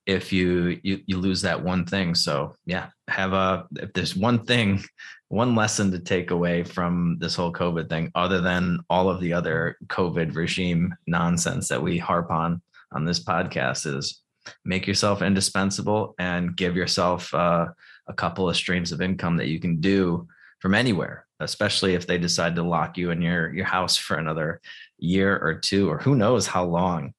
if 0.05 0.31
you, 0.31 0.79
you 0.83 1.01
you 1.05 1.17
lose 1.17 1.41
that 1.41 1.61
one 1.61 1.85
thing. 1.85 2.15
So 2.15 2.55
yeah 2.65 2.87
have 3.09 3.33
a 3.33 3.65
if 3.75 3.91
there's 3.93 4.15
one 4.15 4.45
thing 4.45 4.83
one 5.29 5.55
lesson 5.55 5.91
to 5.91 5.99
take 5.99 6.31
away 6.31 6.63
from 6.63 7.17
this 7.19 7.35
whole 7.35 7.51
COVID 7.51 7.89
thing, 7.89 8.11
other 8.15 8.39
than 8.39 8.79
all 8.89 9.09
of 9.09 9.19
the 9.19 9.33
other 9.33 9.77
COVID 9.87 10.35
regime 10.35 10.95
nonsense 11.05 11.67
that 11.67 11.81
we 11.81 11.97
harp 11.97 12.31
on 12.31 12.61
on 12.93 13.03
this 13.03 13.23
podcast, 13.23 13.85
is 13.85 14.21
make 14.63 14.87
yourself 14.87 15.21
indispensable 15.21 16.15
and 16.19 16.55
give 16.55 16.77
yourself 16.77 17.33
uh, 17.33 17.67
a 18.07 18.13
couple 18.13 18.49
of 18.49 18.55
streams 18.55 18.93
of 18.93 19.01
income 19.01 19.35
that 19.37 19.47
you 19.47 19.59
can 19.59 19.81
do 19.81 20.27
from 20.59 20.73
anywhere, 20.73 21.25
especially 21.41 21.93
if 21.93 22.07
they 22.07 22.17
decide 22.17 22.55
to 22.55 22.63
lock 22.63 22.97
you 22.97 23.11
in 23.11 23.21
your 23.21 23.53
your 23.53 23.65
house 23.65 23.97
for 23.97 24.15
another 24.17 24.61
year 24.97 25.37
or 25.37 25.55
two, 25.55 25.89
or 25.89 25.97
who 25.97 26.15
knows 26.15 26.47
how 26.47 26.63
long. 26.63 27.13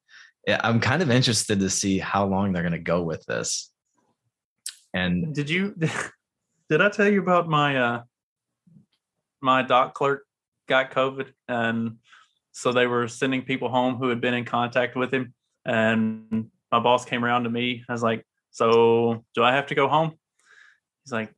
I'm 0.48 0.80
kind 0.80 1.02
of 1.02 1.10
interested 1.10 1.60
to 1.60 1.68
see 1.68 1.98
how 1.98 2.24
long 2.24 2.52
they're 2.52 2.62
going 2.62 2.72
to 2.72 2.78
go 2.78 3.02
with 3.02 3.22
this. 3.26 3.70
And 4.94 5.34
did 5.34 5.50
you 5.50 5.74
did 6.68 6.80
I 6.80 6.88
tell 6.88 7.08
you 7.08 7.20
about 7.20 7.48
my 7.48 7.76
uh 7.76 8.02
my 9.40 9.62
dock 9.62 9.94
clerk 9.94 10.26
got 10.68 10.90
COVID 10.90 11.32
and 11.48 11.96
so 12.52 12.72
they 12.72 12.86
were 12.86 13.08
sending 13.08 13.42
people 13.42 13.68
home 13.68 13.96
who 13.96 14.08
had 14.08 14.20
been 14.20 14.34
in 14.34 14.44
contact 14.44 14.96
with 14.96 15.12
him 15.12 15.32
and 15.64 16.50
my 16.72 16.80
boss 16.80 17.04
came 17.04 17.24
around 17.24 17.44
to 17.44 17.50
me. 17.50 17.84
I 17.88 17.92
was 17.92 18.02
like, 18.02 18.26
"So, 18.50 19.24
do 19.34 19.42
I 19.42 19.54
have 19.54 19.66
to 19.68 19.74
go 19.74 19.88
home?" 19.88 20.12
He's 21.04 21.12
like, 21.12 21.32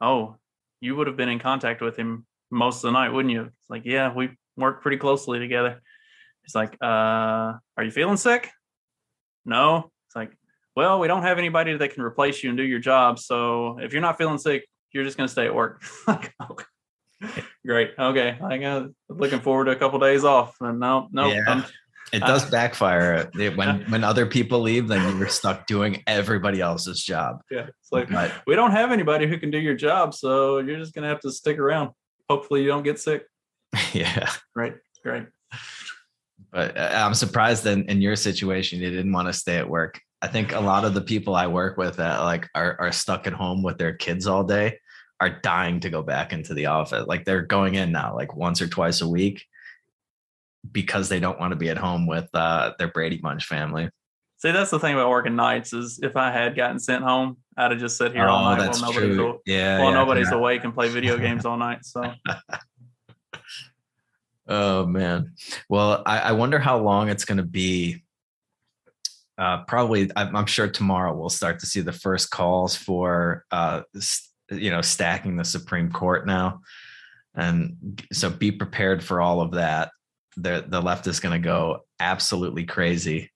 "Oh, 0.00 0.36
you 0.80 0.94
would 0.94 1.06
have 1.08 1.16
been 1.16 1.28
in 1.28 1.38
contact 1.40 1.80
with 1.80 1.96
him 1.96 2.26
most 2.50 2.76
of 2.76 2.82
the 2.82 2.92
night, 2.92 3.08
wouldn't 3.08 3.32
you?" 3.32 3.44
It's 3.44 3.70
like, 3.70 3.82
"Yeah, 3.84 4.12
we 4.14 4.30
work 4.56 4.82
pretty 4.82 4.98
closely 4.98 5.38
together." 5.40 5.80
He's 6.42 6.54
like, 6.54 6.76
"Uh, 6.80 7.58
are 7.76 7.84
you 7.84 7.90
feeling 7.90 8.16
sick?" 8.16 8.50
No. 9.44 9.90
It's 10.06 10.14
like, 10.16 10.32
well, 10.76 11.00
we 11.00 11.08
don't 11.08 11.22
have 11.22 11.38
anybody 11.38 11.76
that 11.76 11.92
can 11.92 12.04
replace 12.04 12.44
you 12.44 12.50
and 12.50 12.56
do 12.56 12.62
your 12.62 12.78
job. 12.78 13.18
So 13.18 13.78
if 13.80 13.92
you're 13.92 14.00
not 14.00 14.16
feeling 14.16 14.38
sick, 14.38 14.67
you're 14.92 15.04
just 15.04 15.16
going 15.16 15.26
to 15.26 15.32
stay 15.32 15.46
at 15.46 15.54
work. 15.54 15.82
Okay, 16.08 16.64
Great. 17.66 17.92
Okay. 17.98 18.38
I 18.42 18.58
got 18.58 18.88
looking 19.08 19.40
forward 19.40 19.66
to 19.66 19.72
a 19.72 19.76
couple 19.76 19.98
days 19.98 20.24
off. 20.24 20.56
And 20.60 20.78
no, 20.78 21.08
no. 21.12 21.28
Yeah. 21.28 21.64
it 22.12 22.20
does 22.20 22.46
uh, 22.46 22.50
backfire 22.50 23.30
when 23.34 23.90
when 23.90 24.04
other 24.04 24.26
people 24.26 24.60
leave. 24.60 24.88
Then 24.88 25.18
you're 25.18 25.28
stuck 25.28 25.66
doing 25.66 26.02
everybody 26.06 26.60
else's 26.60 27.02
job. 27.02 27.40
Yeah, 27.50 27.66
it's 27.66 27.92
like 27.92 28.10
but, 28.10 28.32
we 28.46 28.54
don't 28.54 28.70
have 28.70 28.92
anybody 28.92 29.26
who 29.26 29.38
can 29.38 29.50
do 29.50 29.58
your 29.58 29.74
job, 29.74 30.14
so 30.14 30.58
you're 30.58 30.78
just 30.78 30.94
gonna 30.94 31.08
have 31.08 31.20
to 31.20 31.32
stick 31.32 31.58
around. 31.58 31.90
Hopefully, 32.30 32.62
you 32.62 32.68
don't 32.68 32.84
get 32.84 32.98
sick. 32.98 33.26
Yeah. 33.92 34.30
Right. 34.54 34.76
Great. 35.02 35.26
But 36.50 36.76
uh, 36.76 36.90
I'm 36.94 37.14
surprised 37.14 37.64
that 37.64 37.78
in 37.78 38.00
your 38.00 38.16
situation 38.16 38.80
you 38.80 38.90
didn't 38.90 39.12
want 39.12 39.28
to 39.28 39.32
stay 39.32 39.58
at 39.58 39.68
work. 39.68 40.00
I 40.20 40.26
think 40.26 40.52
a 40.52 40.60
lot 40.60 40.84
of 40.84 40.94
the 40.94 41.00
people 41.00 41.34
I 41.34 41.46
work 41.46 41.76
with 41.76 41.96
that 41.96 42.20
like 42.20 42.48
are, 42.54 42.76
are 42.80 42.92
stuck 42.92 43.26
at 43.26 43.32
home 43.32 43.62
with 43.62 43.78
their 43.78 43.92
kids 43.92 44.26
all 44.26 44.42
day 44.42 44.78
are 45.20 45.30
dying 45.30 45.80
to 45.80 45.90
go 45.90 46.02
back 46.02 46.32
into 46.32 46.54
the 46.54 46.66
office. 46.66 47.06
Like 47.06 47.24
they're 47.24 47.42
going 47.42 47.74
in 47.74 47.92
now, 47.92 48.14
like 48.14 48.36
once 48.36 48.60
or 48.60 48.68
twice 48.68 49.00
a 49.00 49.08
week, 49.08 49.44
because 50.70 51.08
they 51.08 51.20
don't 51.20 51.38
want 51.38 51.52
to 51.52 51.56
be 51.56 51.70
at 51.70 51.78
home 51.78 52.06
with 52.06 52.28
uh, 52.34 52.72
their 52.78 52.88
Brady 52.88 53.18
Bunch 53.18 53.44
family. 53.44 53.90
See, 54.38 54.52
that's 54.52 54.70
the 54.70 54.78
thing 54.78 54.94
about 54.94 55.10
working 55.10 55.34
nights 55.34 55.72
is 55.72 55.98
if 56.00 56.16
I 56.16 56.30
had 56.30 56.54
gotten 56.54 56.78
sent 56.78 57.02
home, 57.02 57.38
I'd 57.56 57.72
have 57.72 57.80
just 57.80 57.96
sit 57.96 58.12
here 58.12 58.28
oh, 58.28 58.32
all 58.32 58.56
night 58.56 58.70
while 58.70 58.92
nobody's, 58.92 59.16
true. 59.16 59.40
yeah, 59.46 59.80
while 59.80 59.90
yeah, 59.90 59.94
nobody's 59.94 60.30
yeah. 60.30 60.36
awake 60.36 60.62
and 60.62 60.72
play 60.72 60.88
video 60.88 61.18
games 61.18 61.44
all 61.44 61.56
night. 61.56 61.84
So. 61.84 62.12
oh 64.48 64.86
man, 64.86 65.32
well, 65.68 66.04
I, 66.06 66.20
I 66.20 66.32
wonder 66.32 66.60
how 66.60 66.78
long 66.78 67.08
it's 67.08 67.24
going 67.24 67.38
to 67.38 67.44
be 67.44 68.04
uh, 69.38 69.62
probably 69.64 70.10
I'm, 70.16 70.46
sure 70.46 70.68
tomorrow 70.68 71.16
we'll 71.16 71.28
start 71.28 71.60
to 71.60 71.66
see 71.66 71.80
the 71.80 71.92
first 71.92 72.30
calls 72.30 72.74
for 72.74 73.44
uh, 73.52 73.82
you 74.50 74.70
know 74.70 74.82
stacking 74.82 75.36
the 75.36 75.44
Supreme 75.44 75.92
Court 75.92 76.26
now, 76.26 76.60
and 77.36 78.02
so 78.12 78.30
be 78.30 78.50
prepared 78.50 79.02
for 79.02 79.20
all 79.20 79.40
of 79.40 79.52
that. 79.52 79.90
The 80.36 80.64
the 80.66 80.82
left 80.82 81.06
is 81.06 81.20
going 81.20 81.40
to 81.40 81.44
go 81.44 81.84
absolutely 82.00 82.64
crazy, 82.64 83.30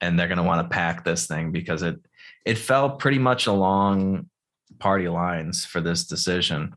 and 0.00 0.18
they're 0.18 0.28
going 0.28 0.38
to 0.38 0.44
want 0.44 0.68
to 0.68 0.74
pack 0.74 1.04
this 1.04 1.26
thing 1.26 1.52
because 1.52 1.82
it 1.82 1.96
it 2.46 2.56
fell 2.56 2.96
pretty 2.96 3.18
much 3.18 3.46
along 3.46 4.30
party 4.78 5.08
lines 5.08 5.66
for 5.66 5.82
this 5.82 6.06
decision. 6.06 6.74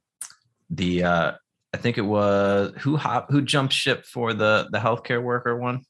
The 0.69 1.03
uh, 1.03 1.31
I 1.73 1.77
think 1.77 1.97
it 1.97 2.01
was 2.01 2.73
who 2.79 2.97
hop 2.97 3.31
who 3.31 3.41
jumped 3.41 3.73
ship 3.73 4.05
for 4.05 4.33
the 4.33 4.67
the 4.69 4.79
healthcare 4.79 5.23
worker 5.23 5.57
one. 5.57 5.85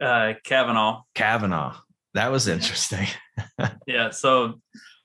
Uh, 0.00 0.34
Kavanaugh. 0.44 1.02
Kavanaugh. 1.14 1.76
That 2.14 2.30
was 2.30 2.48
interesting. 2.48 3.06
yeah. 3.86 4.10
So, 4.10 4.60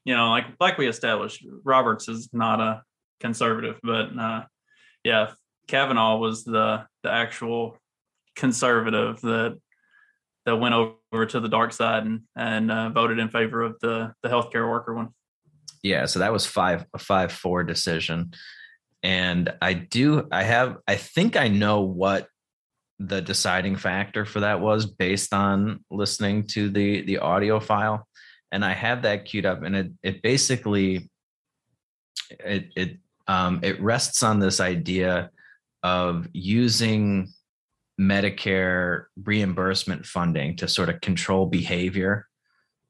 you 0.05 0.15
know, 0.15 0.29
like 0.29 0.45
like 0.59 0.77
we 0.77 0.87
established, 0.87 1.45
Roberts 1.63 2.07
is 2.07 2.29
not 2.33 2.59
a 2.59 2.83
conservative, 3.19 3.79
but 3.83 4.17
uh, 4.17 4.43
yeah, 5.03 5.31
Kavanaugh 5.67 6.17
was 6.17 6.43
the 6.43 6.85
the 7.03 7.11
actual 7.11 7.77
conservative 8.35 9.21
that 9.21 9.57
that 10.45 10.55
went 10.57 10.73
over 10.73 11.25
to 11.25 11.39
the 11.39 11.49
dark 11.49 11.73
side 11.73 12.03
and 12.03 12.21
and 12.35 12.71
uh, 12.71 12.89
voted 12.89 13.19
in 13.19 13.29
favor 13.29 13.61
of 13.61 13.77
the 13.81 14.13
the 14.23 14.29
healthcare 14.29 14.69
worker 14.69 14.93
one. 14.93 15.09
Yeah, 15.83 16.05
so 16.05 16.19
that 16.19 16.31
was 16.31 16.45
five 16.45 16.85
a 16.93 16.99
five 16.99 17.31
four 17.31 17.63
decision, 17.63 18.33
and 19.03 19.53
I 19.61 19.73
do 19.73 20.27
I 20.31 20.43
have 20.43 20.77
I 20.87 20.95
think 20.95 21.35
I 21.35 21.47
know 21.47 21.81
what 21.81 22.27
the 23.07 23.21
deciding 23.21 23.75
factor 23.75 24.25
for 24.25 24.41
that 24.41 24.61
was 24.61 24.85
based 24.85 25.33
on 25.33 25.83
listening 25.89 26.47
to 26.47 26.69
the 26.69 27.01
the 27.03 27.17
audio 27.19 27.59
file. 27.59 28.07
And 28.53 28.65
i 28.65 28.73
have 28.73 29.03
that 29.03 29.25
queued 29.25 29.45
up 29.45 29.63
and 29.63 29.75
it 29.75 29.91
it 30.03 30.21
basically 30.21 31.09
it 32.29 32.67
it 32.75 32.97
um 33.27 33.59
it 33.63 33.81
rests 33.81 34.23
on 34.23 34.39
this 34.39 34.59
idea 34.59 35.29
of 35.83 36.27
using 36.33 37.29
medicare 37.99 39.05
reimbursement 39.23 40.05
funding 40.05 40.55
to 40.57 40.67
sort 40.67 40.89
of 40.89 40.99
control 41.01 41.45
behavior 41.45 42.27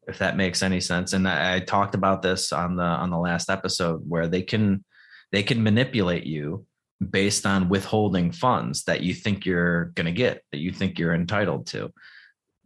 if 0.07 0.17
that 0.19 0.37
makes 0.37 0.63
any 0.63 0.81
sense. 0.81 1.13
And 1.13 1.27
I, 1.27 1.55
I 1.55 1.59
talked 1.59 1.95
about 1.95 2.21
this 2.21 2.51
on 2.51 2.75
the 2.75 2.83
on 2.83 3.09
the 3.09 3.17
last 3.17 3.49
episode 3.49 4.01
where 4.07 4.27
they 4.27 4.41
can 4.41 4.83
they 5.31 5.43
can 5.43 5.63
manipulate 5.63 6.25
you 6.25 6.65
based 7.09 7.45
on 7.45 7.69
withholding 7.69 8.31
funds 8.31 8.83
that 8.83 9.01
you 9.01 9.13
think 9.13 9.45
you're 9.45 9.85
going 9.95 10.05
to 10.05 10.11
get 10.11 10.43
that 10.51 10.59
you 10.59 10.71
think 10.71 10.99
you're 10.99 11.13
entitled 11.13 11.67
to. 11.67 11.91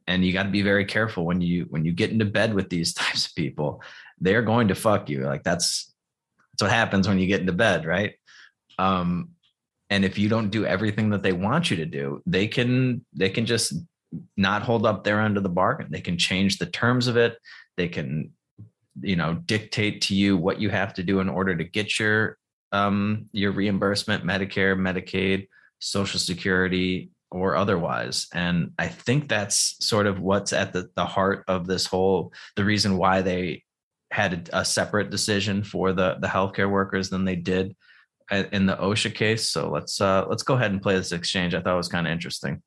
And 0.07 0.23
you 0.23 0.33
got 0.33 0.43
to 0.43 0.49
be 0.49 0.61
very 0.61 0.85
careful 0.85 1.25
when 1.25 1.41
you 1.41 1.65
when 1.69 1.85
you 1.85 1.91
get 1.91 2.11
into 2.11 2.25
bed 2.25 2.53
with 2.53 2.69
these 2.69 2.93
types 2.93 3.27
of 3.27 3.35
people 3.35 3.81
they're 4.19 4.41
going 4.41 4.69
to 4.69 4.75
fuck 4.75 5.09
you. 5.09 5.25
Like 5.25 5.43
that's 5.43 5.93
that's 6.53 6.63
what 6.63 6.71
happens 6.71 7.07
when 7.07 7.19
you 7.19 7.27
get 7.27 7.41
into 7.41 7.53
bed 7.53 7.85
right? 7.85 8.13
Um 8.77 9.29
and 9.89 10.03
if 10.03 10.17
you 10.17 10.29
don't 10.29 10.49
do 10.49 10.65
everything 10.65 11.11
that 11.11 11.21
they 11.21 11.31
want 11.31 11.69
you 11.69 11.77
to 11.77 11.85
do 11.85 12.21
they 12.25 12.47
can 12.47 13.05
they 13.13 13.29
can 13.29 13.45
just 13.45 13.73
not 14.35 14.63
hold 14.63 14.85
up 14.85 15.03
their 15.03 15.21
end 15.21 15.37
of 15.37 15.43
the 15.43 15.49
bargain. 15.49 15.87
They 15.89 16.01
can 16.01 16.17
change 16.17 16.57
the 16.57 16.65
terms 16.65 17.07
of 17.07 17.17
it. 17.17 17.37
They 17.77 17.87
can 17.87 18.31
you 19.01 19.15
know 19.15 19.33
dictate 19.33 20.01
to 20.01 20.15
you 20.15 20.37
what 20.37 20.59
you 20.61 20.69
have 20.69 20.93
to 20.93 21.03
do 21.03 21.19
in 21.19 21.29
order 21.29 21.55
to 21.55 21.63
get 21.63 21.99
your 21.99 22.37
um, 22.71 23.29
your 23.31 23.51
reimbursement, 23.51 24.23
Medicare, 24.23 24.77
Medicaid, 24.77 25.47
Social 25.79 26.19
Security, 26.19 27.11
or 27.31 27.55
otherwise. 27.55 28.27
And 28.33 28.71
I 28.79 28.87
think 28.87 29.27
that's 29.27 29.75
sort 29.85 30.07
of 30.07 30.19
what's 30.19 30.53
at 30.53 30.73
the, 30.73 30.89
the 30.95 31.05
heart 31.05 31.43
of 31.47 31.67
this 31.67 31.85
whole 31.85 32.33
the 32.55 32.63
reason 32.63 32.97
why 32.97 33.21
they 33.21 33.63
had 34.11 34.49
a, 34.53 34.59
a 34.59 34.65
separate 34.65 35.09
decision 35.09 35.63
for 35.63 35.91
the 35.91 36.17
the 36.19 36.27
healthcare 36.27 36.69
workers 36.69 37.09
than 37.09 37.25
they 37.25 37.35
did 37.35 37.75
uh, 38.31 38.43
in 38.51 38.65
the 38.65 38.75
OSHA 38.75 39.13
case. 39.13 39.49
So 39.49 39.69
let's 39.69 39.99
uh, 39.99 40.25
let's 40.27 40.43
go 40.43 40.55
ahead 40.55 40.71
and 40.71 40.81
play 40.81 40.95
this 40.95 41.11
exchange. 41.11 41.53
I 41.53 41.61
thought 41.61 41.73
it 41.73 41.77
was 41.77 41.89
kind 41.89 42.07
of 42.07 42.13
interesting. 42.13 42.61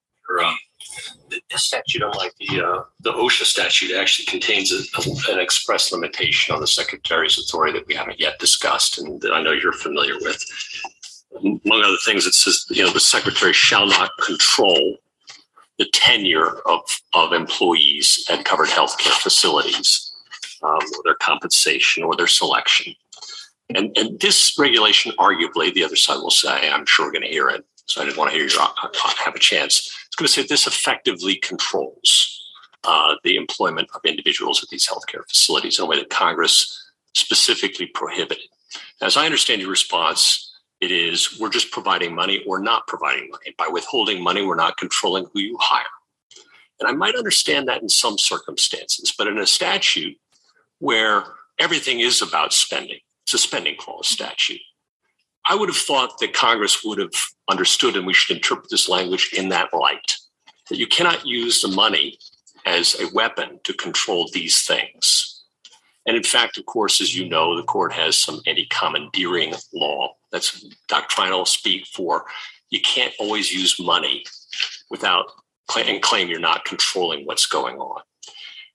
This 1.51 1.65
statute, 1.65 2.03
unlike 2.03 2.35
the 2.39 2.63
uh, 2.63 2.83
the 3.01 3.13
OSHA 3.13 3.45
statute, 3.45 3.97
actually 3.97 4.27
contains 4.27 4.71
a, 4.71 5.33
an 5.33 5.41
express 5.41 5.93
limitation 5.93 6.55
on 6.55 6.61
the 6.61 6.67
secretary's 6.67 7.39
authority 7.39 7.79
that 7.79 7.87
we 7.87 7.95
haven't 7.95 8.21
yet 8.21 8.39
discussed, 8.39 8.99
and 8.99 9.21
that 9.23 9.33
I 9.33 9.43
know 9.43 9.53
you're 9.53 9.73
familiar 9.73 10.17
with. 10.21 10.45
Among 11.37 11.83
other 11.83 11.97
things, 12.05 12.27
it 12.27 12.35
says 12.35 12.67
you 12.69 12.85
know 12.85 12.93
the 12.93 13.01
secretary 13.01 13.55
shall 13.55 13.87
not 13.87 14.11
control 14.23 14.99
the 15.79 15.89
tenure 15.93 16.61
of 16.67 16.81
of 17.15 17.33
employees 17.33 18.27
at 18.31 18.45
covered 18.45 18.69
healthcare 18.69 19.19
facilities, 19.23 20.13
um, 20.63 20.71
or 20.73 21.03
their 21.05 21.15
compensation 21.15 22.05
or 22.05 22.15
their 22.15 22.27
selection. 22.27 22.95
And, 23.75 23.97
and 23.99 24.19
this 24.21 24.59
regulation, 24.59 25.13
arguably, 25.19 25.73
the 25.75 25.85
other 25.85 25.97
side 25.97 26.17
will 26.17 26.31
say, 26.31 26.71
I'm 26.71 26.87
sure 26.87 27.07
we're 27.07 27.13
going 27.13 27.23
to 27.23 27.29
hear 27.29 27.51
it. 27.51 27.67
So 27.85 28.01
I 28.01 28.07
didn't 28.07 28.17
want 28.17 28.31
to 28.31 28.37
hear 28.37 28.47
you 28.47 28.59
have 28.59 29.35
a 29.35 29.39
chance 29.39 29.98
going 30.19 30.27
to 30.27 30.33
say 30.33 30.43
this 30.43 30.66
effectively 30.66 31.37
controls 31.37 32.39
uh, 32.85 33.14
the 33.25 33.37
employment 33.37 33.89
of 33.95 34.01
individuals 34.05 34.62
at 34.62 34.69
these 34.69 34.87
healthcare 34.87 35.27
facilities 35.29 35.79
in 35.79 35.85
a 35.85 35.89
way 35.89 35.97
that 35.97 36.11
Congress 36.11 36.93
specifically 37.14 37.87
prohibited. 37.87 38.49
As 39.01 39.16
I 39.16 39.25
understand 39.25 39.61
your 39.61 39.71
response, 39.71 40.45
it 40.81 40.91
is 40.91 41.39
we're 41.41 41.49
just 41.51 41.71
providing 41.71 42.14
money 42.14 42.45
or 42.47 42.59
not 42.59 42.87
providing 42.87 43.31
money. 43.31 43.55
By 43.57 43.69
withholding 43.71 44.23
money, 44.23 44.45
we're 44.45 44.55
not 44.55 44.77
controlling 44.77 45.27
who 45.33 45.41
you 45.41 45.57
hire. 45.61 45.85
And 46.81 46.89
I 46.89 46.93
might 46.93 47.16
understand 47.16 47.66
that 47.69 47.83
in 47.83 47.89
some 47.89 48.19
circumstances, 48.19 49.12
but 49.16 49.27
in 49.27 49.39
a 49.39 49.47
statute 49.47 50.16
where 50.79 51.25
everything 51.59 52.01
is 52.01 52.23
about 52.23 52.53
spending, 52.53 53.01
it's 53.25 53.35
a 53.35 53.39
spending 53.39 53.77
clause 53.77 54.09
statute. 54.09 54.61
I 55.49 55.55
would 55.55 55.69
have 55.69 55.77
thought 55.77 56.19
that 56.19 56.35
Congress 56.35 56.85
would 56.85 56.99
have 56.99 57.15
understood, 57.51 57.97
and 57.97 58.07
we 58.07 58.13
should 58.13 58.37
interpret 58.37 58.69
this 58.71 58.89
language 58.89 59.33
in 59.33 59.49
that 59.49 59.73
light, 59.73 60.17
that 60.69 60.79
you 60.79 60.87
cannot 60.87 61.27
use 61.27 61.63
the 61.63 61.69
money 61.69 62.19
as 62.67 63.01
a 63.01 63.09
weapon 63.15 63.59
to 63.65 63.73
control 63.73 64.29
these 64.33 64.63
things. 64.63 65.45
And 66.07 66.17
in 66.17 66.23
fact, 66.23 66.59
of 66.59 66.67
course, 66.67 67.01
as 67.01 67.17
you 67.17 67.29
know, 67.29 67.57
the 67.57 67.63
court 67.63 67.93
has 67.93 68.17
some 68.17 68.41
anti 68.47 68.67
commandeering 68.71 69.55
law. 69.73 70.15
That's 70.33 70.67
doctrinal 70.89 71.47
speak 71.47 71.87
for 71.87 72.27
you 72.71 72.81
can't 72.81 73.15
always 73.19 73.53
use 73.53 73.81
money 73.81 74.25
without 74.91 75.31
and 75.77 76.03
claim 76.03 76.29
you're 76.29 76.41
not 76.41 76.65
controlling 76.65 77.27
what's 77.27 77.47
going 77.47 77.77
on. 77.77 78.01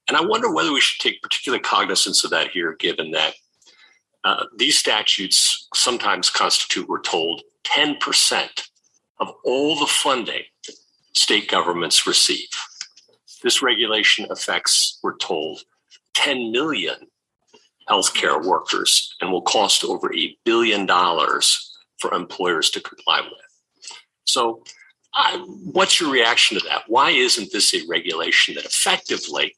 And 0.08 0.16
I 0.16 0.22
wonder 0.22 0.54
whether 0.54 0.72
we 0.72 0.82
should 0.82 1.02
take 1.02 1.22
particular 1.22 1.60
cognizance 1.60 2.24
of 2.24 2.30
that 2.32 2.52
here, 2.52 2.76
given 2.76 3.12
that 3.12 3.34
uh, 4.24 4.46
these 4.58 4.78
statutes 4.78 5.68
sometimes 5.74 6.30
constitute, 6.30 6.88
we're 6.88 7.02
told, 7.02 7.42
10% 7.66 8.48
of 9.20 9.34
all 9.44 9.78
the 9.80 9.88
funding 9.88 10.44
state 11.14 11.50
governments 11.50 12.08
receive. 12.08 12.50
This 13.42 13.62
regulation 13.62 14.28
affects, 14.30 15.00
we're 15.04 15.18
told, 15.18 15.64
10 16.14 16.52
million 16.52 16.96
healthcare 17.90 18.44
workers 18.44 19.16
and 19.20 19.32
will 19.32 19.42
cost 19.42 19.84
over 19.84 20.14
a 20.16 20.38
billion 20.46 20.86
dollars 20.86 21.78
for 22.00 22.14
employers 22.14 22.70
to 22.72 22.82
comply 22.82 23.22
with. 23.22 23.98
So, 24.26 24.64
what's 25.46 26.00
your 26.00 26.12
reaction 26.12 26.58
to 26.58 26.66
that? 26.70 26.84
Why 26.88 27.12
isn't 27.12 27.52
this 27.52 27.74
a 27.74 27.86
regulation 27.88 28.56
that 28.56 28.66
effectively 28.66 29.56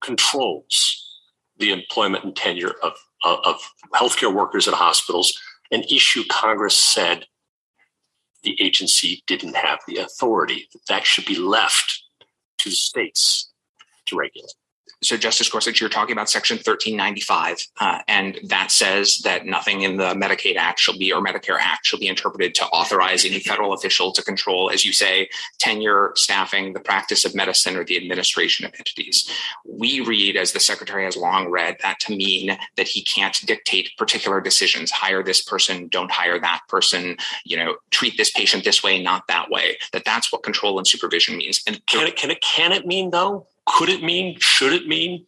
controls 0.00 1.20
the 1.58 1.70
employment 1.70 2.24
and 2.24 2.34
tenure 2.34 2.74
of, 2.82 2.94
Uh, 3.24 3.36
of 3.44 3.60
healthcare 3.94 4.34
workers 4.34 4.66
at 4.66 4.74
hospitals 4.74 5.38
an 5.72 5.82
issue 5.84 6.22
Congress 6.28 6.76
said 6.76 7.24
the 8.42 8.60
agency 8.60 9.22
didn't 9.26 9.56
have 9.56 9.80
the 9.88 9.96
authority. 9.96 10.68
That 10.88 11.06
should 11.06 11.24
be 11.24 11.36
left 11.36 12.02
to 12.58 12.68
the 12.68 12.76
states 12.76 13.50
to 14.06 14.16
regulate 14.16 14.52
so 15.02 15.16
Justice 15.16 15.48
Gorsuch, 15.48 15.80
you're 15.80 15.90
talking 15.90 16.12
about 16.12 16.30
Section 16.30 16.56
1395, 16.56 17.66
uh, 17.80 17.98
and 18.06 18.38
that 18.44 18.70
says 18.70 19.18
that 19.18 19.46
nothing 19.46 19.82
in 19.82 19.96
the 19.96 20.14
Medicaid 20.14 20.56
Act 20.56 20.78
shall 20.78 20.96
be 20.96 21.12
or 21.12 21.20
Medicare 21.20 21.58
Act 21.58 21.84
shall 21.84 21.98
be 21.98 22.06
interpreted 22.06 22.54
to 22.54 22.64
authorize 22.66 23.24
any 23.24 23.40
federal 23.40 23.72
official 23.72 24.12
to 24.12 24.22
control, 24.22 24.70
as 24.70 24.84
you 24.84 24.92
say, 24.92 25.28
tenure, 25.58 26.12
staffing, 26.14 26.72
the 26.72 26.80
practice 26.80 27.24
of 27.24 27.34
medicine, 27.34 27.76
or 27.76 27.84
the 27.84 27.96
administration 27.96 28.64
of 28.64 28.72
entities. 28.78 29.28
We 29.66 30.00
read, 30.00 30.36
as 30.36 30.52
the 30.52 30.60
Secretary 30.60 31.04
has 31.04 31.16
long 31.16 31.50
read, 31.50 31.76
that 31.82 31.98
to 32.00 32.16
mean 32.16 32.56
that 32.76 32.86
he 32.86 33.02
can't 33.02 33.38
dictate 33.44 33.90
particular 33.98 34.40
decisions: 34.40 34.90
hire 34.90 35.22
this 35.22 35.42
person, 35.42 35.88
don't 35.88 36.10
hire 36.10 36.38
that 36.38 36.60
person, 36.68 37.16
you 37.44 37.56
know, 37.56 37.76
treat 37.90 38.16
this 38.16 38.30
patient 38.30 38.64
this 38.64 38.84
way, 38.84 39.02
not 39.02 39.26
that 39.26 39.50
way. 39.50 39.78
That 39.92 40.04
that's 40.04 40.32
what 40.32 40.44
control 40.44 40.78
and 40.78 40.86
supervision 40.86 41.36
means. 41.36 41.60
And 41.66 41.84
can 41.86 42.06
it 42.06 42.16
can 42.16 42.30
it 42.30 42.40
can 42.40 42.72
it 42.72 42.86
mean 42.86 43.10
though? 43.10 43.48
Could 43.66 43.88
it 43.88 44.02
mean? 44.02 44.38
Should 44.40 44.72
it 44.72 44.86
mean? 44.86 45.26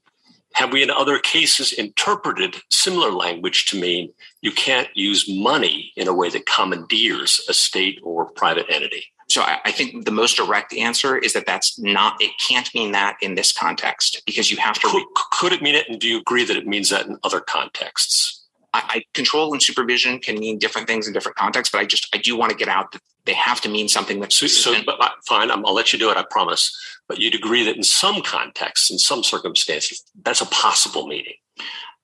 Have 0.54 0.72
we 0.72 0.82
in 0.82 0.90
other 0.90 1.18
cases 1.18 1.72
interpreted 1.72 2.56
similar 2.70 3.10
language 3.10 3.66
to 3.66 3.80
mean 3.80 4.12
you 4.40 4.52
can't 4.52 4.88
use 4.94 5.28
money 5.28 5.92
in 5.96 6.06
a 6.06 6.14
way 6.14 6.28
that 6.30 6.46
commandeers 6.46 7.44
a 7.48 7.54
state 7.54 7.98
or 8.02 8.26
private 8.26 8.66
entity? 8.68 9.04
So 9.28 9.42
I, 9.42 9.72
think 9.72 10.04
the 10.04 10.12
most 10.12 10.36
direct 10.36 10.74
answer 10.74 11.16
is 11.16 11.32
that 11.32 11.46
that's 11.46 11.78
not, 11.78 12.14
it 12.20 12.30
can't 12.46 12.72
mean 12.74 12.92
that 12.92 13.16
in 13.20 13.34
this 13.34 13.52
context 13.52 14.22
because 14.26 14.50
you 14.50 14.58
have 14.58 14.78
to. 14.80 14.86
Could, 14.86 15.02
could 15.32 15.52
it 15.52 15.62
mean 15.62 15.74
it? 15.74 15.88
And 15.88 15.98
do 15.98 16.06
you 16.06 16.18
agree 16.18 16.44
that 16.44 16.56
it 16.56 16.66
means 16.66 16.90
that 16.90 17.06
in 17.06 17.18
other 17.24 17.40
contexts? 17.40 18.44
I, 18.74 18.82
I, 18.88 19.04
control 19.14 19.52
and 19.52 19.62
supervision 19.62 20.18
can 20.18 20.38
mean 20.38 20.58
different 20.58 20.86
things 20.86 21.06
in 21.06 21.14
different 21.14 21.36
contexts, 21.36 21.72
but 21.72 21.80
I 21.80 21.84
just 21.86 22.14
I 22.14 22.18
do 22.18 22.36
want 22.36 22.50
to 22.50 22.56
get 22.56 22.68
out 22.68 22.92
that 22.92 23.00
they 23.26 23.34
have 23.34 23.60
to 23.62 23.68
mean 23.68 23.88
something 23.88 24.20
that's 24.20 24.36
so. 24.36 24.46
so 24.46 24.74
but, 24.84 25.00
uh, 25.00 25.08
fine, 25.26 25.50
i 25.50 25.56
will 25.56 25.74
let 25.74 25.92
you 25.92 25.98
do 25.98 26.10
it. 26.10 26.16
I 26.16 26.24
promise. 26.30 26.76
But 27.08 27.18
you'd 27.18 27.34
agree 27.34 27.64
that 27.64 27.76
in 27.76 27.82
some 27.82 28.22
contexts, 28.22 28.90
in 28.90 28.98
some 28.98 29.22
circumstances, 29.22 30.04
that's 30.22 30.40
a 30.40 30.46
possible 30.46 31.06
meaning. 31.06 31.34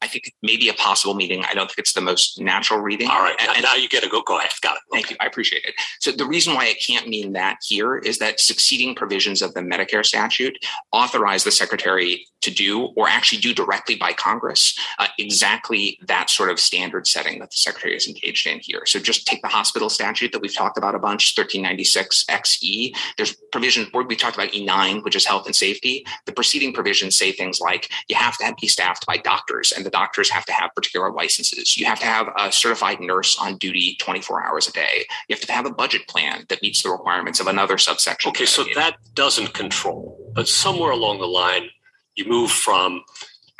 I 0.03 0.07
think 0.07 0.29
it 0.29 0.35
may 0.43 0.57
be 0.57 0.69
a 0.69 0.75
possible 0.75 1.15
meeting. 1.15 1.45
I 1.49 1.55
don't 1.55 1.67
think 1.67 1.79
it's 1.79 1.93
the 1.93 2.01
most 2.01 2.41
natural 2.41 2.81
reading. 2.81 3.09
All 3.09 3.23
right. 3.23 3.37
And, 3.41 3.63
now 3.63 3.75
you 3.75 3.89
get 3.89 4.03
to 4.03 4.09
go. 4.09 4.23
Go 4.23 4.39
ahead. 4.39 4.51
Got 4.63 4.77
it. 4.77 4.83
Thank 4.93 5.11
you. 5.11 5.17
I 5.21 5.27
appreciate 5.27 5.65
it. 5.65 5.75
So 6.01 6.13
the 6.13 6.27
reason 6.27 6.55
why 6.55 6.67
it 6.67 6.81
can't 6.81 7.09
mean 7.09 7.33
that 7.35 7.59
here 7.63 7.99
is 7.99 8.19
that 8.19 8.41
succeeding 8.41 8.95
provisions 8.95 9.43
of 9.43 9.53
the 9.55 9.61
Medicare 9.61 10.05
statute 10.05 10.57
authorize 10.93 11.45
the 11.45 11.51
secretary 11.51 12.27
to 12.41 12.51
do 12.51 12.87
or 12.97 13.09
actually 13.09 13.41
do 13.41 13.53
directly 13.53 13.97
by 13.97 14.13
Congress 14.13 14.79
uh, 14.99 15.07
exactly 15.19 15.99
that 16.07 16.31
sort 16.31 16.51
of 16.51 16.59
standard 16.59 17.07
setting 17.07 17.39
that 17.39 17.51
the 17.51 17.57
secretary 17.57 17.95
is 17.95 18.09
engaged 18.09 18.47
in 18.47 18.59
here. 18.61 18.83
So 18.87 18.99
just 18.99 19.27
take 19.27 19.43
the 19.43 19.49
hospital 19.49 19.91
statute 19.91 20.33
that 20.33 20.41
we've 20.41 20.55
talked 20.55 20.79
about 20.79 20.95
a 20.95 20.99
bunch, 20.99 21.37
1396 21.37 22.25
XE. 22.25 22.97
There's 23.17 23.37
provision 23.53 23.89
or 23.93 24.05
we 24.05 24.17
talked 24.17 24.37
about 24.37 24.53
E9, 24.53 25.05
which 25.05 25.17
is 25.17 25.27
health 25.27 25.47
and 25.47 25.55
safety. 25.55 26.07
The 26.25 26.33
preceding 26.33 26.73
provisions 26.73 27.17
say 27.17 27.33
things 27.33 27.61
like 27.61 27.91
you 28.09 28.17
have 28.17 28.39
to 28.39 28.55
be 28.61 28.69
staffed 28.69 29.07
by 29.07 29.19
doctors 29.19 29.73
and 29.73 29.85
the 29.85 29.90
doctors 29.91 30.31
have 30.31 30.45
to 30.47 30.53
have 30.53 30.75
particular 30.75 31.13
licenses. 31.13 31.77
You 31.77 31.87
have 31.87 32.01
to 32.01 32.07
have 32.07 32.29
a 32.37 32.53
certified 32.53 33.01
nurse 33.01 33.39
on 33.39 33.59
duty 33.59 33.97
24 34.01 34.45
hours 34.45 34.69
a 34.69 34.73
day. 34.73 35.07
You 35.29 35.37
have 35.37 35.45
to 35.47 35.53
have 35.53 35.67
a 35.67 35.73
budget 35.73 36.07
plan 36.09 36.47
that 36.49 36.63
meets 36.63 36.83
the 36.83 36.91
requirements 36.91 37.41
of 37.41 37.47
another 37.47 37.79
subsection. 37.79 38.31
Okay, 38.31 38.47
so 38.47 38.65
that 38.75 38.97
doesn't 39.15 39.55
control, 39.55 40.19
but 40.35 40.49
somewhere 40.49 40.91
along 40.91 41.19
the 41.21 41.27
line, 41.27 41.71
you 42.17 42.27
move 42.27 42.51
from 42.51 43.03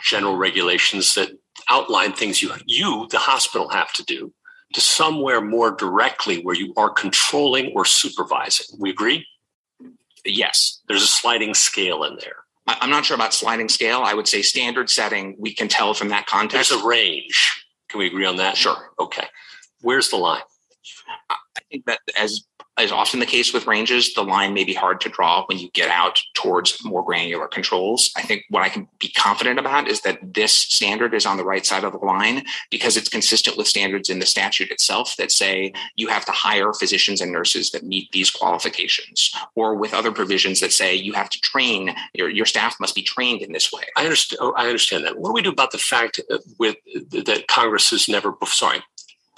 general 0.03 0.37
regulations 0.37 1.15
that 1.15 1.31
outline 1.69 2.13
things 2.13 2.43
you, 2.43 2.53
you, 2.67 3.07
the 3.11 3.19
hospital, 3.19 3.69
have 3.69 3.93
to 3.95 4.05
do 4.05 4.33
to 4.73 4.81
somewhere 4.81 5.41
more 5.41 5.73
directly 5.73 6.43
where 6.43 6.55
you 6.55 6.73
are 6.77 6.91
controlling 6.91 7.73
or 7.75 7.85
supervising. 7.85 8.67
We 8.79 8.91
agree? 8.91 9.27
Yes. 10.25 10.81
There's 10.87 11.03
a 11.03 11.09
sliding 11.09 11.55
scale 11.55 12.05
in 12.05 12.17
there. 12.21 12.40
I'm 12.81 12.91
not 12.91 13.05
sure 13.05 13.15
about 13.15 13.35
sliding 13.35 13.69
scale. 13.69 14.03
I 14.05 14.15
would 14.15 14.29
say 14.29 14.43
standard 14.43 14.91
setting, 14.91 15.37
we 15.39 15.55
can 15.55 15.69
tell 15.69 15.95
from 15.95 16.09
that 16.09 16.27
context. 16.27 16.71
There's 16.71 16.83
a 16.83 16.87
range. 16.87 17.67
Can 17.89 17.99
we 17.99 18.07
agree 18.07 18.25
on 18.25 18.37
that? 18.37 18.57
Sure. 18.57 18.93
Okay. 18.99 19.27
Where's 19.81 20.11
the 20.11 20.17
line? 20.17 20.43
I 21.29 21.37
think 21.71 21.87
that 21.87 22.01
as 22.19 22.45
is 22.83 22.93
often 22.93 23.21
the 23.21 23.27
case 23.27 23.53
with 23.53 23.67
ranges, 23.67 24.15
the 24.15 24.23
line 24.23 24.55
may 24.55 24.65
be 24.65 24.75
hard 24.75 25.01
to 25.01 25.09
draw 25.09 25.45
when 25.47 25.59
you 25.59 25.71
get 25.71 25.89
out 25.89 26.21
towards 26.35 26.85
more 26.85 27.05
granular 27.05 27.49
controls. 27.49 28.13
I 28.17 28.23
think 28.23 28.45
what 28.51 28.63
I 28.63 28.69
can 28.69 28.89
be 28.99 29.09
confident 29.09 29.59
about 29.59 29.89
is 29.89 30.03
that 30.03 30.19
this 30.23 30.55
standard 30.55 31.15
is 31.15 31.27
on 31.27 31.37
the 31.37 31.45
right 31.45 31.65
side 31.65 31.85
of 31.85 31.93
the 31.93 31.99
line 31.99 32.45
because 32.71 32.97
it's 32.97 33.09
consistent 33.09 33.57
with 33.57 33.67
standards 33.67 34.11
in 34.11 34.19
the 34.19 34.27
statute 34.27 34.71
itself 34.71 35.17
that 35.17 35.33
say 35.33 35.73
you 35.97 36.09
have 36.09 36.25
to 36.27 36.33
hire 36.33 36.73
physicians 36.73 37.21
and 37.21 37.33
nurses 37.33 37.71
that 37.71 37.85
meet 37.85 38.11
these 38.13 38.31
qualifications, 38.31 39.33
or 39.55 39.75
with 39.75 39.95
other 39.95 40.13
provisions 40.13 40.61
that 40.61 40.73
say 40.73 40.95
you 40.95 41.13
have 41.13 41.31
to 41.31 41.41
train 41.41 41.95
your, 42.15 42.29
your 42.29 42.47
staff 42.47 42.77
must 42.81 42.95
be 42.95 43.03
trained 43.03 43.43
in 43.43 43.53
this 43.53 43.73
way. 43.73 43.83
I 43.97 44.05
understand. 44.05 44.39
Oh, 44.41 44.53
I 44.57 44.67
understand 44.67 45.05
that. 45.05 45.19
What 45.19 45.31
do 45.31 45.35
we 45.35 45.43
do 45.43 45.51
about 45.51 45.71
the 45.71 45.79
fact 45.79 46.21
uh, 46.31 46.39
with 46.59 46.77
that 47.11 47.47
Congress 47.49 47.91
has 47.91 48.09
never? 48.09 48.35
Sorry, 48.47 48.83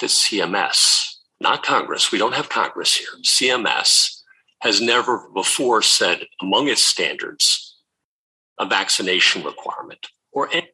the 0.00 0.06
CMS 0.06 1.01
not 1.42 1.62
Congress. 1.62 2.10
We 2.10 2.18
don't 2.18 2.34
have 2.34 2.48
Congress 2.48 2.96
here. 2.96 3.08
CMS 3.22 4.22
has 4.60 4.80
never 4.80 5.28
before 5.34 5.82
said 5.82 6.24
among 6.40 6.68
its 6.68 6.82
standards 6.82 7.76
a 8.58 8.66
vaccination 8.66 9.42
requirement 9.42 10.06
or 10.32 10.48
any. 10.52 10.68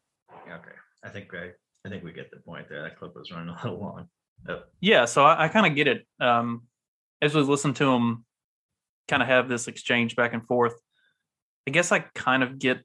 Okay, 0.46 0.76
I 1.02 1.08
think 1.08 1.32
I, 1.34 1.50
I 1.86 1.88
think 1.88 2.04
we 2.04 2.12
get 2.12 2.30
the 2.30 2.36
point 2.38 2.68
there. 2.68 2.82
That 2.82 2.98
clip 2.98 3.14
was 3.16 3.30
running 3.32 3.48
a 3.48 3.54
little 3.62 3.80
long. 3.80 4.08
Yep. 4.46 4.68
Yeah, 4.80 5.04
so 5.06 5.24
I, 5.24 5.44
I 5.44 5.48
kind 5.48 5.66
of 5.66 5.74
get 5.74 5.88
it. 5.88 6.06
Um, 6.20 6.64
as 7.20 7.34
we 7.34 7.40
listen 7.40 7.74
to 7.74 7.90
him, 7.90 8.24
kind 9.08 9.22
of 9.22 9.28
have 9.28 9.48
this 9.48 9.68
exchange 9.68 10.14
back 10.16 10.34
and 10.34 10.46
forth. 10.46 10.74
I 11.66 11.70
guess 11.70 11.92
I 11.92 12.00
kind 12.00 12.42
of 12.42 12.58
get 12.58 12.84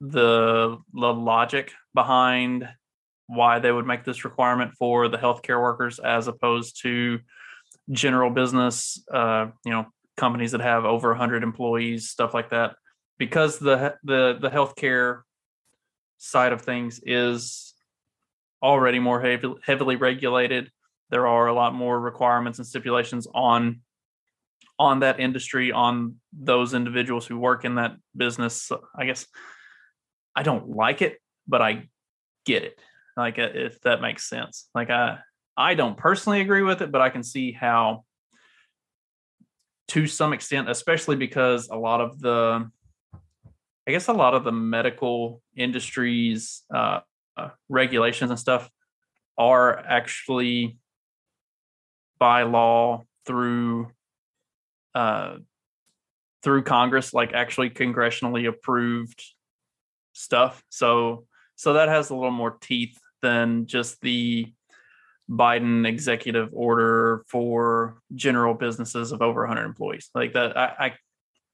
the 0.00 0.78
the 0.92 1.12
logic 1.14 1.72
behind 1.94 2.68
why 3.34 3.58
they 3.58 3.72
would 3.72 3.86
make 3.86 4.04
this 4.04 4.24
requirement 4.24 4.72
for 4.74 5.08
the 5.08 5.16
healthcare 5.16 5.60
workers 5.60 5.98
as 5.98 6.28
opposed 6.28 6.82
to 6.82 7.18
general 7.90 8.30
business, 8.30 9.02
uh, 9.12 9.46
you 9.64 9.72
know, 9.72 9.86
companies 10.16 10.52
that 10.52 10.60
have 10.60 10.84
over 10.84 11.08
100 11.08 11.42
employees, 11.42 12.10
stuff 12.10 12.34
like 12.34 12.50
that, 12.50 12.74
because 13.18 13.58
the 13.58 13.96
the 14.04 14.38
the 14.40 14.50
healthcare 14.50 15.22
side 16.18 16.52
of 16.52 16.62
things 16.62 17.00
is 17.04 17.74
already 18.62 18.98
more 18.98 19.20
heavily 19.64 19.96
regulated. 19.96 20.70
There 21.10 21.26
are 21.26 21.46
a 21.46 21.54
lot 21.54 21.74
more 21.74 21.98
requirements 21.98 22.58
and 22.58 22.66
stipulations 22.66 23.26
on 23.34 23.80
on 24.78 25.00
that 25.00 25.20
industry, 25.20 25.72
on 25.72 26.16
those 26.32 26.74
individuals 26.74 27.26
who 27.26 27.38
work 27.38 27.64
in 27.64 27.76
that 27.76 27.96
business. 28.16 28.70
I 28.96 29.06
guess 29.06 29.26
I 30.36 30.42
don't 30.42 30.68
like 30.68 31.02
it, 31.02 31.18
but 31.48 31.62
I 31.62 31.88
get 32.44 32.64
it 32.64 32.78
like 33.16 33.38
uh, 33.38 33.48
if 33.54 33.80
that 33.82 34.00
makes 34.00 34.28
sense. 34.28 34.68
Like 34.74 34.90
i 34.90 35.18
i 35.56 35.74
don't 35.74 35.96
personally 35.96 36.40
agree 36.40 36.62
with 36.62 36.80
it 36.80 36.90
but 36.90 37.02
i 37.02 37.10
can 37.10 37.22
see 37.22 37.52
how 37.52 38.04
to 39.86 40.06
some 40.06 40.32
extent 40.32 40.70
especially 40.70 41.14
because 41.14 41.68
a 41.68 41.76
lot 41.76 42.00
of 42.00 42.18
the 42.20 42.66
i 43.86 43.90
guess 43.90 44.08
a 44.08 44.12
lot 44.14 44.32
of 44.32 44.44
the 44.44 44.52
medical 44.52 45.42
industries 45.54 46.62
uh, 46.74 47.00
uh, 47.36 47.50
regulations 47.68 48.30
and 48.30 48.40
stuff 48.40 48.70
are 49.36 49.78
actually 49.78 50.78
by 52.18 52.44
law 52.44 53.02
through 53.26 53.90
uh 54.94 55.36
through 56.42 56.62
congress 56.62 57.12
like 57.12 57.34
actually 57.34 57.68
congressionally 57.68 58.48
approved 58.48 59.22
stuff. 60.12 60.62
So 60.68 61.26
so 61.62 61.74
that 61.74 61.88
has 61.88 62.10
a 62.10 62.14
little 62.16 62.32
more 62.32 62.58
teeth 62.60 62.98
than 63.20 63.66
just 63.66 64.00
the 64.00 64.52
Biden 65.30 65.86
executive 65.86 66.48
order 66.52 67.22
for 67.28 68.00
general 68.16 68.52
businesses 68.52 69.12
of 69.12 69.22
over 69.22 69.42
100 69.42 69.64
employees. 69.64 70.10
Like 70.12 70.32
that, 70.32 70.58
I, 70.58 70.64
I, 70.64 70.94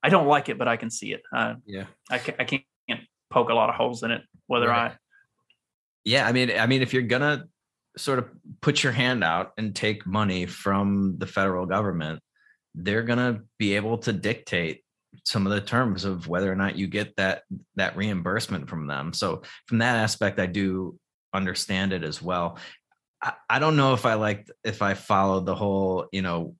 I 0.05 0.09
don't 0.09 0.27
like 0.27 0.49
it, 0.49 0.57
but 0.57 0.67
I 0.67 0.79
can 0.79 0.89
see 0.89 1.13
it. 1.13 1.21
Uh, 1.31 1.57
yeah, 1.67 1.85
I, 2.11 2.17
can, 2.17 2.37
I 2.39 2.45
can't 2.45 2.65
poke 3.29 3.51
a 3.51 3.55
lot 3.55 3.69
of 3.69 3.75
holes 3.75 4.03
in 4.03 4.11
it. 4.11 4.23
Whether 4.47 4.69
right. 4.69 4.93
I, 4.93 4.97
yeah, 6.07 6.27
I 6.27 6.33
mean, 6.33 6.53
I 6.59 6.67
mean, 6.67 6.81
if 6.81 6.95
you're 6.95 7.03
gonna 7.03 7.45
sort 7.99 8.19
of 8.19 8.31
put 8.63 8.83
your 8.83 8.93
hand 8.93 9.23
out 9.23 9.53
and 9.59 9.77
take 9.77 10.07
money 10.07 10.47
from 10.47 11.19
the 11.19 11.27
federal 11.27 11.67
government, 11.67 12.21
they're 12.75 13.03
gonna 13.03 13.43
be 13.59 13.77
able 13.77 13.99
to 13.99 14.15
dictate 14.15 14.85
some 15.25 15.47
of 15.47 15.53
the 15.53 15.61
terms 15.61 16.05
of 16.05 16.29
whether 16.29 16.51
or 16.51 16.57
not 16.57 16.77
you 16.77 16.87
get 16.87 17.17
that 17.17 17.43
that 17.77 17.97
reimbursement 17.97 18.69
from 18.69 18.87
them. 18.87 19.13
So 19.13 19.43
from 19.67 19.79
that 19.79 19.97
aspect, 19.97 20.39
I 20.39 20.47
do 20.47 20.99
understand 21.33 21.93
it 21.93 22.03
as 22.03 22.23
well. 22.23 22.59
I, 23.23 23.33
I 23.49 23.59
don't 23.59 23.77
know 23.77 23.95
if 23.95 24.07
I 24.07 24.15
like 24.15 24.49
if 24.65 24.83
I 24.83 24.95
followed 24.95 25.47
the 25.47 25.55
whole, 25.55 26.07
you 26.13 26.23
know, 26.23 26.55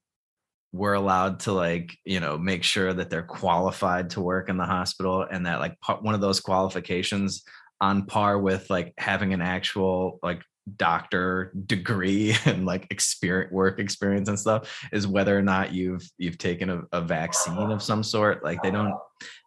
we're 0.73 0.95
allowed 0.95 1.41
to 1.41 1.53
like 1.53 1.97
you 2.05 2.21
know 2.21 2.37
make 2.37 2.63
sure 2.63 2.93
that 2.93 3.11
they're 3.11 3.23
qualified 3.23 4.11
to 4.11 4.21
work 4.21 4.49
in 4.49 4.57
the 4.59 4.67
hospital 4.67 5.23
and 5.23 5.47
that 5.47 5.61
like 5.61 5.77
one 6.01 6.15
of 6.15 6.21
those 6.21 6.41
qualifications 6.41 7.43
on 7.81 8.07
par 8.07 8.39
with 8.39 8.69
like 8.71 8.93
having 8.99 9.33
an 9.33 9.41
actual 9.41 10.19
like 10.23 10.43
doctor 10.77 11.53
degree 11.67 12.35
and 12.45 12.67
like 12.67 12.87
experience 12.91 13.53
work 13.53 13.79
experience 13.79 14.29
and 14.29 14.39
stuff 14.39 14.83
is 14.93 15.07
whether 15.07 15.37
or 15.37 15.43
not 15.43 15.73
you've 15.73 16.09
you've 16.19 16.39
taken 16.39 16.71
a, 16.71 16.83
a 16.93 17.01
vaccine 17.01 17.71
of 17.71 17.83
some 17.83 18.03
sort. 18.03 18.45
Like 18.45 18.63
they 18.63 18.71
don't 18.71 18.95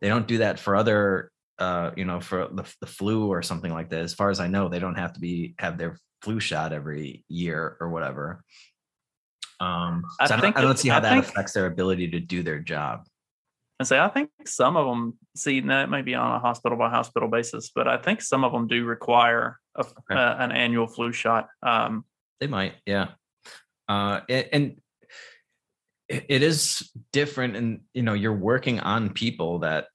they 0.01 0.09
don't 0.09 0.28
do 0.28 0.39
that 0.39 0.59
for 0.59 0.76
other 0.76 1.32
uh 1.59 1.91
you 1.95 2.05
know 2.05 2.19
for 2.19 2.47
the, 2.51 2.63
the 2.82 2.88
flu 2.88 3.28
or 3.28 3.41
something 3.41 3.72
like 3.72 3.89
that. 3.89 3.99
As 3.99 4.13
far 4.13 4.30
as 4.30 4.39
i 4.39 4.47
know 4.47 4.69
they 4.69 4.80
don't 4.80 4.97
have 4.97 5.13
to 5.13 5.19
be 5.19 5.53
have 5.59 5.78
their 5.78 5.97
flu 6.22 6.39
shot 6.39 6.74
every 6.74 7.24
year 7.28 7.78
or 7.80 7.89
whatever. 7.89 8.43
Um 9.59 10.03
so 10.26 10.36
I, 10.36 10.38
I, 10.38 10.41
don't, 10.41 10.57
I 10.57 10.61
don't 10.61 10.80
see 10.80 10.89
how 10.89 10.97
I 10.97 11.01
that 11.01 11.13
think, 11.13 11.26
affects 11.26 11.53
their 11.53 11.67
ability 11.67 12.09
to 12.11 12.19
do 12.19 12.43
their 12.43 12.59
job 12.59 13.05
and 13.82 13.88
say 13.88 13.97
I 13.97 14.09
think 14.09 14.29
some 14.45 14.77
of 14.77 14.86
them 14.86 15.17
see 15.36 15.59
that 15.61 15.89
may 15.89 16.03
be 16.03 16.13
on 16.13 16.36
a 16.36 16.39
hospital 16.39 16.77
by 16.77 16.91
hospital 16.91 17.27
basis, 17.27 17.71
but 17.73 17.88
I 17.88 17.97
think 17.97 18.21
some 18.21 18.43
of 18.43 18.51
them 18.51 18.67
do 18.67 18.86
require 18.86 19.57
a, 19.75 19.79
okay. 19.79 20.13
uh, 20.15 20.36
an 20.38 20.51
annual 20.51 20.86
flu 20.86 21.11
shot. 21.11 21.47
Um, 21.63 22.05
they 22.39 22.45
might, 22.45 22.75
yeah. 22.86 23.07
Uh, 23.89 24.21
and 24.29 24.79
it 26.07 26.43
is 26.43 26.91
different, 27.11 27.55
and 27.55 27.82
you 27.93 28.03
know, 28.03 28.13
you're 28.13 28.36
working 28.36 28.79
on 28.79 29.09
people 29.09 29.59
that 29.59 29.88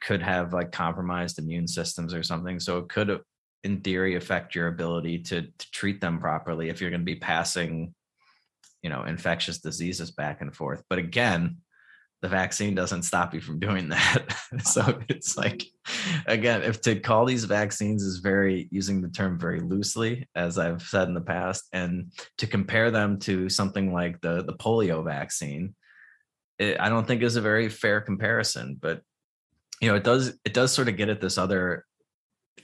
could 0.00 0.22
have 0.22 0.54
like 0.54 0.72
compromised 0.72 1.38
immune 1.38 1.68
systems 1.68 2.14
or 2.14 2.22
something, 2.22 2.58
so 2.58 2.78
it 2.78 2.88
could, 2.88 3.20
in 3.64 3.82
theory, 3.82 4.14
affect 4.16 4.54
your 4.54 4.68
ability 4.68 5.18
to, 5.18 5.42
to 5.42 5.70
treat 5.72 6.00
them 6.00 6.20
properly 6.20 6.70
if 6.70 6.80
you're 6.80 6.88
going 6.88 7.02
to 7.02 7.04
be 7.04 7.16
passing, 7.16 7.94
you 8.82 8.88
know, 8.88 9.02
infectious 9.02 9.58
diseases 9.58 10.10
back 10.10 10.40
and 10.40 10.56
forth. 10.56 10.82
But 10.88 10.98
again, 10.98 11.58
the 12.22 12.28
vaccine 12.28 12.74
doesn't 12.74 13.02
stop 13.02 13.32
you 13.32 13.40
from 13.40 13.58
doing 13.58 13.88
that. 13.88 14.24
so 14.62 15.00
it's 15.08 15.36
like, 15.36 15.64
again, 16.26 16.62
if 16.62 16.80
to 16.82 17.00
call 17.00 17.24
these 17.24 17.44
vaccines 17.44 18.02
is 18.02 18.18
very 18.18 18.68
using 18.70 19.00
the 19.00 19.08
term 19.08 19.38
very 19.38 19.60
loosely, 19.60 20.28
as 20.34 20.58
I've 20.58 20.82
said 20.82 21.08
in 21.08 21.14
the 21.14 21.20
past, 21.20 21.64
and 21.72 22.12
to 22.38 22.46
compare 22.46 22.90
them 22.90 23.18
to 23.20 23.48
something 23.48 23.92
like 23.92 24.20
the 24.20 24.44
the 24.44 24.52
polio 24.52 25.02
vaccine, 25.02 25.74
it, 26.58 26.78
I 26.78 26.90
don't 26.90 27.06
think 27.06 27.22
is 27.22 27.36
a 27.36 27.40
very 27.40 27.68
fair 27.68 28.00
comparison. 28.02 28.76
But 28.78 29.00
you 29.80 29.88
know, 29.88 29.94
it 29.94 30.04
does 30.04 30.38
it 30.44 30.52
does 30.52 30.72
sort 30.72 30.88
of 30.88 30.96
get 30.96 31.08
at 31.08 31.22
this 31.22 31.38
other 31.38 31.86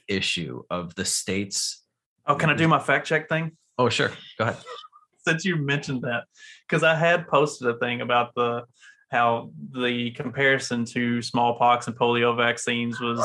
issue 0.06 0.62
of 0.70 0.94
the 0.96 1.04
states. 1.04 1.82
Oh, 2.26 2.34
can 2.34 2.50
I 2.50 2.54
do 2.54 2.68
my 2.68 2.78
fact 2.78 3.06
check 3.06 3.28
thing? 3.28 3.56
Oh, 3.78 3.88
sure. 3.88 4.12
Go 4.38 4.44
ahead. 4.44 4.58
Since 5.26 5.44
you 5.44 5.56
mentioned 5.56 6.02
that, 6.02 6.24
because 6.68 6.84
I 6.84 6.94
had 6.94 7.26
posted 7.26 7.68
a 7.68 7.78
thing 7.78 8.00
about 8.00 8.32
the 8.36 8.62
how 9.10 9.50
the 9.72 10.10
comparison 10.12 10.84
to 10.84 11.22
smallpox 11.22 11.86
and 11.86 11.96
polio 11.96 12.36
vaccines 12.36 13.00
was 13.00 13.24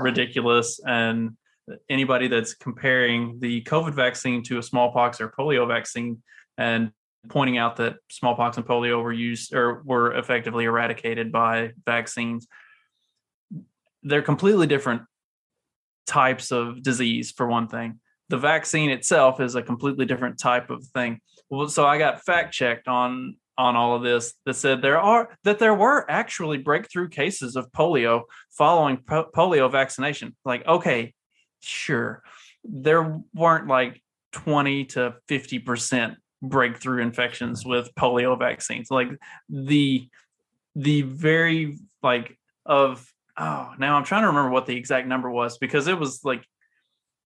ridiculous 0.00 0.80
and 0.86 1.36
anybody 1.88 2.28
that's 2.28 2.54
comparing 2.54 3.38
the 3.40 3.62
covid 3.62 3.94
vaccine 3.94 4.42
to 4.42 4.58
a 4.58 4.62
smallpox 4.62 5.20
or 5.20 5.28
polio 5.28 5.66
vaccine 5.66 6.22
and 6.58 6.90
pointing 7.28 7.56
out 7.56 7.76
that 7.76 7.96
smallpox 8.10 8.56
and 8.56 8.66
polio 8.66 9.02
were 9.02 9.12
used 9.12 9.54
or 9.54 9.82
were 9.84 10.14
effectively 10.16 10.64
eradicated 10.64 11.30
by 11.30 11.70
vaccines 11.86 12.46
they're 14.02 14.22
completely 14.22 14.66
different 14.66 15.02
types 16.06 16.50
of 16.50 16.82
disease 16.82 17.30
for 17.30 17.46
one 17.46 17.68
thing 17.68 18.00
the 18.32 18.38
vaccine 18.38 18.88
itself 18.88 19.40
is 19.40 19.56
a 19.56 19.62
completely 19.62 20.06
different 20.06 20.38
type 20.38 20.70
of 20.70 20.82
thing. 20.94 21.20
Well, 21.50 21.68
so 21.68 21.84
I 21.86 21.98
got 21.98 22.24
fact 22.24 22.54
checked 22.54 22.88
on 22.88 23.36
on 23.58 23.76
all 23.76 23.94
of 23.94 24.02
this 24.02 24.34
that 24.46 24.54
said 24.54 24.80
there 24.82 25.00
are 25.00 25.28
that 25.44 25.58
there 25.58 25.74
were 25.74 26.10
actually 26.10 26.58
breakthrough 26.58 27.08
cases 27.08 27.56
of 27.56 27.70
polio 27.72 28.22
following 28.50 28.96
po- 28.96 29.28
polio 29.34 29.70
vaccination. 29.70 30.34
Like, 30.44 30.66
okay, 30.66 31.14
sure, 31.60 32.22
there 32.64 33.20
weren't 33.34 33.68
like 33.68 34.02
20 34.32 34.86
to 34.86 35.14
50 35.28 35.58
percent 35.60 36.14
breakthrough 36.42 37.02
infections 37.02 37.60
mm-hmm. 37.60 37.70
with 37.70 37.94
polio 37.94 38.38
vaccines. 38.38 38.88
Like 38.90 39.08
the 39.48 40.08
the 40.74 41.02
very 41.02 41.78
like 42.02 42.36
of 42.64 43.06
oh 43.36 43.72
now 43.78 43.96
I'm 43.96 44.04
trying 44.04 44.22
to 44.22 44.28
remember 44.28 44.50
what 44.50 44.66
the 44.66 44.76
exact 44.76 45.06
number 45.06 45.30
was 45.30 45.58
because 45.58 45.86
it 45.86 45.98
was 45.98 46.24
like 46.24 46.44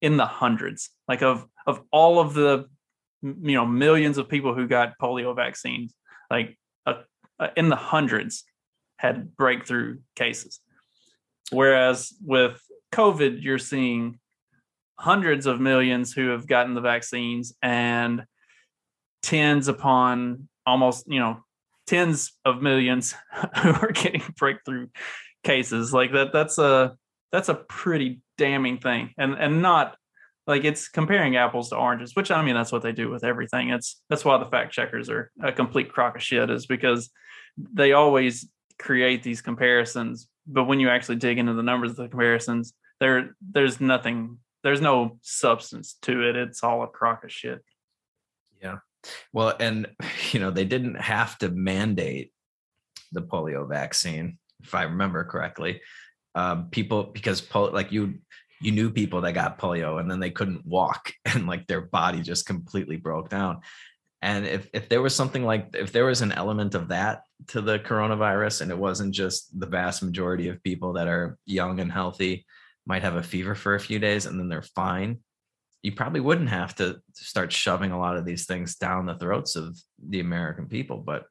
in 0.01 0.17
the 0.17 0.27
hundreds, 0.27 0.91
like 1.09 1.23
of 1.23 1.47
of 1.67 1.83
all 1.91 2.21
of 2.21 2.35
the 2.35 2.67
you 3.23 3.55
know 3.55 3.67
millions 3.67 4.19
of 4.19 4.29
people 4.29 4.55
who 4.55 4.67
got 4.67 4.99
polio 5.01 5.35
vaccines, 5.35 5.95
like 6.31 6.59
uh, 6.87 7.03
uh, 7.39 7.49
in 7.57 7.69
the 7.69 7.77
hundreds 7.77 8.45
had 8.99 9.37
breakthrough 9.37 9.99
cases. 10.15 10.61
Whereas 11.51 12.13
with 12.25 12.61
COVID, 12.93 13.43
you're 13.43 13.59
seeing 13.59 14.19
hundreds 14.99 15.47
of 15.47 15.61
millions 15.61 16.13
who 16.13 16.29
have 16.29 16.47
gotten 16.47 16.75
the 16.75 16.81
vaccines 16.81 17.55
and 17.63 18.25
tens 19.23 19.69
upon 19.69 20.49
almost, 20.65 21.05
you 21.07 21.21
know, 21.21 21.39
tens 21.87 22.33
of 22.45 22.63
millions 22.63 23.15
who 23.59 23.71
are 23.71 23.93
getting 23.93 24.23
breakthrough 24.39 24.89
cases. 25.45 25.93
Like 25.93 26.13
that, 26.13 26.33
that's 26.33 26.59
a 26.59 26.97
that's 27.33 27.49
a 27.49 27.55
pretty 27.55 28.21
damning 28.39 28.79
thing, 28.79 29.13
and 29.19 29.35
and 29.35 29.61
not 29.61 29.97
like 30.47 30.65
it's 30.65 30.89
comparing 30.89 31.37
apples 31.37 31.71
to 31.71 31.77
oranges. 31.77 32.15
Which 32.15 32.31
I 32.31 32.43
mean, 32.43 32.55
that's 32.55 32.73
what 32.73 32.83
they 32.83 32.93
do 32.93 33.11
with 33.11 33.25
everything. 33.25 33.71
It's 33.71 34.01
that's 34.09 34.25
why 34.25 34.39
the 34.39 34.47
fact 34.47 34.73
checkers 34.73 35.11
are 35.11 35.31
a 35.43 35.53
complete 35.53 35.93
crock 35.93 36.17
of 36.17 36.23
shit, 36.23 36.51
is 36.51 36.67
because 36.67 37.11
they 37.59 37.93
always 37.93 38.49
create 38.79 39.23
these 39.23 39.41
comparisons, 39.41 40.29
but 40.47 40.65
when 40.65 40.81
you 40.81 40.89
actually 40.89 41.17
dig 41.17 41.39
into 41.39 41.55
the 41.55 41.63
numbers 41.63 41.91
of 41.91 41.97
the 41.97 42.09
comparisons, 42.09 42.75
there 43.01 43.35
there's 43.41 43.81
nothing, 43.81 44.39
there's 44.63 44.81
no 44.81 45.19
substance 45.23 45.97
to 46.03 46.29
it. 46.29 46.37
It's 46.37 46.63
all 46.63 46.83
a 46.83 46.89
crock 46.89 47.25
of 47.25 47.33
shit. 47.33 47.65
Yeah. 48.63 48.79
Well, 49.33 49.55
and 49.59 49.89
you 50.33 50.41
know, 50.41 50.51
they 50.51 50.65
didn't 50.65 50.97
have 50.97 51.39
to 51.39 51.49
mandate 51.49 52.33
the 53.13 53.23
polio 53.23 53.69
vaccine, 53.69 54.39
if 54.63 54.75
I 54.75 54.85
remember 54.85 55.25
correctly. 55.25 55.81
Um, 56.35 56.69
people 56.71 57.05
because 57.05 57.41
pol- 57.41 57.73
like 57.73 57.93
you 57.93 58.19
you 58.61 58.73
knew 58.73 58.91
people 58.91 59.21
that 59.21 59.33
got 59.33 59.59
polio 59.59 60.01
and 60.01 60.11
then 60.11 60.21
they 60.21 60.31
couldn't 60.31 60.67
walk 60.67 61.13
and 61.25 61.47
like 61.47 61.67
their 61.67 61.83
body 61.83 62.23
just 62.23 62.47
completely 62.47 62.97
broke 62.97 63.29
down. 63.29 63.61
And 64.23 64.47
if 64.47 64.69
if 64.73 64.89
there 64.89 65.03
was 65.03 65.15
something 65.15 65.45
like 65.45 65.71
if 65.75 65.93
there 65.93 66.07
was 66.07 66.23
an 66.23 66.33
element 66.33 66.75
of 66.75 66.89
that 66.89 67.23
to 67.49 67.61
the 67.61 67.79
coronavirus 67.79 68.63
and 68.63 68.71
it 68.71 68.79
wasn't 68.79 69.15
just 69.15 69.59
the 69.59 69.67
vast 69.67 70.03
majority 70.03 70.49
of 70.49 70.63
people 70.63 70.95
that 70.95 71.07
are 71.07 71.39
young 71.45 71.81
and 71.81 71.93
healthy 71.93 72.47
might 72.87 73.03
have 73.03 73.17
a 73.17 73.23
fever 73.23 73.55
for 73.55 73.75
a 73.75 73.81
few 73.81 73.99
days 73.99 74.27
and 74.27 74.41
then 74.41 74.49
they're 74.49 74.63
fine 74.63 75.19
you 75.87 75.93
probably 75.93 76.19
wouldn't 76.19 76.49
have 76.49 76.75
to 76.75 77.01
start 77.13 77.53
shoving 77.53 77.93
a 77.93 77.99
lot 77.99 78.17
of 78.17 78.25
these 78.25 78.45
things 78.45 78.75
down 78.75 79.07
the 79.07 79.15
throats 79.15 79.55
of 79.55 79.79
the 80.05 80.19
American 80.19 80.67
people. 80.67 80.97
But 80.97 81.27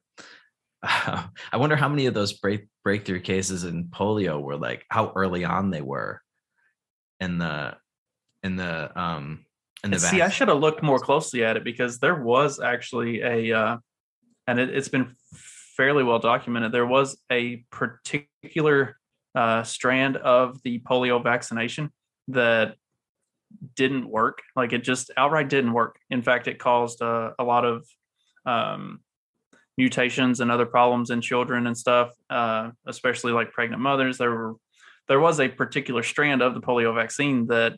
uh, 0.82 1.24
I 1.52 1.58
wonder 1.58 1.76
how 1.76 1.90
many 1.90 2.06
of 2.06 2.14
those 2.14 2.32
break, 2.32 2.66
breakthrough 2.82 3.20
cases 3.20 3.64
in 3.64 3.84
polio 3.88 4.40
were 4.40 4.56
like 4.56 4.86
how 4.88 5.12
early 5.14 5.44
on 5.44 5.70
they 5.70 5.82
were 5.82 6.22
in 7.20 7.38
the 7.38 7.76
in 8.42 8.56
the 8.56 8.98
um 9.00 9.44
in 9.84 9.90
the 9.90 9.98
see. 9.98 10.22
I 10.22 10.28
should 10.28 10.48
have 10.48 10.58
looked 10.58 10.82
more 10.82 10.98
closely 10.98 11.44
at 11.44 11.56
it 11.56 11.64
because 11.64 11.98
there 11.98 12.14
was 12.14 12.60
actually 12.60 13.20
a 13.22 13.52
uh, 13.52 13.76
and 14.46 14.58
it, 14.58 14.74
it's 14.74 14.88
been 14.88 15.14
fairly 15.76 16.02
well 16.02 16.18
documented. 16.18 16.72
There 16.72 16.86
was 16.86 17.18
a 17.30 17.64
particular 17.70 18.96
uh, 19.34 19.62
strand 19.62 20.16
of 20.16 20.62
the 20.62 20.80
polio 20.80 21.22
vaccination 21.22 21.90
that 22.28 22.76
didn't 23.74 24.08
work. 24.08 24.42
Like 24.54 24.72
it 24.72 24.82
just 24.82 25.10
outright 25.16 25.48
didn't 25.48 25.72
work. 25.72 25.98
In 26.10 26.22
fact, 26.22 26.48
it 26.48 26.58
caused 26.58 27.02
uh, 27.02 27.32
a 27.38 27.44
lot 27.44 27.64
of 27.64 27.86
um, 28.44 29.00
mutations 29.76 30.40
and 30.40 30.50
other 30.50 30.66
problems 30.66 31.10
in 31.10 31.20
children 31.20 31.66
and 31.66 31.76
stuff, 31.76 32.12
uh, 32.30 32.70
especially 32.86 33.32
like 33.32 33.52
pregnant 33.52 33.82
mothers. 33.82 34.18
There 34.18 34.30
were 34.30 34.54
there 35.08 35.20
was 35.20 35.40
a 35.40 35.48
particular 35.48 36.02
strand 36.02 36.42
of 36.42 36.54
the 36.54 36.60
polio 36.60 36.94
vaccine 36.94 37.46
that 37.46 37.76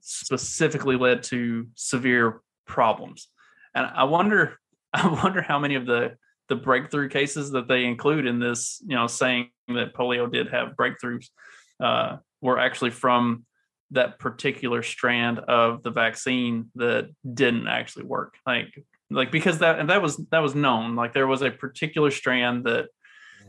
specifically 0.00 0.96
led 0.96 1.22
to 1.24 1.66
severe 1.74 2.40
problems, 2.66 3.28
and 3.74 3.86
I 3.86 4.04
wonder 4.04 4.58
I 4.92 5.06
wonder 5.06 5.42
how 5.42 5.58
many 5.58 5.74
of 5.76 5.86
the 5.86 6.16
the 6.48 6.56
breakthrough 6.56 7.08
cases 7.08 7.52
that 7.52 7.68
they 7.68 7.84
include 7.84 8.26
in 8.26 8.40
this, 8.40 8.82
you 8.84 8.96
know, 8.96 9.06
saying 9.06 9.50
that 9.68 9.94
polio 9.94 10.30
did 10.30 10.48
have 10.48 10.74
breakthroughs, 10.76 11.28
uh, 11.80 12.16
were 12.40 12.58
actually 12.58 12.90
from 12.90 13.46
that 13.92 14.18
particular 14.18 14.82
strand 14.82 15.38
of 15.38 15.82
the 15.82 15.90
vaccine 15.90 16.70
that 16.74 17.08
didn't 17.34 17.68
actually 17.68 18.04
work. 18.04 18.34
Like 18.46 18.84
like 19.10 19.32
because 19.32 19.58
that 19.58 19.78
and 19.78 19.90
that 19.90 20.02
was 20.02 20.16
that 20.30 20.40
was 20.40 20.54
known. 20.54 20.96
Like 20.96 21.12
there 21.12 21.26
was 21.26 21.42
a 21.42 21.50
particular 21.50 22.10
strand 22.10 22.64
that 22.64 22.86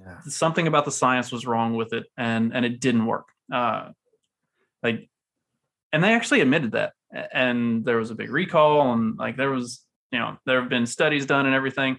yeah. 0.04 0.20
something 0.28 0.68
about 0.68 0.86
the 0.86 0.92
science 0.92 1.32
was 1.32 1.46
wrong 1.46 1.76
with 1.76 1.94
it 1.94 2.06
and 2.18 2.54
and 2.56 2.66
it 2.66 2.80
didn't 2.80 3.06
work 3.06 3.28
uh 3.54 3.90
like 4.84 5.10
and 5.94 6.04
they 6.04 6.14
actually 6.14 6.42
admitted 6.42 6.72
that 6.72 6.94
and 7.34 7.86
there 7.86 7.98
was 7.98 8.12
a 8.12 8.16
big 8.16 8.32
recall 8.32 8.94
and 8.94 9.18
like 9.18 9.38
there 9.38 9.50
was 9.50 9.86
you 10.12 10.20
know 10.20 10.38
there 10.46 10.60
have 10.60 10.70
been 10.70 10.86
studies 10.86 11.26
done 11.26 11.46
and 11.46 11.56
everything 11.56 11.98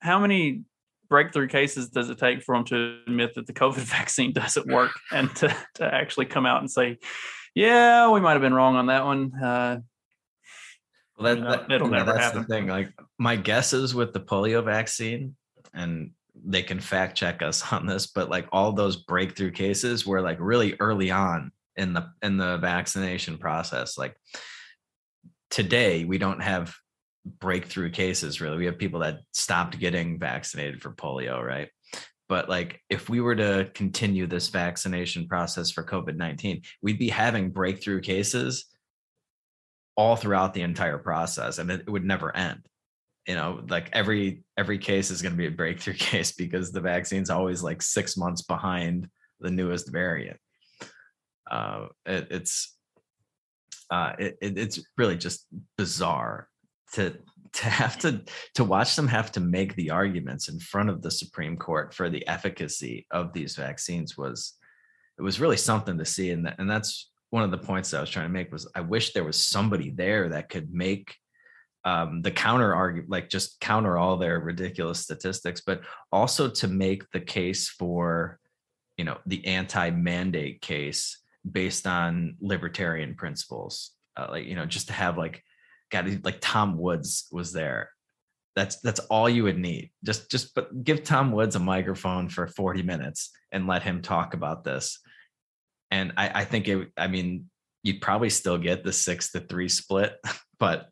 how 0.00 0.18
many 0.18 0.62
breakthrough 1.08 1.48
cases 1.48 1.88
does 1.88 2.10
it 2.10 2.18
take 2.18 2.42
for 2.42 2.54
them 2.54 2.64
to 2.64 3.00
admit 3.06 3.34
that 3.34 3.46
the 3.46 3.52
COVID 3.52 3.74
vaccine 3.76 4.32
doesn't 4.32 4.66
work 4.66 4.92
and 5.12 5.34
to, 5.36 5.54
to 5.74 5.84
actually 5.84 6.26
come 6.26 6.46
out 6.46 6.60
and 6.60 6.70
say, 6.70 6.98
yeah, 7.54 8.10
we 8.10 8.20
might 8.20 8.32
have 8.32 8.42
been 8.42 8.54
wrong 8.54 8.76
on 8.76 8.86
that 8.86 9.04
one. 9.04 9.32
Uh, 9.34 9.78
well, 11.18 11.34
that, 11.34 11.68
that 11.68 11.74
it'll 11.74 11.88
never 11.88 12.12
that's 12.12 12.24
happen. 12.24 12.42
The 12.42 12.48
thing. 12.48 12.66
Like 12.66 12.92
my 13.18 13.36
guesses 13.36 13.94
with 13.94 14.12
the 14.12 14.20
polio 14.20 14.62
vaccine, 14.62 15.34
and 15.72 16.10
they 16.44 16.62
can 16.62 16.80
fact 16.80 17.16
check 17.16 17.42
us 17.42 17.62
on 17.72 17.86
this, 17.86 18.06
but 18.06 18.30
like 18.30 18.46
all 18.52 18.72
those 18.72 18.96
breakthrough 18.96 19.52
cases 19.52 20.06
were 20.06 20.20
like 20.20 20.38
really 20.40 20.76
early 20.80 21.10
on 21.10 21.52
in 21.76 21.92
the 21.92 22.08
in 22.22 22.36
the 22.36 22.58
vaccination 22.58 23.38
process. 23.38 23.98
Like 23.98 24.16
today, 25.50 26.04
we 26.04 26.18
don't 26.18 26.42
have 26.42 26.74
breakthrough 27.40 27.90
cases 27.90 28.40
really 28.40 28.56
we 28.56 28.66
have 28.66 28.78
people 28.78 29.00
that 29.00 29.18
stopped 29.32 29.78
getting 29.78 30.18
vaccinated 30.18 30.80
for 30.80 30.92
polio 30.92 31.42
right 31.44 31.68
but 32.28 32.48
like 32.48 32.80
if 32.88 33.08
we 33.08 33.20
were 33.20 33.34
to 33.34 33.68
continue 33.74 34.26
this 34.26 34.48
vaccination 34.48 35.26
process 35.26 35.70
for 35.70 35.82
covid-19 35.82 36.64
we'd 36.82 36.98
be 36.98 37.08
having 37.08 37.50
breakthrough 37.50 38.00
cases 38.00 38.66
all 39.96 40.14
throughout 40.14 40.54
the 40.54 40.62
entire 40.62 40.98
process 40.98 41.58
and 41.58 41.70
it, 41.70 41.90
would 41.90 42.04
never 42.04 42.34
end 42.36 42.60
you 43.26 43.34
know 43.34 43.62
like 43.68 43.88
every 43.92 44.44
every 44.56 44.78
case 44.78 45.10
is 45.10 45.22
going 45.22 45.32
to 45.32 45.38
be 45.38 45.46
a 45.46 45.50
breakthrough 45.50 45.94
case 46.10 46.32
because 46.32 46.72
the 46.72 46.80
vaccine's 46.80 47.30
always 47.30 47.62
like 47.62 47.82
six 47.82 48.16
months 48.16 48.42
behind 48.42 49.08
the 49.40 49.50
newest 49.50 49.90
variant. 49.90 50.38
Uh, 51.50 51.86
it, 52.04 52.26
it's 52.30 52.76
uh, 53.90 54.12
it, 54.18 54.36
it's 54.40 54.80
really 54.96 55.16
just 55.16 55.46
bizarre 55.76 56.48
to 56.92 57.16
to 57.52 57.64
have 57.64 57.98
to 57.98 58.22
to 58.54 58.64
watch 58.64 58.96
them 58.96 59.08
have 59.08 59.32
to 59.32 59.40
make 59.40 59.74
the 59.76 59.90
arguments 59.90 60.48
in 60.48 60.58
front 60.58 60.90
of 60.90 61.02
the 61.02 61.10
Supreme 61.10 61.56
Court 61.56 61.94
for 61.94 62.08
the 62.08 62.26
efficacy 62.26 63.06
of 63.10 63.32
these 63.32 63.56
vaccines 63.56 64.16
was 64.16 64.54
it 65.18 65.22
was 65.22 65.40
really 65.40 65.56
something 65.56 65.96
to 65.98 66.04
see. 66.04 66.30
And 66.30 66.44
that, 66.46 66.56
and 66.58 66.68
that's 66.68 67.10
one 67.30 67.42
of 67.42 67.50
the 67.50 67.58
points 67.58 67.90
that 67.90 67.98
I 67.98 68.00
was 68.00 68.10
trying 68.10 68.26
to 68.26 68.32
make 68.32 68.52
was 68.52 68.68
I 68.74 68.80
wish 68.80 69.12
there 69.12 69.24
was 69.24 69.44
somebody 69.44 69.90
there 69.90 70.28
that 70.30 70.48
could 70.48 70.72
make 70.72 71.16
um, 71.86 72.20
the 72.20 72.32
counter 72.32 72.74
argument, 72.74 73.10
like 73.10 73.30
just 73.30 73.60
counter 73.60 73.96
all 73.96 74.16
their 74.16 74.40
ridiculous 74.40 74.98
statistics, 74.98 75.62
but 75.64 75.82
also 76.10 76.50
to 76.50 76.66
make 76.66 77.08
the 77.12 77.20
case 77.20 77.68
for, 77.68 78.40
you 78.98 79.04
know, 79.04 79.18
the 79.24 79.46
anti-mandate 79.46 80.60
case 80.60 81.22
based 81.48 81.86
on 81.86 82.36
libertarian 82.40 83.14
principles. 83.14 83.92
Uh, 84.16 84.26
like, 84.30 84.46
you 84.46 84.56
know, 84.56 84.66
just 84.66 84.88
to 84.88 84.94
have 84.94 85.16
like 85.16 85.44
God, 85.92 86.24
like 86.24 86.38
Tom 86.40 86.76
Woods 86.76 87.28
was 87.30 87.52
there. 87.52 87.90
That's 88.56 88.80
that's 88.80 89.00
all 89.00 89.28
you 89.28 89.44
would 89.44 89.58
need. 89.58 89.92
Just 90.02 90.28
just 90.28 90.56
but 90.56 90.82
give 90.82 91.04
Tom 91.04 91.30
Woods 91.30 91.54
a 91.54 91.60
microphone 91.60 92.28
for 92.28 92.48
40 92.48 92.82
minutes 92.82 93.30
and 93.52 93.68
let 93.68 93.84
him 93.84 94.02
talk 94.02 94.34
about 94.34 94.64
this. 94.64 94.98
And 95.92 96.14
I, 96.16 96.40
I 96.40 96.44
think 96.44 96.66
it, 96.66 96.88
I 96.96 97.06
mean, 97.06 97.48
you'd 97.84 98.00
probably 98.00 98.30
still 98.30 98.58
get 98.58 98.82
the 98.82 98.92
six 98.92 99.30
to 99.32 99.40
three 99.40 99.68
split, 99.68 100.16
but 100.58 100.88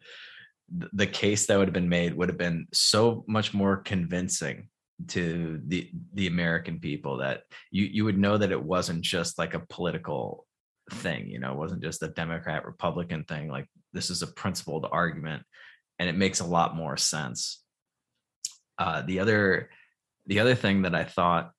the 0.68 1.06
case 1.06 1.46
that 1.46 1.58
would 1.58 1.68
have 1.68 1.74
been 1.74 1.88
made 1.88 2.14
would 2.14 2.28
have 2.28 2.38
been 2.38 2.66
so 2.72 3.24
much 3.28 3.52
more 3.52 3.76
convincing 3.76 4.68
to 5.08 5.60
the 5.66 5.90
the 6.14 6.28
American 6.28 6.78
people 6.78 7.18
that 7.18 7.42
you 7.70 7.84
you 7.84 8.04
would 8.04 8.18
know 8.18 8.38
that 8.38 8.52
it 8.52 8.62
wasn't 8.62 9.02
just 9.02 9.38
like 9.38 9.54
a 9.54 9.66
political 9.68 10.46
thing. 10.90 11.28
You 11.28 11.38
know, 11.38 11.52
it 11.52 11.58
wasn't 11.58 11.82
just 11.82 12.02
a 12.02 12.08
Democrat 12.08 12.64
Republican 12.64 13.24
thing. 13.24 13.48
Like 13.48 13.66
this 13.92 14.10
is 14.10 14.22
a 14.22 14.26
principled 14.26 14.86
argument, 14.90 15.42
and 15.98 16.08
it 16.08 16.16
makes 16.16 16.40
a 16.40 16.46
lot 16.46 16.76
more 16.76 16.96
sense. 16.96 17.62
Uh, 18.78 19.02
the 19.02 19.20
other, 19.20 19.70
the 20.26 20.40
other 20.40 20.54
thing 20.54 20.82
that 20.82 20.94
I 20.94 21.04
thought, 21.04 21.52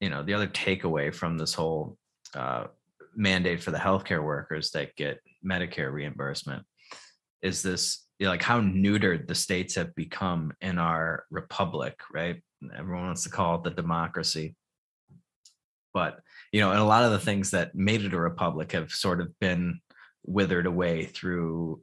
you 0.00 0.08
know, 0.08 0.22
the 0.22 0.34
other 0.34 0.48
takeaway 0.48 1.14
from 1.14 1.36
this 1.36 1.52
whole 1.52 1.98
uh, 2.34 2.64
mandate 3.14 3.62
for 3.62 3.70
the 3.70 3.78
healthcare 3.78 4.24
workers 4.24 4.70
that 4.70 4.96
get 4.96 5.20
Medicare 5.44 5.92
reimbursement 5.92 6.64
is 7.42 7.62
this 7.62 8.06
you 8.22 8.26
know, 8.28 8.30
like 8.30 8.42
how 8.44 8.60
neutered 8.60 9.26
the 9.26 9.34
states 9.34 9.74
have 9.74 9.96
become 9.96 10.52
in 10.60 10.78
our 10.78 11.24
republic, 11.28 11.98
right? 12.14 12.40
Everyone 12.72 13.06
wants 13.06 13.24
to 13.24 13.30
call 13.30 13.56
it 13.56 13.64
the 13.64 13.70
democracy. 13.70 14.54
But, 15.92 16.20
you 16.52 16.60
know, 16.60 16.70
and 16.70 16.78
a 16.78 16.84
lot 16.84 17.02
of 17.02 17.10
the 17.10 17.18
things 17.18 17.50
that 17.50 17.74
made 17.74 18.04
it 18.04 18.14
a 18.14 18.20
republic 18.20 18.70
have 18.70 18.92
sort 18.92 19.20
of 19.20 19.36
been 19.40 19.80
withered 20.24 20.66
away 20.66 21.06
through 21.06 21.82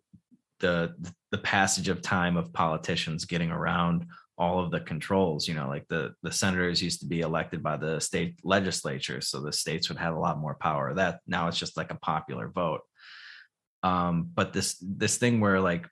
the 0.62 0.96
the 1.32 1.40
passage 1.40 1.90
of 1.90 2.02
time 2.02 2.38
of 2.38 2.54
politicians 2.54 3.26
getting 3.26 3.52
around 3.52 4.06
all 4.38 4.64
of 4.64 4.72
the 4.72 4.80
controls 4.80 5.48
you 5.48 5.54
know 5.54 5.68
like 5.68 5.86
the 5.90 6.14
the 6.24 6.32
senators 6.32 6.82
used 6.82 7.02
to 7.02 7.06
be 7.06 7.20
elected 7.22 7.62
by 7.62 7.78
the 7.78 8.00
state 8.00 8.40
legislatures 8.44 9.28
so 9.28 9.42
the 9.42 9.54
states 9.54 9.90
would 9.90 9.98
have 9.98 10.16
a 10.16 10.20
lot 10.20 10.40
more 10.40 10.56
power 10.56 10.94
that 10.94 11.20
now 11.28 11.48
it's 11.48 11.58
just 11.58 11.78
like 11.78 11.92
a 11.92 12.00
popular 12.00 12.50
vote 12.50 12.82
um 13.84 14.30
but 14.34 14.52
this 14.52 14.78
this 14.82 15.18
thing 15.18 15.40
where 15.40 15.62
like 15.62 15.88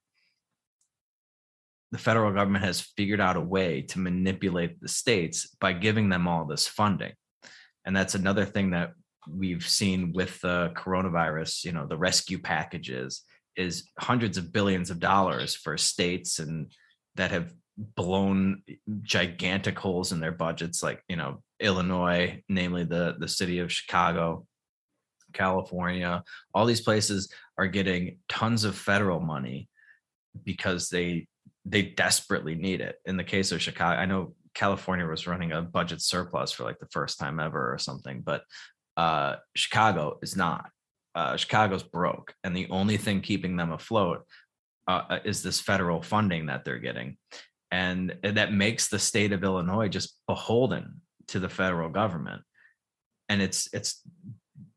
the 1.92 1.98
federal 1.98 2.32
government 2.34 2.66
has 2.66 2.82
figured 2.82 3.22
out 3.22 3.38
a 3.38 3.42
way 3.42 3.82
to 3.82 4.00
manipulate 4.00 4.80
the 4.82 4.88
states 4.88 5.56
by 5.60 5.74
giving 5.74 6.10
them 6.10 6.28
all 6.28 6.46
this 6.46 6.68
funding. 6.68 7.14
And 7.86 7.96
that's 7.96 8.16
another 8.16 8.46
thing 8.46 8.72
that 8.72 8.92
we've 9.30 9.68
seen 9.68 10.14
with 10.14 10.40
the 10.40 10.72
coronavirus 10.74 11.66
you 11.66 11.74
know 11.74 11.86
the 11.86 11.98
rescue 11.98 12.40
packages 12.40 13.24
is 13.58 13.90
hundreds 14.00 14.38
of 14.38 14.54
billions 14.54 14.90
of 14.90 15.02
dollars 15.02 15.54
for 15.54 15.78
states 15.78 16.40
and 16.40 16.72
that 17.16 17.32
have 17.32 17.52
blown 17.98 18.64
gigantic 19.02 19.78
holes 19.78 20.14
in 20.14 20.22
their 20.22 20.32
budgets 20.32 20.82
like 20.82 21.04
you 21.10 21.18
know 21.18 21.44
illinois 21.60 22.42
namely 22.48 22.86
the 22.86 23.18
the 23.20 23.28
city 23.28 23.60
of 23.60 23.70
chicago 23.70 24.48
california. 25.34 26.24
All 26.54 26.66
these 26.66 26.82
places 26.82 27.32
are 27.58 27.68
getting 27.68 28.20
tons 28.30 28.64
of 28.64 28.76
federal 28.76 29.20
money 29.20 29.70
because 30.44 30.90
they 30.90 31.28
they 31.70 31.82
desperately 31.82 32.56
need 32.56 32.82
it. 32.82 32.96
In 33.06 33.18
the 33.18 33.24
case 33.24 33.52
of 33.52 33.62
chicago 33.62 34.00
i 34.00 34.06
know 34.06 34.34
california 34.54 35.06
was 35.06 35.28
running 35.28 35.52
a 35.52 35.62
budget 35.62 36.02
surplus 36.02 36.52
for 36.52 36.64
like 36.64 36.80
the 36.80 36.88
first 36.92 37.20
time 37.20 37.40
ever 37.40 37.74
or 37.74 37.78
something 37.78 38.22
but 38.22 38.44
uh 38.96 39.36
chicago 39.56 40.18
is 40.22 40.36
not. 40.36 40.70
Uh 41.14 41.36
chicago's 41.38 41.84
broke 41.84 42.34
and 42.44 42.56
the 42.56 42.68
only 42.70 42.98
thing 42.98 43.22
keeping 43.22 43.56
them 43.56 43.72
afloat 43.72 44.26
uh, 44.88 45.20
is 45.26 45.44
this 45.44 45.60
federal 45.60 46.02
funding 46.02 46.48
that 46.48 46.64
they're 46.64 46.80
getting. 46.80 47.18
And 47.70 48.16
that 48.24 48.54
makes 48.54 48.88
the 48.88 49.00
state 49.00 49.34
of 49.34 49.44
Illinois 49.44 49.90
just 49.90 50.18
beholden 50.28 51.02
to 51.28 51.40
the 51.40 51.50
federal 51.50 51.90
government. 51.90 52.42
And 53.28 53.42
it's 53.42 53.68
it's 53.74 54.02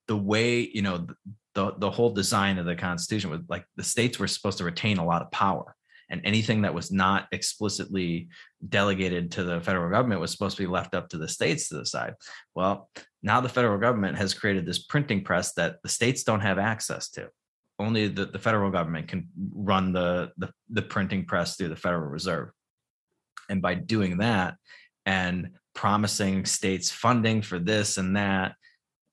the 0.09 0.17
way 0.17 0.69
you 0.75 0.83
know 0.83 1.07
the 1.55 1.73
the 1.79 1.91
whole 1.91 2.11
design 2.11 2.59
of 2.59 2.67
the 2.67 2.75
Constitution 2.75 3.31
was 3.31 3.41
like 3.49 3.65
the 3.77 3.85
states 3.85 4.19
were 4.19 4.27
supposed 4.27 4.59
to 4.59 4.65
retain 4.65 4.99
a 4.99 5.07
lot 5.07 5.23
of 5.23 5.31
power, 5.31 5.77
and 6.11 6.21
anything 6.25 6.63
that 6.63 6.75
was 6.75 6.91
not 6.91 7.27
explicitly 7.33 8.29
delegated 8.69 9.31
to 9.33 9.45
the 9.45 9.61
federal 9.61 9.91
government 9.91 10.21
was 10.21 10.31
supposed 10.33 10.57
to 10.57 10.63
be 10.63 10.67
left 10.67 10.95
up 10.95 11.09
to 11.09 11.19
the 11.19 11.29
states 11.29 11.69
to 11.69 11.79
decide. 11.79 12.15
Well, 12.55 12.91
now 13.23 13.41
the 13.41 13.49
federal 13.49 13.79
government 13.79 14.19
has 14.19 14.35
created 14.35 14.67
this 14.67 14.85
printing 14.85 15.25
press 15.25 15.53
that 15.55 15.77
the 15.83 15.89
states 15.89 16.25
don't 16.25 16.41
have 16.41 16.59
access 16.59 17.09
to. 17.11 17.29
Only 17.79 18.09
the, 18.09 18.27
the 18.27 18.39
federal 18.39 18.71
government 18.71 19.09
can 19.09 19.29
run 19.55 19.93
the, 19.93 20.33
the 20.37 20.51
the 20.69 20.83
printing 20.83 21.25
press 21.25 21.57
through 21.57 21.69
the 21.69 21.77
Federal 21.77 22.09
Reserve 22.09 22.51
and 23.51 23.61
by 23.61 23.75
doing 23.75 24.19
that 24.19 24.55
and 25.05 25.51
promising 25.75 26.47
states 26.47 26.91
funding 26.91 27.43
for 27.43 27.59
this 27.59 27.99
and 27.99 28.17
that, 28.17 28.55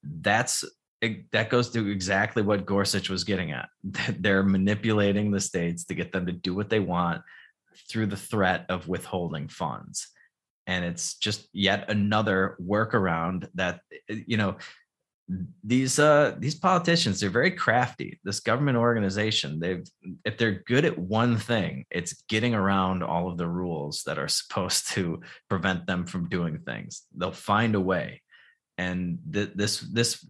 that's 0.02 0.64
that 1.00 1.50
goes 1.50 1.70
to 1.70 1.90
exactly 1.90 2.42
what 2.42 2.66
Gorsuch 2.66 3.08
was 3.08 3.24
getting 3.24 3.52
at. 3.52 3.68
They're 4.18 4.42
manipulating 4.42 5.30
the 5.30 5.40
states 5.40 5.84
to 5.86 5.94
get 5.94 6.12
them 6.12 6.26
to 6.26 6.32
do 6.32 6.54
what 6.54 6.70
they 6.70 6.80
want 6.80 7.22
through 7.88 8.06
the 8.06 8.16
threat 8.16 8.66
of 8.68 8.88
withholding 8.88 9.48
funds. 9.48 10.08
And 10.66 10.84
it's 10.84 11.14
just 11.14 11.48
yet 11.52 11.90
another 11.90 12.56
workaround 12.60 13.48
that, 13.54 13.80
you 14.08 14.36
know, 14.36 14.56
these 15.62 15.98
uh 15.98 16.34
these 16.38 16.54
politicians 16.54 17.20
they're 17.20 17.28
very 17.28 17.50
crafty 17.50 18.18
this 18.24 18.40
government 18.40 18.78
organization 18.78 19.60
they've 19.60 19.86
if 20.24 20.38
they're 20.38 20.62
good 20.66 20.86
at 20.86 20.98
one 20.98 21.36
thing 21.36 21.84
it's 21.90 22.22
getting 22.30 22.54
around 22.54 23.02
all 23.02 23.28
of 23.30 23.36
the 23.36 23.46
rules 23.46 24.04
that 24.04 24.18
are 24.18 24.28
supposed 24.40 24.88
to 24.90 25.20
prevent 25.50 25.86
them 25.86 26.06
from 26.06 26.30
doing 26.30 26.58
things 26.60 27.02
they'll 27.14 27.30
find 27.30 27.74
a 27.74 27.80
way 27.80 28.22
and 28.78 29.18
th- 29.30 29.50
this 29.54 29.80
this 29.80 30.26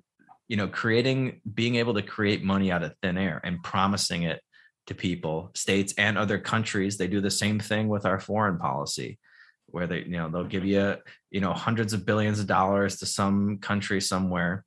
you 0.48 0.56
know 0.56 0.68
creating 0.68 1.40
being 1.54 1.76
able 1.76 1.94
to 1.94 2.02
create 2.02 2.42
money 2.42 2.72
out 2.72 2.82
of 2.82 2.94
thin 3.02 3.16
air 3.16 3.40
and 3.44 3.62
promising 3.62 4.22
it 4.22 4.40
to 4.86 4.94
people 4.94 5.50
states 5.54 5.94
and 5.98 6.16
other 6.16 6.38
countries 6.38 6.96
they 6.96 7.06
do 7.06 7.20
the 7.20 7.30
same 7.30 7.60
thing 7.60 7.88
with 7.88 8.06
our 8.06 8.18
foreign 8.18 8.58
policy 8.58 9.18
where 9.66 9.86
they 9.86 10.00
you 10.00 10.16
know 10.16 10.28
they'll 10.28 10.44
give 10.44 10.64
you 10.64 10.96
you 11.30 11.40
know 11.40 11.52
hundreds 11.52 11.92
of 11.92 12.06
billions 12.06 12.40
of 12.40 12.46
dollars 12.46 12.96
to 12.96 13.06
some 13.06 13.58
country 13.58 14.00
somewhere 14.00 14.64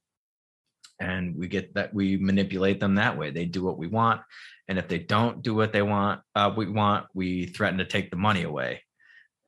and 0.99 1.35
we 1.35 1.47
get 1.47 1.73
that 1.73 1.93
we 1.93 2.15
manipulate 2.17 2.79
them 2.79 2.95
that 2.95 3.17
way. 3.17 3.31
They 3.31 3.45
do 3.45 3.63
what 3.63 3.77
we 3.77 3.87
want 3.87 4.21
and 4.67 4.77
if 4.77 4.87
they 4.87 4.99
don't 4.99 5.41
do 5.41 5.55
what 5.55 5.73
they 5.73 5.81
want 5.81 6.21
uh, 6.35 6.53
we 6.55 6.69
want 6.69 7.07
we 7.13 7.47
threaten 7.47 7.79
to 7.79 7.85
take 7.85 8.11
the 8.11 8.17
money 8.17 8.43
away. 8.43 8.83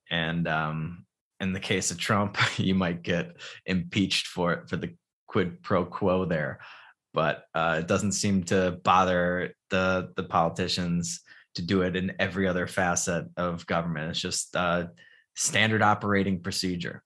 And 0.09 0.47
um, 0.47 1.05
in 1.39 1.53
the 1.53 1.59
case 1.59 1.91
of 1.91 1.99
trump 1.99 2.38
you 2.57 2.73
might 2.73 3.03
get 3.03 3.38
impeached 3.65 4.27
for 4.27 4.53
it 4.53 4.69
for 4.69 4.77
the 4.77 4.95
quid 5.34 5.61
pro 5.61 5.86
quo 5.86 6.25
there 6.25 6.59
but 7.13 7.45
uh, 7.53 7.77
it 7.79 7.88
doesn't 7.88 8.13
seem 8.13 8.43
to 8.43 8.79
bother 8.84 9.53
the 9.69 10.11
the 10.15 10.23
politicians 10.23 11.21
to 11.55 11.61
do 11.61 11.81
it 11.81 11.95
in 11.95 12.13
every 12.19 12.47
other 12.47 12.67
facet 12.67 13.25
of 13.36 13.65
government 13.67 14.11
it's 14.11 14.21
just 14.21 14.55
uh, 14.55 14.86
standard 15.36 15.81
operating 15.81 16.39
procedure 16.39 17.03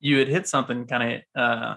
you 0.00 0.18
had 0.18 0.28
hit 0.28 0.46
something 0.46 0.86
kind 0.86 1.22
of 1.36 1.40
uh, 1.40 1.74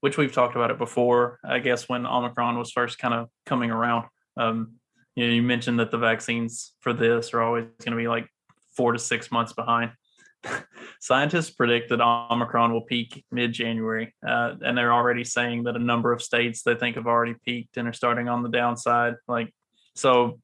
which 0.00 0.16
we've 0.16 0.32
talked 0.32 0.56
about 0.56 0.70
it 0.70 0.78
before. 0.78 1.38
I 1.44 1.58
guess 1.58 1.88
when 1.88 2.06
Omicron 2.06 2.58
was 2.58 2.72
first 2.72 2.98
kind 2.98 3.14
of 3.14 3.28
coming 3.46 3.70
around, 3.70 4.06
um, 4.36 4.74
you 5.14 5.26
know, 5.26 5.32
you 5.32 5.42
mentioned 5.42 5.78
that 5.80 5.90
the 5.90 5.98
vaccines 5.98 6.72
for 6.80 6.92
this 6.92 7.34
are 7.34 7.42
always 7.42 7.66
going 7.84 7.92
to 7.92 7.96
be 7.96 8.08
like 8.08 8.26
four 8.76 8.92
to 8.92 8.98
six 8.98 9.30
months 9.30 9.52
behind. 9.52 9.92
Scientists 11.02 11.50
predict 11.50 11.88
that 11.88 12.00
Omicron 12.02 12.72
will 12.72 12.82
peak 12.82 13.24
mid-January, 13.32 14.14
uh, 14.26 14.54
and 14.60 14.76
they're 14.76 14.92
already 14.92 15.24
saying 15.24 15.64
that 15.64 15.74
a 15.74 15.78
number 15.78 16.12
of 16.12 16.20
states 16.20 16.62
they 16.62 16.74
think 16.74 16.96
have 16.96 17.06
already 17.06 17.34
peaked 17.44 17.78
and 17.78 17.88
are 17.88 17.92
starting 17.94 18.28
on 18.28 18.42
the 18.42 18.50
downside. 18.50 19.14
Like, 19.26 19.52
so 19.94 20.38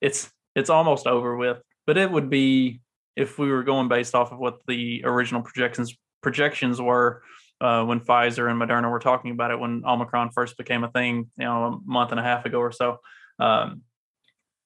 it's 0.00 0.30
it's 0.54 0.70
almost 0.70 1.08
over 1.08 1.36
with. 1.36 1.58
But 1.86 1.98
it 1.98 2.10
would 2.10 2.30
be 2.30 2.80
if 3.16 3.38
we 3.38 3.50
were 3.50 3.64
going 3.64 3.88
based 3.88 4.14
off 4.14 4.30
of 4.30 4.38
what 4.38 4.58
the 4.68 5.02
original 5.04 5.42
projections 5.42 5.96
projections 6.22 6.80
were 6.80 7.22
uh, 7.60 7.84
when 7.84 8.00
Pfizer 8.00 8.50
and 8.50 8.60
Moderna 8.60 8.90
were 8.90 9.00
talking 9.00 9.32
about 9.32 9.50
it 9.50 9.58
when 9.58 9.82
Omicron 9.84 10.30
first 10.30 10.56
became 10.56 10.84
a 10.84 10.90
thing, 10.90 11.30
you 11.36 11.44
know, 11.44 11.64
a 11.64 11.90
month 11.90 12.10
and 12.12 12.20
a 12.20 12.22
half 12.22 12.44
ago 12.44 12.58
or 12.60 12.72
so. 12.72 12.98
Um, 13.38 13.82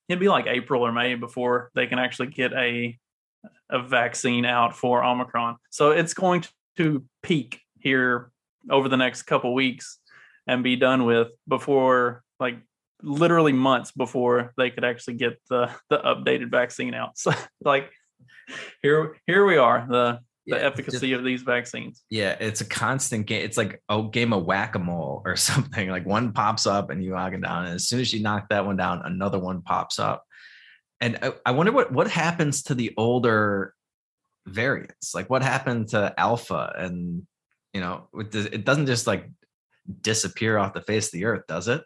it'd 0.08 0.20
be 0.20 0.28
like 0.28 0.46
April 0.46 0.82
or 0.82 0.92
May 0.92 1.14
before 1.14 1.70
they 1.74 1.86
can 1.86 1.98
actually 1.98 2.28
get 2.28 2.52
a 2.52 2.98
a 3.70 3.82
vaccine 3.82 4.44
out 4.44 4.76
for 4.76 5.04
Omicron. 5.04 5.56
So 5.70 5.90
it's 5.90 6.14
going 6.14 6.44
to 6.76 7.04
peak 7.22 7.60
here 7.78 8.30
over 8.68 8.88
the 8.88 8.96
next 8.96 9.22
couple 9.22 9.54
weeks 9.54 9.98
and 10.46 10.62
be 10.62 10.76
done 10.76 11.04
with 11.04 11.28
before 11.48 12.22
like 12.38 12.56
literally 13.02 13.52
months 13.52 13.92
before 13.92 14.52
they 14.56 14.70
could 14.70 14.84
actually 14.84 15.14
get 15.14 15.40
the 15.48 15.70
the 15.88 15.98
updated 15.98 16.50
vaccine 16.50 16.94
out. 16.94 17.16
So 17.16 17.32
like 17.64 17.90
here 18.82 19.16
here 19.26 19.46
we 19.46 19.56
are. 19.56 19.86
The 19.88 20.20
the 20.46 20.56
yeah, 20.56 20.62
efficacy 20.62 21.10
just, 21.10 21.18
of 21.18 21.24
these 21.24 21.42
vaccines. 21.42 22.02
Yeah, 22.10 22.36
it's 22.40 22.60
a 22.60 22.64
constant 22.64 23.26
game. 23.26 23.44
It's 23.44 23.56
like 23.56 23.80
a 23.88 24.02
game 24.02 24.32
of 24.32 24.44
whack 24.44 24.74
a 24.74 24.78
mole 24.78 25.22
or 25.24 25.36
something. 25.50 25.88
Like 25.88 26.06
one 26.06 26.32
pops 26.32 26.66
up 26.66 26.90
and 26.90 27.02
you 27.02 27.10
knock 27.10 27.34
it 27.34 27.42
down, 27.42 27.66
and 27.66 27.74
as 27.74 27.88
soon 27.88 28.00
as 28.00 28.12
you 28.12 28.22
knock 28.22 28.48
that 28.50 28.66
one 28.66 28.76
down, 28.76 29.02
another 29.04 29.38
one 29.38 29.62
pops 29.62 29.98
up. 29.98 30.24
And 31.00 31.18
I, 31.22 31.32
I 31.46 31.50
wonder 31.52 31.72
what 31.72 31.92
what 31.92 32.08
happens 32.08 32.62
to 32.64 32.74
the 32.74 32.92
older 32.96 33.74
variants. 34.46 35.14
Like 35.14 35.30
what 35.30 35.42
happened 35.42 35.88
to 35.88 36.14
Alpha, 36.18 36.74
and 36.76 37.26
you 37.72 37.80
know, 37.80 38.08
it 38.14 38.64
doesn't 38.64 38.86
just 38.86 39.06
like 39.06 39.28
disappear 40.00 40.58
off 40.58 40.74
the 40.74 40.82
face 40.82 41.06
of 41.06 41.12
the 41.12 41.24
earth, 41.24 41.44
does 41.48 41.68
it? 41.68 41.82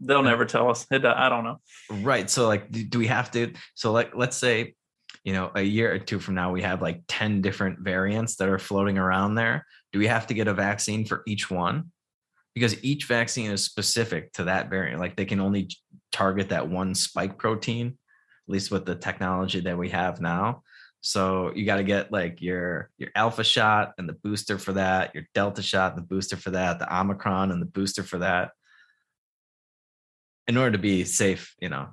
They'll 0.00 0.22
never 0.22 0.44
tell 0.44 0.70
us. 0.70 0.86
It, 0.90 1.04
I 1.04 1.28
don't 1.28 1.44
know. 1.44 1.60
Right. 1.90 2.30
So 2.30 2.46
like, 2.46 2.70
do, 2.70 2.84
do 2.84 2.98
we 2.98 3.08
have 3.08 3.32
to? 3.32 3.52
So 3.74 3.90
like, 3.90 4.14
let's 4.14 4.36
say 4.36 4.76
you 5.24 5.32
know, 5.32 5.50
a 5.54 5.62
year 5.62 5.92
or 5.92 5.98
two 5.98 6.18
from 6.18 6.34
now, 6.34 6.52
we 6.52 6.62
have 6.62 6.82
like 6.82 7.02
10 7.08 7.42
different 7.42 7.80
variants 7.80 8.36
that 8.36 8.48
are 8.48 8.58
floating 8.58 8.98
around 8.98 9.34
there. 9.34 9.66
Do 9.92 9.98
we 9.98 10.06
have 10.06 10.26
to 10.28 10.34
get 10.34 10.48
a 10.48 10.54
vaccine 10.54 11.04
for 11.04 11.22
each 11.26 11.50
one? 11.50 11.92
Because 12.54 12.82
each 12.82 13.04
vaccine 13.04 13.50
is 13.50 13.64
specific 13.64 14.32
to 14.34 14.44
that 14.44 14.70
variant. 14.70 15.00
Like 15.00 15.16
they 15.16 15.24
can 15.24 15.40
only 15.40 15.68
target 16.12 16.50
that 16.50 16.68
one 16.68 16.94
spike 16.94 17.38
protein, 17.38 17.88
at 17.88 18.52
least 18.52 18.70
with 18.70 18.84
the 18.84 18.94
technology 18.94 19.60
that 19.60 19.78
we 19.78 19.90
have 19.90 20.20
now. 20.20 20.62
So 21.00 21.52
you 21.54 21.64
got 21.64 21.76
to 21.76 21.84
get 21.84 22.10
like 22.10 22.42
your 22.42 22.90
your 22.98 23.10
alpha 23.14 23.44
shot 23.44 23.94
and 23.98 24.08
the 24.08 24.14
booster 24.24 24.58
for 24.58 24.72
that, 24.72 25.14
your 25.14 25.24
delta 25.34 25.62
shot 25.62 25.92
and 25.92 26.02
the 26.02 26.06
booster 26.06 26.36
for 26.36 26.50
that, 26.50 26.78
the 26.78 26.92
omicron 26.94 27.52
and 27.52 27.62
the 27.62 27.66
booster 27.66 28.02
for 28.02 28.18
that. 28.18 28.50
In 30.48 30.56
order 30.56 30.72
to 30.72 30.78
be 30.78 31.04
safe, 31.04 31.54
you 31.60 31.68
know, 31.68 31.88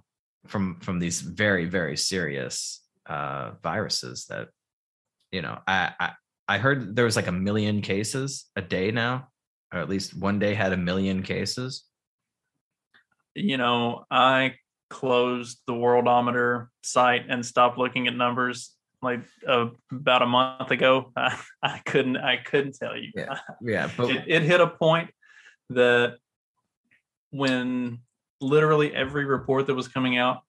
from 0.48 0.80
from 0.80 1.00
these 1.00 1.22
very 1.22 1.66
very 1.66 1.98
serious 1.98 2.82
uh, 3.06 3.52
viruses 3.62 4.26
that 4.30 4.50
you 5.32 5.42
know 5.42 5.60
I, 5.68 5.94
I 6.00 6.12
I 6.48 6.58
heard 6.58 6.96
there 6.96 7.06
was 7.06 7.16
like 7.16 7.28
a 7.28 7.32
million 7.32 7.82
cases 7.82 8.46
a 8.56 8.62
day 8.62 8.92
now, 8.92 9.28
or 9.74 9.80
at 9.80 9.90
least 9.90 10.18
one 10.18 10.40
day 10.40 10.54
had 10.54 10.74
a 10.74 10.78
million 10.78 11.22
cases. 11.22 11.86
You 13.36 13.58
know, 13.58 14.06
I 14.10 14.56
closed 14.90 15.60
the 15.68 15.74
Worldometer 15.74 16.68
site 16.84 17.26
and 17.30 17.46
stopped 17.46 17.78
looking 17.78 18.08
at 18.08 18.16
numbers 18.16 18.72
like 19.02 19.22
uh, 19.48 19.68
about 19.92 20.22
a 20.22 20.26
month 20.26 20.72
ago. 20.72 21.12
I, 21.18 21.38
I, 21.62 21.82
couldn't 21.86 22.18
I 22.18 22.38
couldn't 22.38 22.76
tell 22.76 22.98
you. 22.98 23.12
Yeah, 23.16 23.38
yeah, 23.62 23.90
but 23.96 24.10
it, 24.10 24.24
it 24.28 24.42
hit 24.44 24.62
a 24.62 24.68
point 24.68 25.12
that 25.72 26.18
when 27.32 28.00
literally 28.40 28.94
every 28.94 29.26
report 29.26 29.68
that 29.68 29.76
was 29.76 29.88
coming 29.88 30.18
out 30.18 30.42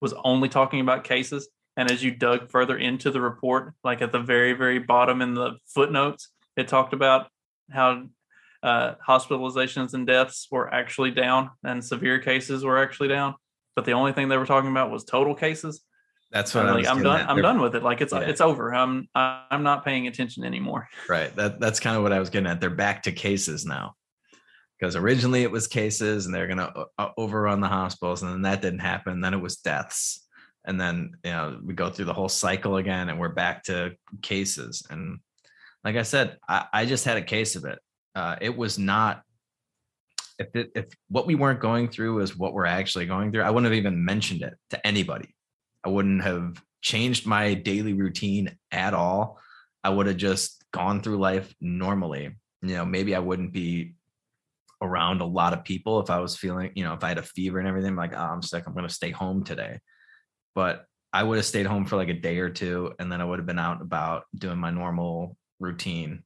was 0.00 0.14
only 0.24 0.48
talking 0.48 0.80
about 0.80 1.04
cases 1.04 1.48
and 1.76 1.90
as 1.90 2.02
you 2.02 2.10
dug 2.12 2.50
further 2.50 2.76
into 2.76 3.10
the 3.10 3.20
report, 3.20 3.74
like 3.82 4.00
at 4.00 4.12
the 4.12 4.20
very, 4.20 4.52
very 4.52 4.78
bottom 4.78 5.20
in 5.20 5.34
the 5.34 5.54
footnotes, 5.66 6.28
it 6.56 6.68
talked 6.68 6.92
about 6.92 7.28
how 7.70 8.04
uh, 8.64 8.94
hospitalizations 9.06 9.94
and 9.94 10.06
deaths 10.06 10.48
were 10.50 10.72
actually 10.72 11.10
down 11.10 11.50
and 11.62 11.84
severe 11.84 12.18
cases 12.18 12.64
were 12.64 12.78
actually 12.82 13.08
down. 13.08 13.34
But 13.76 13.84
the 13.84 13.92
only 13.92 14.12
thing 14.12 14.28
they 14.28 14.36
were 14.36 14.46
talking 14.46 14.70
about 14.70 14.90
was 14.90 15.04
total 15.04 15.34
cases. 15.34 15.82
That's 16.32 16.54
what 16.54 16.66
I'm, 16.66 16.74
like, 16.74 16.86
I'm 16.86 17.02
done. 17.02 17.20
At. 17.20 17.28
I'm 17.28 17.36
They're, 17.36 17.42
done 17.42 17.60
with 17.60 17.76
it. 17.76 17.82
Like 17.82 18.00
it's 18.00 18.12
yeah. 18.12 18.20
it's 18.20 18.40
over. 18.40 18.74
I'm 18.74 19.08
I'm 19.14 19.62
not 19.62 19.84
paying 19.84 20.08
attention 20.08 20.44
anymore. 20.44 20.88
Right. 21.08 21.34
That 21.36 21.60
that's 21.60 21.78
kind 21.78 21.96
of 21.96 22.02
what 22.02 22.12
I 22.12 22.18
was 22.18 22.30
getting 22.30 22.48
at. 22.48 22.60
They're 22.60 22.70
back 22.70 23.04
to 23.04 23.12
cases 23.12 23.64
now. 23.64 23.94
Because 24.78 24.96
originally 24.96 25.42
it 25.42 25.50
was 25.50 25.68
cases 25.68 26.26
and 26.26 26.34
they're 26.34 26.48
going 26.48 26.58
to 26.58 26.86
uh, 26.98 27.10
overrun 27.16 27.60
the 27.60 27.68
hospitals, 27.68 28.22
and 28.22 28.32
then 28.32 28.42
that 28.42 28.60
didn't 28.60 28.80
happen. 28.80 29.20
Then 29.20 29.32
it 29.32 29.40
was 29.40 29.56
deaths 29.56 30.24
and 30.64 30.80
then 30.80 31.12
you 31.22 31.30
know 31.30 31.58
we 31.62 31.74
go 31.74 31.90
through 31.90 32.06
the 32.06 32.14
whole 32.14 32.28
cycle 32.28 32.76
again 32.76 33.08
and 33.08 33.18
we're 33.18 33.28
back 33.28 33.64
to 33.64 33.94
cases 34.22 34.86
and 34.90 35.18
like 35.84 35.96
i 35.96 36.02
said 36.02 36.38
i, 36.48 36.66
I 36.72 36.86
just 36.86 37.04
had 37.04 37.16
a 37.16 37.22
case 37.22 37.56
of 37.56 37.64
it 37.64 37.78
uh, 38.14 38.36
it 38.40 38.56
was 38.56 38.78
not 38.78 39.22
if 40.38 40.54
it, 40.56 40.72
if 40.74 40.86
what 41.08 41.26
we 41.26 41.36
weren't 41.36 41.60
going 41.60 41.88
through 41.88 42.18
is 42.20 42.36
what 42.36 42.54
we're 42.54 42.66
actually 42.66 43.06
going 43.06 43.30
through 43.30 43.42
i 43.42 43.50
wouldn't 43.50 43.72
have 43.72 43.78
even 43.78 44.04
mentioned 44.04 44.42
it 44.42 44.54
to 44.70 44.86
anybody. 44.86 45.34
I 45.84 45.90
wouldn't 45.90 46.22
have 46.22 46.62
changed 46.80 47.26
my 47.26 47.54
daily 47.54 47.92
routine 47.92 48.56
at 48.72 48.94
all. 48.94 49.38
I 49.82 49.90
would 49.90 50.06
have 50.06 50.16
just 50.16 50.64
gone 50.72 51.02
through 51.02 51.18
life 51.18 51.54
normally. 51.60 52.34
You 52.62 52.74
know 52.76 52.84
maybe 52.84 53.14
i 53.14 53.18
wouldn't 53.18 53.52
be 53.52 53.94
around 54.80 55.20
a 55.20 55.26
lot 55.26 55.52
of 55.52 55.64
people 55.64 56.00
if 56.00 56.10
i 56.10 56.18
was 56.18 56.36
feeling 56.36 56.70
you 56.74 56.84
know 56.84 56.94
if 56.94 57.04
i 57.04 57.08
had 57.08 57.18
a 57.18 57.22
fever 57.22 57.58
and 57.58 57.68
everything 57.68 57.90
I'm 57.90 57.96
like 57.96 58.12
oh 58.14 58.18
i'm 58.18 58.42
sick 58.42 58.64
i'm 58.66 58.74
going 58.74 58.88
to 58.88 58.94
stay 58.94 59.10
home 59.10 59.44
today. 59.44 59.80
But 60.54 60.86
I 61.14 61.22
would 61.22 61.36
have 61.36 61.46
stayed 61.46 61.66
home 61.66 61.86
for 61.86 61.94
like 61.94 62.08
a 62.08 62.12
day 62.12 62.38
or 62.38 62.50
two, 62.50 62.92
and 62.98 63.10
then 63.10 63.20
I 63.20 63.24
would 63.24 63.38
have 63.38 63.46
been 63.46 63.58
out 63.58 63.80
about 63.80 64.24
doing 64.34 64.58
my 64.58 64.70
normal 64.70 65.36
routine, 65.60 66.24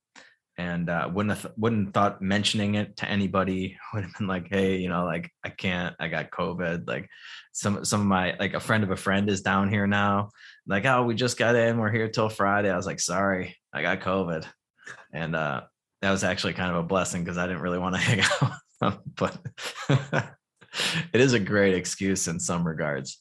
and 0.59 0.91
uh, 0.91 1.09
wouldn't 1.13 1.39
have 1.39 1.53
wouldn't 1.57 1.95
thought 1.95 2.21
mentioning 2.21 2.75
it 2.75 2.97
to 2.99 3.09
anybody. 3.09 3.79
Would 3.95 4.05
have 4.05 4.13
been 4.19 4.27
like, 4.27 4.49
hey, 4.51 4.77
you 4.77 4.89
know, 4.89 5.05
like 5.05 5.31
I 5.45 5.49
can't, 5.49 5.97
I 5.99 6.09
got 6.09 6.31
COVID. 6.31 6.87
Like 6.87 7.09
some 7.53 7.85
some 7.85 8.01
of 8.01 8.07
my 8.07 8.37
like 8.39 8.55
a 8.55 8.61
friend 8.61 8.85
of 8.85 8.91
a 8.91 8.97
friend 8.97 9.31
is 9.31 9.41
down 9.41 9.71
here 9.71 9.87
now. 9.87 10.31
Like, 10.67 10.85
oh, 10.85 11.05
we 11.05 11.15
just 11.15 11.39
got 11.39 11.55
in, 11.55 11.79
we're 11.79 11.91
here 11.91 12.09
till 12.09 12.29
Friday. 12.29 12.71
I 12.71 12.77
was 12.77 12.87
like, 12.87 13.01
sorry, 13.01 13.57
I 13.73 13.83
got 13.83 14.01
COVID, 14.01 14.45
and 15.13 15.35
uh, 15.35 15.63
that 16.03 16.11
was 16.11 16.25
actually 16.25 16.55
kind 16.55 16.71
of 16.71 16.77
a 16.77 16.83
blessing 16.83 17.25
because 17.25 17.39
I 17.39 17.47
didn't 17.47 17.63
really 17.63 17.79
want 17.79 17.95
to 17.95 18.01
hang 18.03 18.23
out, 18.83 19.01
but. 19.17 19.39
it 21.15 21.21
is 21.21 21.33
a 21.33 21.41
great 21.41 21.75
excuse 21.75 22.29
in 22.29 22.39
some 22.39 22.65
regards 22.65 23.21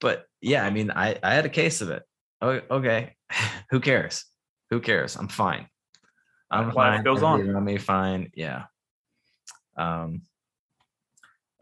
but 0.00 0.24
yeah, 0.40 0.64
I 0.64 0.70
mean, 0.70 0.90
I 0.90 1.16
I 1.22 1.34
had 1.34 1.46
a 1.46 1.50
case 1.50 1.80
of 1.80 1.90
it. 1.90 2.02
Okay, 2.42 3.14
who 3.70 3.80
cares? 3.80 4.24
Who 4.70 4.80
cares? 4.80 5.16
I'm 5.16 5.28
fine. 5.28 5.68
I'm 6.50 6.72
fine. 6.72 7.02
Goes 7.02 7.22
on. 7.22 7.40
Around 7.40 7.64
me 7.64 7.78
fine. 7.78 8.30
Yeah. 8.34 8.64
Um. 9.76 10.22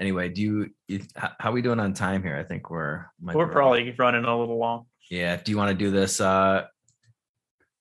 Anyway, 0.00 0.28
do 0.28 0.40
you, 0.40 0.70
you 0.86 1.00
how 1.16 1.50
are 1.50 1.52
we 1.52 1.60
doing 1.60 1.80
on 1.80 1.92
time 1.92 2.22
here? 2.22 2.36
I 2.36 2.44
think 2.44 2.70
we're 2.70 3.06
we're 3.20 3.48
probably 3.48 3.94
running 3.98 4.24
a 4.24 4.38
little 4.38 4.58
long. 4.58 4.86
Yeah. 5.10 5.36
Do 5.36 5.50
you 5.50 5.58
want 5.58 5.70
to 5.70 5.74
do 5.74 5.90
this 5.90 6.20
uh 6.20 6.66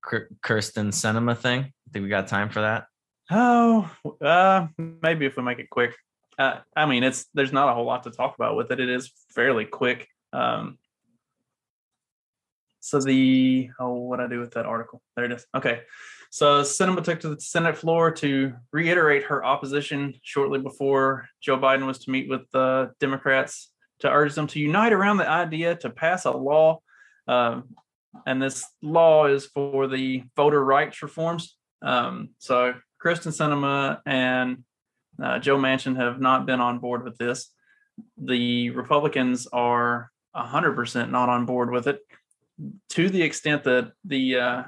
Kyrsten 0.04 0.92
Sinema 0.92 1.38
thing? 1.38 1.62
I 1.62 1.92
think 1.92 2.04
we 2.04 2.10
got 2.10 2.28
time 2.28 2.50
for 2.50 2.62
that? 2.62 2.88
Oh, 3.30 3.90
uh, 4.22 4.68
maybe 4.78 5.26
if 5.26 5.36
we 5.36 5.44
make 5.44 5.60
it 5.60 5.70
quick. 5.70 5.94
Uh, 6.40 6.60
I 6.76 6.86
mean, 6.86 7.04
it's 7.04 7.26
there's 7.34 7.52
not 7.52 7.70
a 7.70 7.74
whole 7.74 7.86
lot 7.86 8.04
to 8.04 8.12
talk 8.12 8.36
about 8.36 8.56
with 8.56 8.72
it. 8.72 8.80
It 8.80 8.90
is 8.90 9.12
fairly 9.34 9.66
quick. 9.66 10.08
Um, 10.34 10.78
so 12.80 13.00
the 13.00 13.70
oh, 13.80 13.94
what 13.94 14.20
I 14.20 14.28
do 14.28 14.40
with 14.40 14.52
that 14.54 14.66
article? 14.66 15.02
There 15.16 15.26
it 15.26 15.32
is. 15.32 15.46
Okay. 15.54 15.82
So 16.38 16.62
Sinema 16.62 17.04
took 17.04 17.20
to 17.22 17.30
the 17.30 17.42
Senate 17.42 17.76
floor 17.76 18.12
to 18.12 18.54
reiterate 18.72 19.24
her 19.24 19.44
opposition 19.44 20.14
shortly 20.22 20.60
before 20.60 21.28
Joe 21.42 21.58
Biden 21.58 21.88
was 21.88 21.98
to 22.06 22.12
meet 22.12 22.30
with 22.30 22.42
the 22.54 22.92
Democrats 23.00 23.72
to 24.02 24.12
urge 24.12 24.36
them 24.36 24.46
to 24.50 24.60
unite 24.60 24.94
around 24.94 25.18
the 25.18 25.28
idea 25.28 25.76
to 25.78 25.90
pass 25.90 26.26
a 26.26 26.32
law. 26.32 26.78
Um, 27.28 27.74
and 28.28 28.40
this 28.40 28.64
law 28.84 29.26
is 29.26 29.48
for 29.48 29.88
the 29.88 30.26
voter 30.36 30.64
rights 30.64 31.02
reforms. 31.02 31.58
Um, 31.82 32.30
so 32.38 32.76
Kyrsten 33.04 33.34
Sinema 33.34 34.02
and 34.06 34.64
uh, 35.20 35.40
Joe 35.40 35.58
Manchin 35.58 35.96
have 35.96 36.22
not 36.22 36.46
been 36.46 36.62
on 36.62 36.78
board 36.78 37.04
with 37.04 37.18
this. 37.18 37.52
The 38.16 38.70
Republicans 38.70 39.48
are 39.52 40.12
100% 40.36 41.10
not 41.10 41.30
on 41.30 41.48
board 41.48 41.72
with 41.72 41.88
it 41.88 42.00
to 42.90 43.10
the 43.10 43.24
extent 43.24 43.64
that 43.64 43.92
the 44.06 44.36
uh, 44.38 44.64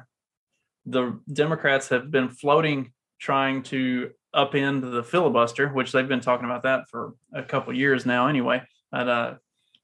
the 0.89 1.19
Democrats 1.31 1.89
have 1.89 2.11
been 2.11 2.29
floating 2.29 2.91
trying 3.19 3.63
to 3.63 4.11
upend 4.35 4.91
the 4.91 5.03
filibuster, 5.03 5.69
which 5.69 5.91
they've 5.91 6.07
been 6.07 6.21
talking 6.21 6.45
about 6.45 6.63
that 6.63 6.89
for 6.89 7.13
a 7.33 7.43
couple 7.43 7.73
years 7.75 8.05
now 8.05 8.27
anyway. 8.27 8.61
But, 8.91 9.07
uh, 9.07 9.33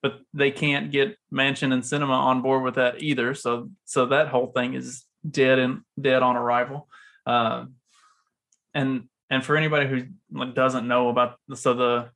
but 0.02 0.20
they 0.34 0.52
can't 0.52 0.92
get 0.92 1.18
Manchin 1.34 1.74
and 1.74 1.84
Sinema 1.84 2.10
on 2.10 2.42
board 2.42 2.64
with 2.64 2.76
that 2.76 3.02
either. 3.02 3.34
So 3.34 3.70
so 3.86 4.08
that 4.08 4.28
whole 4.28 4.48
thing 4.48 4.74
is 4.74 5.04
dead 5.30 5.60
and 5.60 5.82
dead 6.00 6.22
on 6.22 6.36
arrival. 6.36 6.88
Uh, 7.26 7.66
and 8.74 9.06
and 9.32 9.44
for 9.44 9.58
anybody 9.58 9.88
who 9.88 10.46
doesn't 10.54 10.88
know 10.88 11.10
about 11.10 11.38
so 11.56 11.74
the 11.74 12.10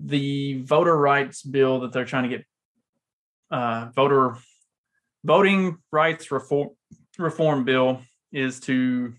the 0.00 0.62
voter 0.62 0.96
rights 0.96 1.42
bill 1.42 1.80
that 1.80 1.92
they're 1.92 2.04
trying 2.04 2.28
to 2.28 2.36
get 2.36 2.44
uh, 3.50 3.88
voter 3.94 4.36
voting 5.24 5.78
rights 5.90 6.30
reform 6.30 6.70
reform 7.18 7.64
bill 7.64 8.00
is 8.32 8.60
to 8.60 9.14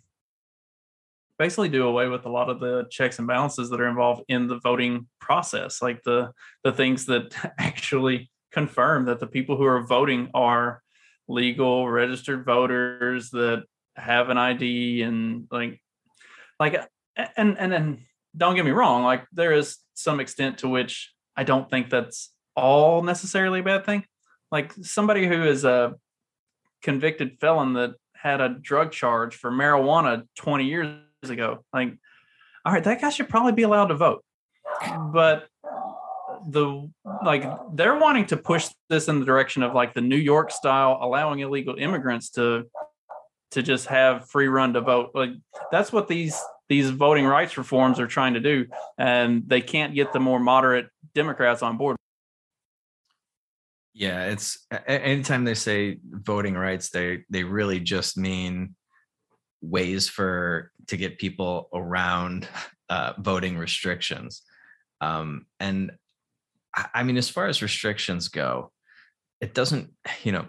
basically 1.37 1.69
do 1.69 1.87
away 1.87 2.07
with 2.07 2.25
a 2.25 2.29
lot 2.29 2.49
of 2.49 2.59
the 2.59 2.85
checks 2.89 3.19
and 3.19 3.27
balances 3.27 3.69
that 3.69 3.79
are 3.79 3.87
involved 3.87 4.23
in 4.27 4.47
the 4.47 4.59
voting 4.59 5.07
process 5.19 5.81
like 5.81 6.01
the 6.03 6.31
the 6.63 6.71
things 6.71 7.05
that 7.05 7.33
actually 7.59 8.29
confirm 8.51 9.05
that 9.05 9.19
the 9.19 9.27
people 9.27 9.57
who 9.57 9.65
are 9.65 9.85
voting 9.85 10.29
are 10.33 10.81
legal 11.27 11.87
registered 11.87 12.45
voters 12.45 13.29
that 13.29 13.63
have 13.95 14.29
an 14.29 14.37
ID 14.37 15.01
and 15.03 15.47
like 15.51 15.81
like 16.59 16.75
and 17.37 17.57
and 17.57 17.71
then 17.71 18.05
don't 18.35 18.55
get 18.55 18.65
me 18.65 18.71
wrong 18.71 19.03
like 19.03 19.25
there 19.31 19.53
is 19.53 19.77
some 19.93 20.19
extent 20.19 20.59
to 20.59 20.69
which 20.69 21.13
I 21.35 21.43
don't 21.43 21.69
think 21.69 21.89
that's 21.89 22.33
all 22.55 23.01
necessarily 23.01 23.61
a 23.61 23.63
bad 23.63 23.85
thing. 23.85 24.03
Like 24.51 24.73
somebody 24.81 25.25
who 25.25 25.43
is 25.43 25.63
a 25.63 25.95
convicted 26.81 27.39
felon 27.39 27.73
that 27.73 27.95
had 28.15 28.41
a 28.41 28.49
drug 28.49 28.91
charge 28.91 29.35
for 29.35 29.51
marijuana 29.51 30.23
20 30.37 30.65
years 30.65 30.99
ago. 31.23 31.63
Like 31.73 31.97
all 32.65 32.73
right 32.73 32.83
that 32.83 33.01
guy 33.01 33.09
should 33.09 33.29
probably 33.29 33.53
be 33.53 33.63
allowed 33.63 33.87
to 33.87 33.95
vote. 33.95 34.23
But 35.11 35.47
the 36.47 36.89
like 37.23 37.43
they're 37.73 37.97
wanting 37.97 38.25
to 38.27 38.37
push 38.37 38.69
this 38.89 39.07
in 39.07 39.19
the 39.19 39.25
direction 39.25 39.61
of 39.61 39.73
like 39.73 39.93
the 39.93 40.01
new 40.01 40.15
york 40.15 40.51
style 40.51 40.97
allowing 41.01 41.39
illegal 41.39 41.75
immigrants 41.77 42.29
to 42.29 42.63
to 43.51 43.61
just 43.63 43.87
have 43.87 44.29
free 44.29 44.47
run 44.47 44.73
to 44.73 44.81
vote. 44.81 45.11
Like 45.13 45.31
that's 45.71 45.91
what 45.91 46.07
these 46.07 46.39
these 46.67 46.89
voting 46.91 47.25
rights 47.25 47.57
reforms 47.57 47.99
are 47.99 48.07
trying 48.07 48.35
to 48.35 48.39
do 48.39 48.67
and 48.97 49.43
they 49.47 49.61
can't 49.61 49.95
get 49.95 50.13
the 50.13 50.19
more 50.19 50.39
moderate 50.39 50.87
democrats 51.15 51.63
on 51.63 51.77
board 51.77 51.97
Yeah, 53.99 54.27
it's 54.27 54.65
anytime 54.87 55.43
they 55.43 55.55
say 55.55 55.97
voting 56.05 56.53
rights, 56.55 56.89
they 56.89 57.25
they 57.29 57.43
really 57.43 57.81
just 57.81 58.17
mean 58.17 58.75
ways 59.61 60.07
for 60.07 60.71
to 60.87 60.95
get 60.95 61.19
people 61.19 61.67
around 61.73 62.47
uh, 62.89 63.11
voting 63.19 63.57
restrictions. 63.57 64.41
Um, 65.01 65.47
and 65.59 65.91
I 66.93 67.03
mean, 67.03 67.17
as 67.17 67.27
far 67.27 67.47
as 67.47 67.61
restrictions 67.61 68.29
go, 68.29 68.71
it 69.41 69.53
doesn't, 69.53 69.91
you 70.23 70.31
know, 70.31 70.45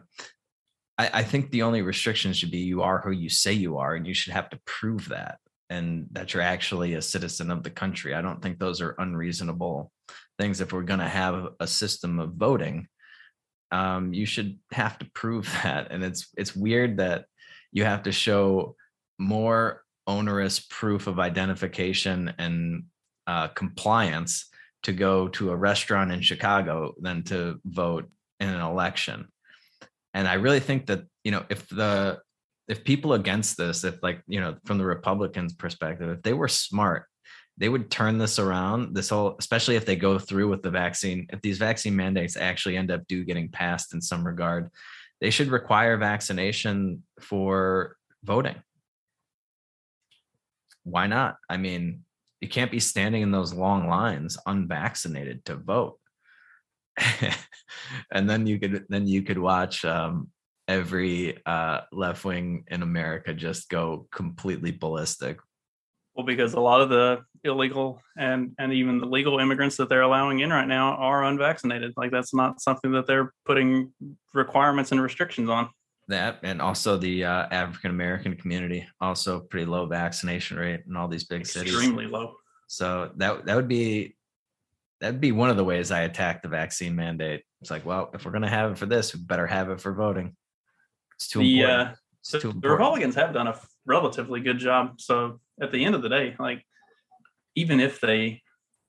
I, 0.96 1.10
I 1.12 1.22
think 1.24 1.50
the 1.50 1.62
only 1.62 1.82
restriction 1.82 2.32
should 2.32 2.52
be 2.52 2.58
you 2.58 2.82
are 2.82 3.00
who 3.00 3.10
you 3.10 3.28
say 3.28 3.52
you 3.52 3.78
are, 3.78 3.96
and 3.96 4.06
you 4.06 4.14
should 4.14 4.32
have 4.32 4.50
to 4.50 4.60
prove 4.64 5.08
that 5.08 5.38
and 5.68 6.06
that 6.12 6.34
you're 6.34 6.42
actually 6.44 6.94
a 6.94 7.02
citizen 7.02 7.50
of 7.50 7.64
the 7.64 7.70
country. 7.70 8.14
I 8.14 8.22
don't 8.22 8.40
think 8.40 8.60
those 8.60 8.80
are 8.80 8.94
unreasonable 8.96 9.90
things. 10.38 10.60
If 10.60 10.72
we're 10.72 10.82
going 10.82 11.00
to 11.00 11.08
have 11.08 11.48
a 11.58 11.66
system 11.66 12.20
of 12.20 12.34
voting, 12.34 12.86
um, 13.70 14.12
you 14.12 14.26
should 14.26 14.58
have 14.72 14.98
to 14.98 15.10
prove 15.14 15.50
that. 15.62 15.90
And 15.90 16.02
it's 16.02 16.28
it's 16.36 16.56
weird 16.56 16.98
that 16.98 17.26
you 17.72 17.84
have 17.84 18.02
to 18.04 18.12
show 18.12 18.76
more 19.18 19.82
onerous 20.06 20.60
proof 20.60 21.06
of 21.06 21.20
identification 21.20 22.32
and 22.38 22.84
uh, 23.26 23.48
compliance 23.48 24.48
to 24.82 24.92
go 24.92 25.28
to 25.28 25.50
a 25.50 25.56
restaurant 25.56 26.10
in 26.10 26.22
Chicago 26.22 26.94
than 27.00 27.22
to 27.22 27.60
vote 27.64 28.08
in 28.40 28.48
an 28.48 28.60
election. 28.60 29.28
And 30.14 30.26
I 30.26 30.34
really 30.34 30.60
think 30.60 30.86
that 30.86 31.04
you 31.22 31.30
know 31.30 31.44
if 31.48 31.68
the 31.68 32.20
if 32.66 32.84
people 32.84 33.14
against 33.14 33.56
this, 33.56 33.84
if 33.84 34.02
like 34.02 34.22
you 34.26 34.40
know 34.40 34.56
from 34.64 34.78
the 34.78 34.84
Republicans' 34.84 35.52
perspective, 35.52 36.08
if 36.08 36.22
they 36.22 36.32
were 36.32 36.48
smart, 36.48 37.04
they 37.60 37.68
would 37.68 37.90
turn 37.90 38.16
this 38.16 38.38
around. 38.38 38.94
This 38.94 39.10
whole, 39.10 39.36
especially 39.38 39.76
if 39.76 39.84
they 39.84 39.94
go 39.94 40.18
through 40.18 40.48
with 40.48 40.62
the 40.62 40.70
vaccine, 40.70 41.26
if 41.30 41.42
these 41.42 41.58
vaccine 41.58 41.94
mandates 41.94 42.36
actually 42.36 42.78
end 42.78 42.90
up 42.90 43.06
do 43.06 43.22
getting 43.22 43.50
passed 43.50 43.92
in 43.92 44.00
some 44.00 44.26
regard, 44.26 44.70
they 45.20 45.28
should 45.28 45.48
require 45.48 45.98
vaccination 45.98 47.02
for 47.20 47.96
voting. 48.24 48.56
Why 50.84 51.06
not? 51.06 51.36
I 51.50 51.58
mean, 51.58 52.04
you 52.40 52.48
can't 52.48 52.70
be 52.70 52.80
standing 52.80 53.20
in 53.20 53.30
those 53.30 53.52
long 53.52 53.88
lines 53.88 54.38
unvaccinated 54.46 55.44
to 55.44 55.56
vote. 55.56 55.98
and 58.10 58.28
then 58.28 58.46
you 58.46 58.58
could 58.58 58.86
then 58.88 59.06
you 59.06 59.22
could 59.22 59.38
watch 59.38 59.84
um, 59.84 60.30
every 60.66 61.44
uh, 61.44 61.82
left 61.92 62.24
wing 62.24 62.64
in 62.68 62.82
America 62.82 63.34
just 63.34 63.68
go 63.68 64.06
completely 64.10 64.70
ballistic. 64.70 65.38
Well, 66.14 66.26
because 66.26 66.54
a 66.54 66.60
lot 66.60 66.80
of 66.80 66.88
the 66.88 67.22
illegal 67.44 68.02
and 68.18 68.52
and 68.58 68.72
even 68.72 68.98
the 68.98 69.06
legal 69.06 69.38
immigrants 69.38 69.76
that 69.76 69.88
they're 69.88 70.02
allowing 70.02 70.40
in 70.40 70.50
right 70.50 70.68
now 70.68 70.94
are 70.96 71.24
unvaccinated. 71.24 71.94
Like 71.96 72.10
that's 72.10 72.34
not 72.34 72.60
something 72.60 72.92
that 72.92 73.06
they're 73.06 73.32
putting 73.46 73.92
requirements 74.34 74.92
and 74.92 75.02
restrictions 75.02 75.48
on. 75.48 75.70
That 76.08 76.40
and 76.42 76.60
also 76.60 76.96
the 76.96 77.24
uh, 77.24 77.46
African 77.50 77.90
American 77.90 78.34
community 78.36 78.86
also 79.00 79.40
pretty 79.40 79.66
low 79.66 79.86
vaccination 79.86 80.58
rate 80.58 80.82
in 80.86 80.96
all 80.96 81.08
these 81.08 81.24
big 81.24 81.42
Extremely 81.42 81.68
cities. 81.68 81.78
Extremely 81.78 82.06
low. 82.06 82.34
So 82.66 83.12
that 83.16 83.46
that 83.46 83.56
would 83.56 83.68
be 83.68 84.16
that'd 85.00 85.20
be 85.20 85.32
one 85.32 85.50
of 85.50 85.56
the 85.56 85.64
ways 85.64 85.90
I 85.90 86.02
attack 86.02 86.42
the 86.42 86.48
vaccine 86.48 86.94
mandate. 86.94 87.42
It's 87.60 87.70
like, 87.70 87.86
well, 87.86 88.10
if 88.12 88.24
we're 88.24 88.32
gonna 88.32 88.48
have 88.48 88.72
it 88.72 88.78
for 88.78 88.86
this, 88.86 89.14
we 89.14 89.20
better 89.20 89.46
have 89.46 89.70
it 89.70 89.80
for 89.80 89.92
voting. 89.92 90.36
It's 91.16 91.28
too 91.28 91.40
the, 91.40 91.60
important. 91.60 91.88
Uh, 91.90 91.94
it's 92.20 92.30
the, 92.30 92.38
too 92.38 92.48
the 92.48 92.54
important. 92.54 92.78
Republicans 92.78 93.14
have 93.16 93.32
done 93.32 93.48
a 93.48 93.58
relatively 93.86 94.40
good 94.40 94.58
job. 94.58 95.00
So 95.00 95.40
at 95.60 95.70
the 95.72 95.84
end 95.84 95.94
of 95.94 96.02
the 96.02 96.08
day, 96.08 96.36
like 96.38 96.64
even 97.54 97.80
if 97.80 98.00
they 98.00 98.42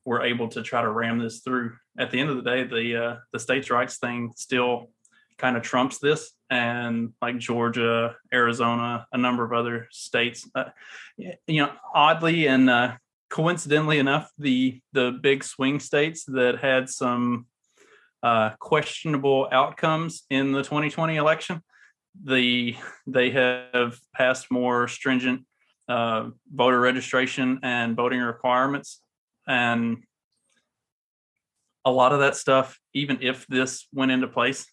were 0.05 0.23
able 0.23 0.47
to 0.49 0.61
try 0.61 0.81
to 0.81 0.89
ram 0.89 1.19
this 1.19 1.39
through, 1.39 1.75
at 1.97 2.11
the 2.11 2.19
end 2.19 2.29
of 2.29 2.37
the 2.37 2.43
day, 2.43 2.63
the 2.63 3.03
uh, 3.03 3.15
the 3.33 3.39
states' 3.39 3.69
rights 3.69 3.97
thing 3.97 4.31
still 4.35 4.89
kind 5.37 5.57
of 5.57 5.63
trumps 5.63 5.97
this, 5.97 6.31
and 6.49 7.13
like 7.21 7.37
Georgia, 7.37 8.15
Arizona, 8.33 9.07
a 9.11 9.17
number 9.17 9.43
of 9.43 9.53
other 9.53 9.87
states, 9.91 10.47
uh, 10.55 10.65
you 11.17 11.61
know, 11.61 11.71
oddly 11.93 12.47
and 12.47 12.69
uh, 12.69 12.93
coincidentally 13.29 13.99
enough, 13.99 14.29
the 14.37 14.79
the 14.93 15.11
big 15.21 15.43
swing 15.43 15.79
states 15.79 16.25
that 16.25 16.59
had 16.59 16.89
some 16.89 17.47
uh, 18.23 18.51
questionable 18.59 19.47
outcomes 19.51 20.23
in 20.29 20.51
the 20.51 20.61
2020 20.61 21.15
election, 21.15 21.61
the 22.23 22.75
they 23.07 23.31
have 23.31 23.97
passed 24.15 24.51
more 24.51 24.87
stringent 24.87 25.45
uh, 25.87 26.29
voter 26.53 26.79
registration 26.79 27.59
and 27.63 27.95
voting 27.95 28.19
requirements, 28.19 29.01
and 29.47 30.03
a 31.85 31.91
lot 31.91 32.13
of 32.13 32.19
that 32.19 32.35
stuff, 32.35 32.79
even 32.93 33.19
if 33.21 33.47
this 33.47 33.87
went 33.93 34.11
into 34.11 34.27
place, 34.27 34.65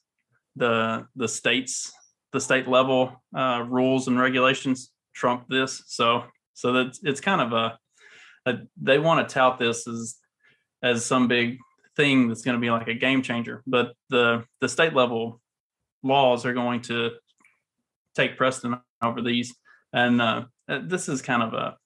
the 0.57 1.07
the 1.17 1.29
states 1.29 1.93
the 2.33 2.41
state 2.41 2.69
level 2.69 3.23
uh, 3.35 3.65
rules 3.67 4.09
and 4.09 4.21
regulations 4.21 4.91
trump 5.15 5.45
this. 5.49 5.83
So 5.87 6.25
so 6.55 6.73
that 6.73 6.99
it's 7.03 7.21
kind 7.21 7.41
of 7.41 7.53
a, 7.53 7.79
a 8.47 8.59
they 8.81 8.99
want 8.99 9.27
to 9.27 9.33
tout 9.33 9.59
this 9.59 9.87
as 9.87 10.17
as 10.83 11.05
some 11.05 11.29
big 11.29 11.59
thing 11.97 12.29
that's 12.29 12.43
going 12.43 12.57
to 12.57 12.61
be 12.61 12.71
like 12.71 12.89
a 12.89 12.95
game 12.95 13.23
changer, 13.23 13.63
but 13.67 13.93
the 14.11 14.45
the 14.61 14.69
state 14.69 14.95
level 14.95 15.41
laws 16.03 16.47
are 16.47 16.55
going 16.55 16.83
to 16.83 17.11
take 18.19 18.37
Preston 18.37 18.79
over 19.03 19.23
these. 19.23 19.55
And 19.93 20.21
uh, 20.21 20.45
this 20.69 21.09
is 21.09 21.23
kind 21.23 21.43
of 21.43 21.55
a, 21.55 21.77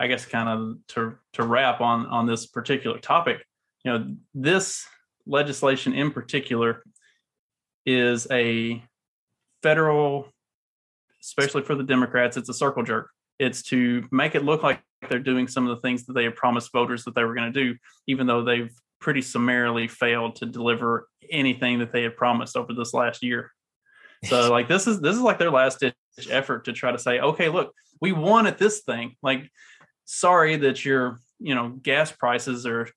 I 0.00 0.06
guess, 0.06 0.24
kind 0.24 0.48
of 0.48 0.76
to 0.88 1.16
to 1.34 1.42
wrap 1.44 1.80
on 1.80 2.06
on 2.06 2.26
this 2.26 2.46
particular 2.46 2.98
topic. 2.98 3.44
You 3.84 3.92
know, 3.92 4.16
this 4.34 4.86
legislation 5.26 5.92
in 5.92 6.10
particular 6.10 6.82
is 7.86 8.26
a 8.30 8.82
federal, 9.62 10.28
especially 11.22 11.62
for 11.62 11.74
the 11.74 11.82
Democrats, 11.82 12.36
it's 12.36 12.48
a 12.48 12.54
circle 12.54 12.82
jerk. 12.82 13.10
It's 13.38 13.62
to 13.64 14.06
make 14.10 14.34
it 14.34 14.44
look 14.44 14.62
like 14.62 14.80
they're 15.08 15.18
doing 15.18 15.48
some 15.48 15.68
of 15.68 15.76
the 15.76 15.82
things 15.82 16.06
that 16.06 16.14
they 16.14 16.24
had 16.24 16.36
promised 16.36 16.72
voters 16.72 17.04
that 17.04 17.14
they 17.14 17.24
were 17.24 17.34
going 17.34 17.52
to 17.52 17.64
do, 17.64 17.76
even 18.06 18.26
though 18.26 18.42
they've 18.42 18.72
pretty 19.00 19.20
summarily 19.20 19.86
failed 19.88 20.36
to 20.36 20.46
deliver 20.46 21.08
anything 21.30 21.78
that 21.80 21.92
they 21.92 22.02
had 22.02 22.16
promised 22.16 22.56
over 22.56 22.72
this 22.72 22.94
last 22.94 23.22
year. 23.22 23.50
So 24.24 24.50
like 24.50 24.68
this 24.68 24.86
is 24.86 25.00
this 25.00 25.16
is 25.16 25.22
like 25.22 25.38
their 25.38 25.50
last 25.50 25.80
ditch 25.80 25.94
effort 26.30 26.64
to 26.66 26.72
try 26.72 26.92
to 26.92 26.98
say, 26.98 27.20
okay, 27.20 27.48
look, 27.48 27.72
we 28.00 28.12
won 28.12 28.46
at 28.46 28.58
this 28.58 28.80
thing. 28.80 29.16
Like, 29.22 29.50
sorry 30.04 30.56
that 30.56 30.84
your 30.84 31.20
you 31.40 31.54
know 31.54 31.68
gas 31.70 32.12
prices 32.12 32.66
are 32.66 32.88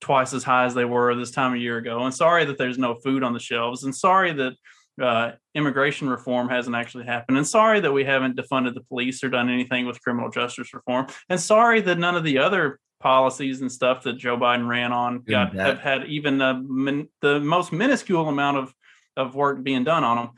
twice 0.00 0.32
as 0.32 0.42
high 0.42 0.64
as 0.64 0.74
they 0.74 0.84
were 0.84 1.14
this 1.14 1.30
time 1.30 1.54
a 1.54 1.58
year 1.58 1.78
ago, 1.78 2.04
and 2.04 2.14
sorry 2.14 2.44
that 2.46 2.58
there's 2.58 2.78
no 2.78 2.94
food 2.94 3.22
on 3.22 3.32
the 3.32 3.40
shelves, 3.40 3.84
and 3.84 3.94
sorry 3.94 4.32
that 4.32 4.54
uh, 5.02 5.32
immigration 5.54 6.08
reform 6.08 6.48
hasn't 6.48 6.76
actually 6.76 7.04
happened, 7.04 7.36
and 7.36 7.46
sorry 7.46 7.80
that 7.80 7.92
we 7.92 8.04
haven't 8.04 8.36
defunded 8.36 8.74
the 8.74 8.82
police 8.82 9.22
or 9.22 9.28
done 9.28 9.48
anything 9.48 9.86
with 9.86 10.02
criminal 10.02 10.30
justice 10.30 10.72
reform, 10.72 11.06
and 11.28 11.40
sorry 11.40 11.80
that 11.80 11.98
none 11.98 12.16
of 12.16 12.24
the 12.24 12.38
other 12.38 12.78
policies 13.00 13.62
and 13.62 13.72
stuff 13.72 14.02
that 14.02 14.18
Joe 14.18 14.36
Biden 14.36 14.68
ran 14.68 14.92
on 14.92 15.20
got 15.20 15.54
have 15.54 15.78
had 15.78 16.06
even 16.06 16.40
a, 16.40 16.62
min, 16.62 17.08
the 17.22 17.40
most 17.40 17.72
minuscule 17.72 18.28
amount 18.28 18.58
of 18.58 18.74
of 19.16 19.34
work 19.34 19.62
being 19.62 19.84
done 19.84 20.04
on 20.04 20.16
them. 20.16 20.30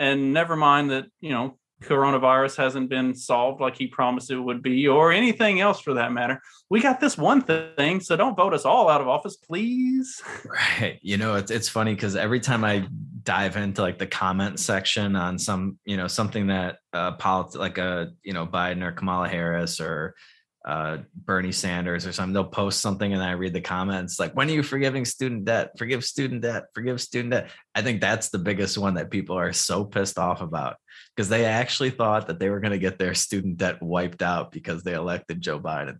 And 0.00 0.32
never 0.32 0.56
mind 0.56 0.90
that 0.90 1.06
you 1.20 1.30
know 1.30 1.58
coronavirus 1.82 2.56
hasn't 2.56 2.88
been 2.90 3.14
solved 3.14 3.60
like 3.60 3.76
he 3.76 3.86
promised 3.86 4.30
it 4.30 4.38
would 4.38 4.62
be, 4.62 4.88
or 4.88 5.12
anything 5.12 5.60
else 5.60 5.80
for 5.80 5.94
that 5.94 6.12
matter. 6.12 6.40
We 6.68 6.80
got 6.80 7.00
this 7.00 7.16
one 7.16 7.42
thing, 7.42 8.00
so 8.00 8.16
don't 8.16 8.36
vote 8.36 8.54
us 8.54 8.64
all 8.64 8.88
out 8.88 9.00
of 9.00 9.08
office, 9.08 9.36
please. 9.36 10.20
Right. 10.80 10.98
You 11.02 11.16
know, 11.16 11.34
it's 11.36 11.50
it's 11.50 11.68
funny 11.68 11.94
because 11.94 12.16
every 12.16 12.40
time 12.40 12.64
I 12.64 12.86
dive 13.22 13.56
into 13.56 13.82
like 13.82 13.98
the 13.98 14.06
comment 14.06 14.58
section 14.58 15.14
on 15.14 15.38
some, 15.38 15.78
you 15.84 15.96
know, 15.96 16.06
something 16.06 16.46
that 16.48 16.78
uh 16.92 17.12
politics 17.12 17.56
like 17.56 17.78
a 17.78 18.12
you 18.22 18.32
know 18.32 18.46
Biden 18.46 18.82
or 18.82 18.92
Kamala 18.92 19.28
Harris 19.28 19.80
or 19.80 20.14
uh, 20.64 20.98
Bernie 21.14 21.52
Sanders 21.52 22.06
or 22.06 22.12
something, 22.12 22.34
they'll 22.34 22.44
post 22.44 22.80
something 22.80 23.12
and 23.12 23.22
I 23.22 23.32
read 23.32 23.54
the 23.54 23.60
comments 23.60 24.20
like, 24.20 24.34
when 24.34 24.48
are 24.48 24.52
you 24.52 24.62
forgiving 24.62 25.04
student 25.04 25.44
debt? 25.44 25.72
Forgive 25.78 26.04
student 26.04 26.42
debt, 26.42 26.64
forgive 26.74 27.00
student 27.00 27.32
debt. 27.32 27.50
I 27.74 27.82
think 27.82 28.00
that's 28.00 28.28
the 28.28 28.38
biggest 28.38 28.76
one 28.76 28.94
that 28.94 29.10
people 29.10 29.38
are 29.38 29.52
so 29.52 29.84
pissed 29.84 30.18
off 30.18 30.42
about 30.42 30.76
because 31.16 31.28
they 31.28 31.46
actually 31.46 31.90
thought 31.90 32.26
that 32.26 32.38
they 32.38 32.50
were 32.50 32.60
going 32.60 32.72
to 32.72 32.78
get 32.78 32.98
their 32.98 33.14
student 33.14 33.56
debt 33.56 33.82
wiped 33.82 34.22
out 34.22 34.52
because 34.52 34.82
they 34.82 34.94
elected 34.94 35.40
Joe 35.40 35.58
Biden. 35.58 35.98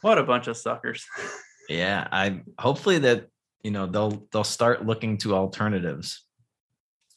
What 0.00 0.18
a 0.18 0.24
bunch 0.24 0.46
of 0.46 0.56
suckers. 0.56 1.04
yeah. 1.68 2.08
I 2.10 2.40
hopefully 2.58 3.00
that, 3.00 3.26
you 3.62 3.70
know, 3.70 3.86
they'll, 3.86 4.26
they'll 4.32 4.44
start 4.44 4.86
looking 4.86 5.18
to 5.18 5.34
alternatives 5.34 6.24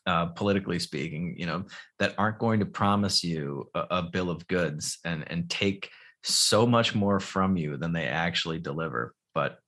uh, 0.06 0.26
politically 0.28 0.80
speaking, 0.80 1.36
you 1.38 1.46
know, 1.46 1.66
that 2.00 2.14
aren't 2.18 2.40
going 2.40 2.60
to 2.60 2.66
promise 2.66 3.24
you 3.24 3.70
a, 3.74 3.86
a 3.92 4.02
bill 4.02 4.30
of 4.30 4.46
goods 4.48 5.00
and, 5.06 5.24
and 5.28 5.50
take, 5.50 5.90
so 6.24 6.66
much 6.66 6.96
more 6.96 7.20
from 7.20 7.58
you 7.58 7.78
than 7.78 7.94
they 7.94 8.06
actually 8.06 8.60
deliver. 8.60 9.14
But 9.34 9.60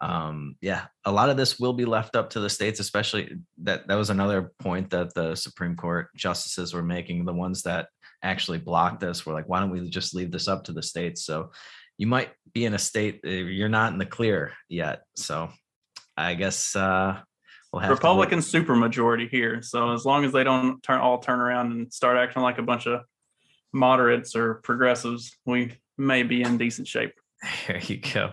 um, 0.00 0.56
yeah, 0.60 0.86
a 1.04 1.12
lot 1.12 1.30
of 1.30 1.36
this 1.36 1.60
will 1.60 1.74
be 1.74 1.84
left 1.84 2.16
up 2.16 2.30
to 2.30 2.40
the 2.40 2.50
states, 2.50 2.80
especially 2.80 3.36
that 3.62 3.86
that 3.86 3.94
was 3.94 4.10
another 4.10 4.52
point 4.58 4.90
that 4.90 5.14
the 5.14 5.36
Supreme 5.36 5.76
Court 5.76 6.08
justices 6.16 6.74
were 6.74 6.82
making. 6.82 7.24
The 7.24 7.32
ones 7.32 7.62
that 7.62 7.88
actually 8.22 8.58
blocked 8.58 9.00
this 9.00 9.24
were 9.24 9.32
like, 9.32 9.48
why 9.48 9.60
don't 9.60 9.70
we 9.70 9.88
just 9.88 10.14
leave 10.14 10.32
this 10.32 10.48
up 10.48 10.64
to 10.64 10.72
the 10.72 10.82
states? 10.82 11.24
So 11.24 11.52
you 11.98 12.08
might 12.08 12.30
be 12.52 12.64
in 12.64 12.74
a 12.74 12.78
state 12.78 13.20
you're 13.22 13.68
not 13.68 13.92
in 13.92 13.98
the 13.98 14.06
clear 14.06 14.52
yet. 14.68 15.02
So 15.14 15.50
I 16.16 16.34
guess 16.34 16.74
uh, 16.74 17.18
we'll 17.72 17.80
have. 17.80 17.90
Republican 17.90 18.40
supermajority 18.40 19.28
here. 19.28 19.62
So 19.62 19.92
as 19.92 20.04
long 20.04 20.24
as 20.24 20.32
they 20.32 20.42
don't 20.42 20.82
turn 20.82 21.00
all 21.00 21.18
turn 21.18 21.38
around 21.38 21.70
and 21.70 21.92
start 21.92 22.16
acting 22.16 22.42
like 22.42 22.58
a 22.58 22.62
bunch 22.62 22.86
of 22.86 23.02
moderates 23.72 24.34
or 24.36 24.54
progressives, 24.54 25.36
we 25.46 25.76
may 25.98 26.22
be 26.22 26.42
in 26.42 26.58
decent 26.58 26.88
shape. 26.88 27.12
There 27.66 27.80
you 27.80 27.96
go. 27.98 28.32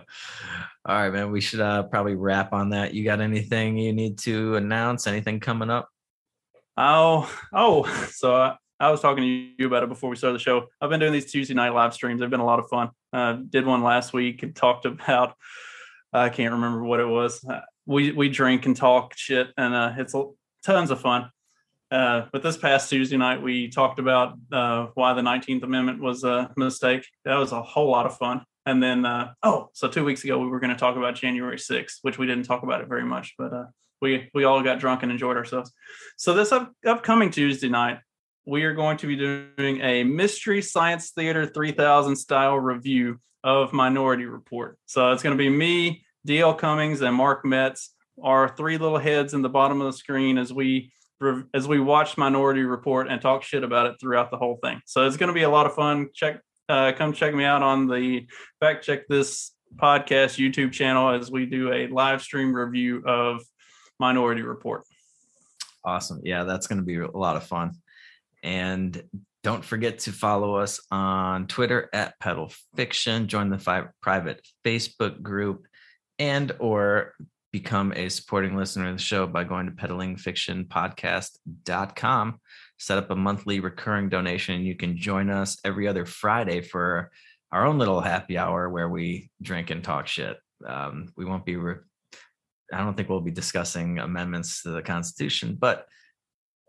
All 0.86 0.96
right, 0.96 1.12
man. 1.12 1.32
We 1.32 1.40
should 1.40 1.60
uh, 1.60 1.82
probably 1.84 2.14
wrap 2.14 2.52
on 2.52 2.70
that. 2.70 2.94
You 2.94 3.04
got 3.04 3.20
anything 3.20 3.76
you 3.76 3.92
need 3.92 4.18
to 4.18 4.54
announce? 4.54 5.06
Anything 5.06 5.40
coming 5.40 5.68
up? 5.68 5.88
Oh, 6.76 7.30
oh. 7.52 8.06
So 8.12 8.34
I, 8.34 8.56
I 8.78 8.90
was 8.90 9.00
talking 9.00 9.22
to 9.22 9.28
you 9.58 9.66
about 9.66 9.82
it 9.82 9.88
before 9.88 10.10
we 10.10 10.16
started 10.16 10.38
the 10.38 10.42
show. 10.42 10.66
I've 10.80 10.90
been 10.90 11.00
doing 11.00 11.12
these 11.12 11.30
Tuesday 11.30 11.54
night 11.54 11.74
live 11.74 11.92
streams. 11.92 12.20
They've 12.20 12.30
been 12.30 12.40
a 12.40 12.46
lot 12.46 12.58
of 12.58 12.68
fun. 12.68 12.90
Uh, 13.12 13.38
did 13.48 13.66
one 13.66 13.82
last 13.82 14.12
week 14.12 14.42
and 14.42 14.54
talked 14.56 14.86
about. 14.86 15.34
I 16.12 16.28
can't 16.28 16.54
remember 16.54 16.82
what 16.82 17.00
it 17.00 17.06
was. 17.06 17.44
Uh, 17.44 17.60
we 17.86 18.12
we 18.12 18.28
drink 18.28 18.66
and 18.66 18.76
talk 18.76 19.16
shit, 19.16 19.48
and 19.56 19.74
uh, 19.74 19.92
it's 19.96 20.14
a, 20.14 20.24
tons 20.64 20.90
of 20.90 21.00
fun. 21.00 21.30
Uh, 21.90 22.26
but 22.32 22.42
this 22.42 22.56
past 22.56 22.88
Tuesday 22.88 23.16
night, 23.16 23.42
we 23.42 23.68
talked 23.68 23.98
about 23.98 24.38
uh, 24.52 24.86
why 24.94 25.12
the 25.12 25.22
19th 25.22 25.64
Amendment 25.64 26.00
was 26.00 26.22
a 26.22 26.50
mistake. 26.56 27.06
That 27.24 27.36
was 27.36 27.52
a 27.52 27.62
whole 27.62 27.90
lot 27.90 28.06
of 28.06 28.16
fun. 28.16 28.42
And 28.66 28.82
then, 28.82 29.04
uh, 29.04 29.32
oh, 29.42 29.70
so 29.72 29.88
two 29.88 30.04
weeks 30.04 30.22
ago, 30.22 30.38
we 30.38 30.46
were 30.46 30.60
going 30.60 30.70
to 30.70 30.76
talk 30.76 30.96
about 30.96 31.16
January 31.16 31.56
6th, 31.56 31.98
which 32.02 32.18
we 32.18 32.26
didn't 32.26 32.44
talk 32.44 32.62
about 32.62 32.80
it 32.80 32.88
very 32.88 33.04
much, 33.04 33.34
but 33.36 33.52
uh, 33.52 33.64
we 34.00 34.30
we 34.34 34.44
all 34.44 34.62
got 34.62 34.78
drunk 34.78 35.02
and 35.02 35.10
enjoyed 35.10 35.36
ourselves. 35.36 35.72
So 36.16 36.34
this 36.34 36.52
up, 36.52 36.72
upcoming 36.86 37.30
Tuesday 37.30 37.68
night, 37.68 37.98
we 38.46 38.64
are 38.64 38.74
going 38.74 38.96
to 38.98 39.06
be 39.06 39.16
doing 39.16 39.80
a 39.80 40.04
Mystery 40.04 40.62
Science 40.62 41.10
Theater 41.10 41.46
3000 41.46 42.16
style 42.16 42.56
review 42.56 43.18
of 43.42 43.72
Minority 43.72 44.26
Report. 44.26 44.78
So 44.86 45.12
it's 45.12 45.22
going 45.22 45.36
to 45.36 45.42
be 45.42 45.48
me, 45.50 46.04
DL 46.26 46.56
Cummings, 46.56 47.00
and 47.00 47.14
Mark 47.14 47.44
Metz, 47.44 47.94
our 48.22 48.54
three 48.54 48.78
little 48.78 48.98
heads 48.98 49.34
in 49.34 49.42
the 49.42 49.48
bottom 49.48 49.80
of 49.80 49.86
the 49.86 49.96
screen 49.96 50.38
as 50.38 50.52
we 50.52 50.92
as 51.54 51.68
we 51.68 51.80
watch 51.80 52.16
Minority 52.16 52.62
Report 52.62 53.08
and 53.08 53.20
talk 53.20 53.42
shit 53.42 53.64
about 53.64 53.86
it 53.86 53.96
throughout 54.00 54.30
the 54.30 54.36
whole 54.36 54.58
thing. 54.62 54.80
So 54.86 55.06
it's 55.06 55.16
going 55.16 55.28
to 55.28 55.34
be 55.34 55.42
a 55.42 55.50
lot 55.50 55.66
of 55.66 55.74
fun. 55.74 56.08
Check, 56.14 56.40
uh, 56.68 56.92
come 56.96 57.12
check 57.12 57.34
me 57.34 57.44
out 57.44 57.62
on 57.62 57.86
the 57.86 58.26
Fact 58.60 58.84
Check 58.84 59.06
This 59.08 59.52
podcast 59.76 60.38
YouTube 60.38 60.72
channel 60.72 61.10
as 61.10 61.30
we 61.30 61.46
do 61.46 61.72
a 61.72 61.86
live 61.88 62.22
stream 62.22 62.54
review 62.54 63.02
of 63.06 63.42
Minority 63.98 64.42
Report. 64.42 64.84
Awesome. 65.84 66.20
Yeah, 66.24 66.44
that's 66.44 66.66
going 66.66 66.78
to 66.78 66.84
be 66.84 66.96
a 66.96 67.10
lot 67.10 67.36
of 67.36 67.44
fun. 67.44 67.72
And 68.42 69.02
don't 69.42 69.64
forget 69.64 70.00
to 70.00 70.12
follow 70.12 70.56
us 70.56 70.80
on 70.90 71.46
Twitter 71.46 71.88
at 71.92 72.18
Pedal 72.20 72.52
Fiction. 72.76 73.26
Join 73.28 73.50
the 73.50 73.58
fi- 73.58 73.88
private 74.02 74.46
Facebook 74.64 75.22
group 75.22 75.66
and 76.18 76.52
or 76.58 77.14
become 77.52 77.92
a 77.94 78.08
supporting 78.08 78.56
listener 78.56 78.88
of 78.88 78.96
the 78.96 79.02
show 79.02 79.26
by 79.26 79.44
going 79.44 79.66
to 79.66 79.72
peddlingfictionpodcast.com. 79.72 82.40
Set 82.78 82.98
up 82.98 83.10
a 83.10 83.16
monthly 83.16 83.60
recurring 83.60 84.08
donation, 84.08 84.54
and 84.54 84.64
you 84.64 84.74
can 84.76 84.96
join 84.96 85.28
us 85.30 85.58
every 85.64 85.88
other 85.88 86.06
Friday 86.06 86.60
for 86.60 87.10
our 87.52 87.66
own 87.66 87.78
little 87.78 88.00
happy 88.00 88.38
hour 88.38 88.70
where 88.70 88.88
we 88.88 89.28
drink 89.42 89.70
and 89.70 89.82
talk 89.82 90.06
shit. 90.06 90.36
Um, 90.66 91.12
we 91.16 91.24
won't 91.24 91.44
be, 91.44 91.56
re- 91.56 91.80
I 92.72 92.78
don't 92.78 92.96
think 92.96 93.08
we'll 93.08 93.20
be 93.20 93.32
discussing 93.32 93.98
amendments 93.98 94.62
to 94.62 94.70
the 94.70 94.82
Constitution, 94.82 95.56
but 95.58 95.86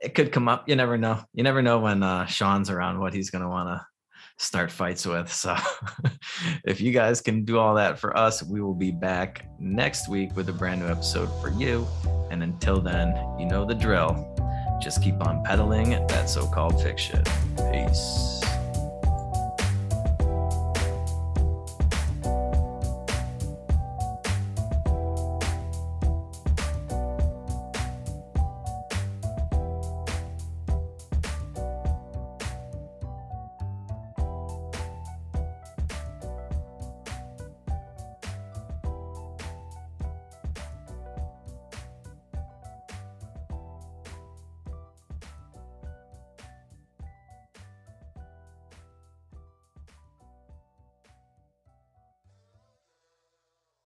it 0.01 0.15
could 0.15 0.31
come 0.31 0.47
up. 0.47 0.67
You 0.67 0.75
never 0.75 0.97
know. 0.97 1.23
You 1.33 1.43
never 1.43 1.61
know 1.61 1.79
when 1.79 2.01
uh, 2.01 2.25
Sean's 2.25 2.71
around 2.71 2.99
what 2.99 3.13
he's 3.13 3.29
going 3.29 3.43
to 3.43 3.49
want 3.49 3.69
to 3.69 3.85
start 4.37 4.71
fights 4.71 5.05
with. 5.05 5.31
So 5.41 5.55
if 6.65 6.81
you 6.81 6.91
guys 6.91 7.19
can 7.21 7.45
do 7.45 7.57
all 7.57 7.75
that 7.75 7.97
for 7.97 8.15
us, 8.15 8.43
we 8.43 8.61
will 8.61 8.75
be 8.75 8.91
back 8.91 9.45
next 9.59 10.07
week 10.07 10.35
with 10.35 10.49
a 10.49 10.53
brand 10.53 10.81
new 10.81 10.87
episode 10.87 11.29
for 11.41 11.49
you. 11.49 11.87
And 12.29 12.43
until 12.43 12.79
then, 12.79 13.15
you 13.39 13.45
know 13.45 13.65
the 13.65 13.75
drill. 13.75 14.35
Just 14.81 15.01
keep 15.01 15.19
on 15.25 15.43
peddling 15.43 15.91
that 16.07 16.29
so 16.29 16.47
called 16.47 16.81
fiction. 16.81 17.23
Peace. 17.71 18.40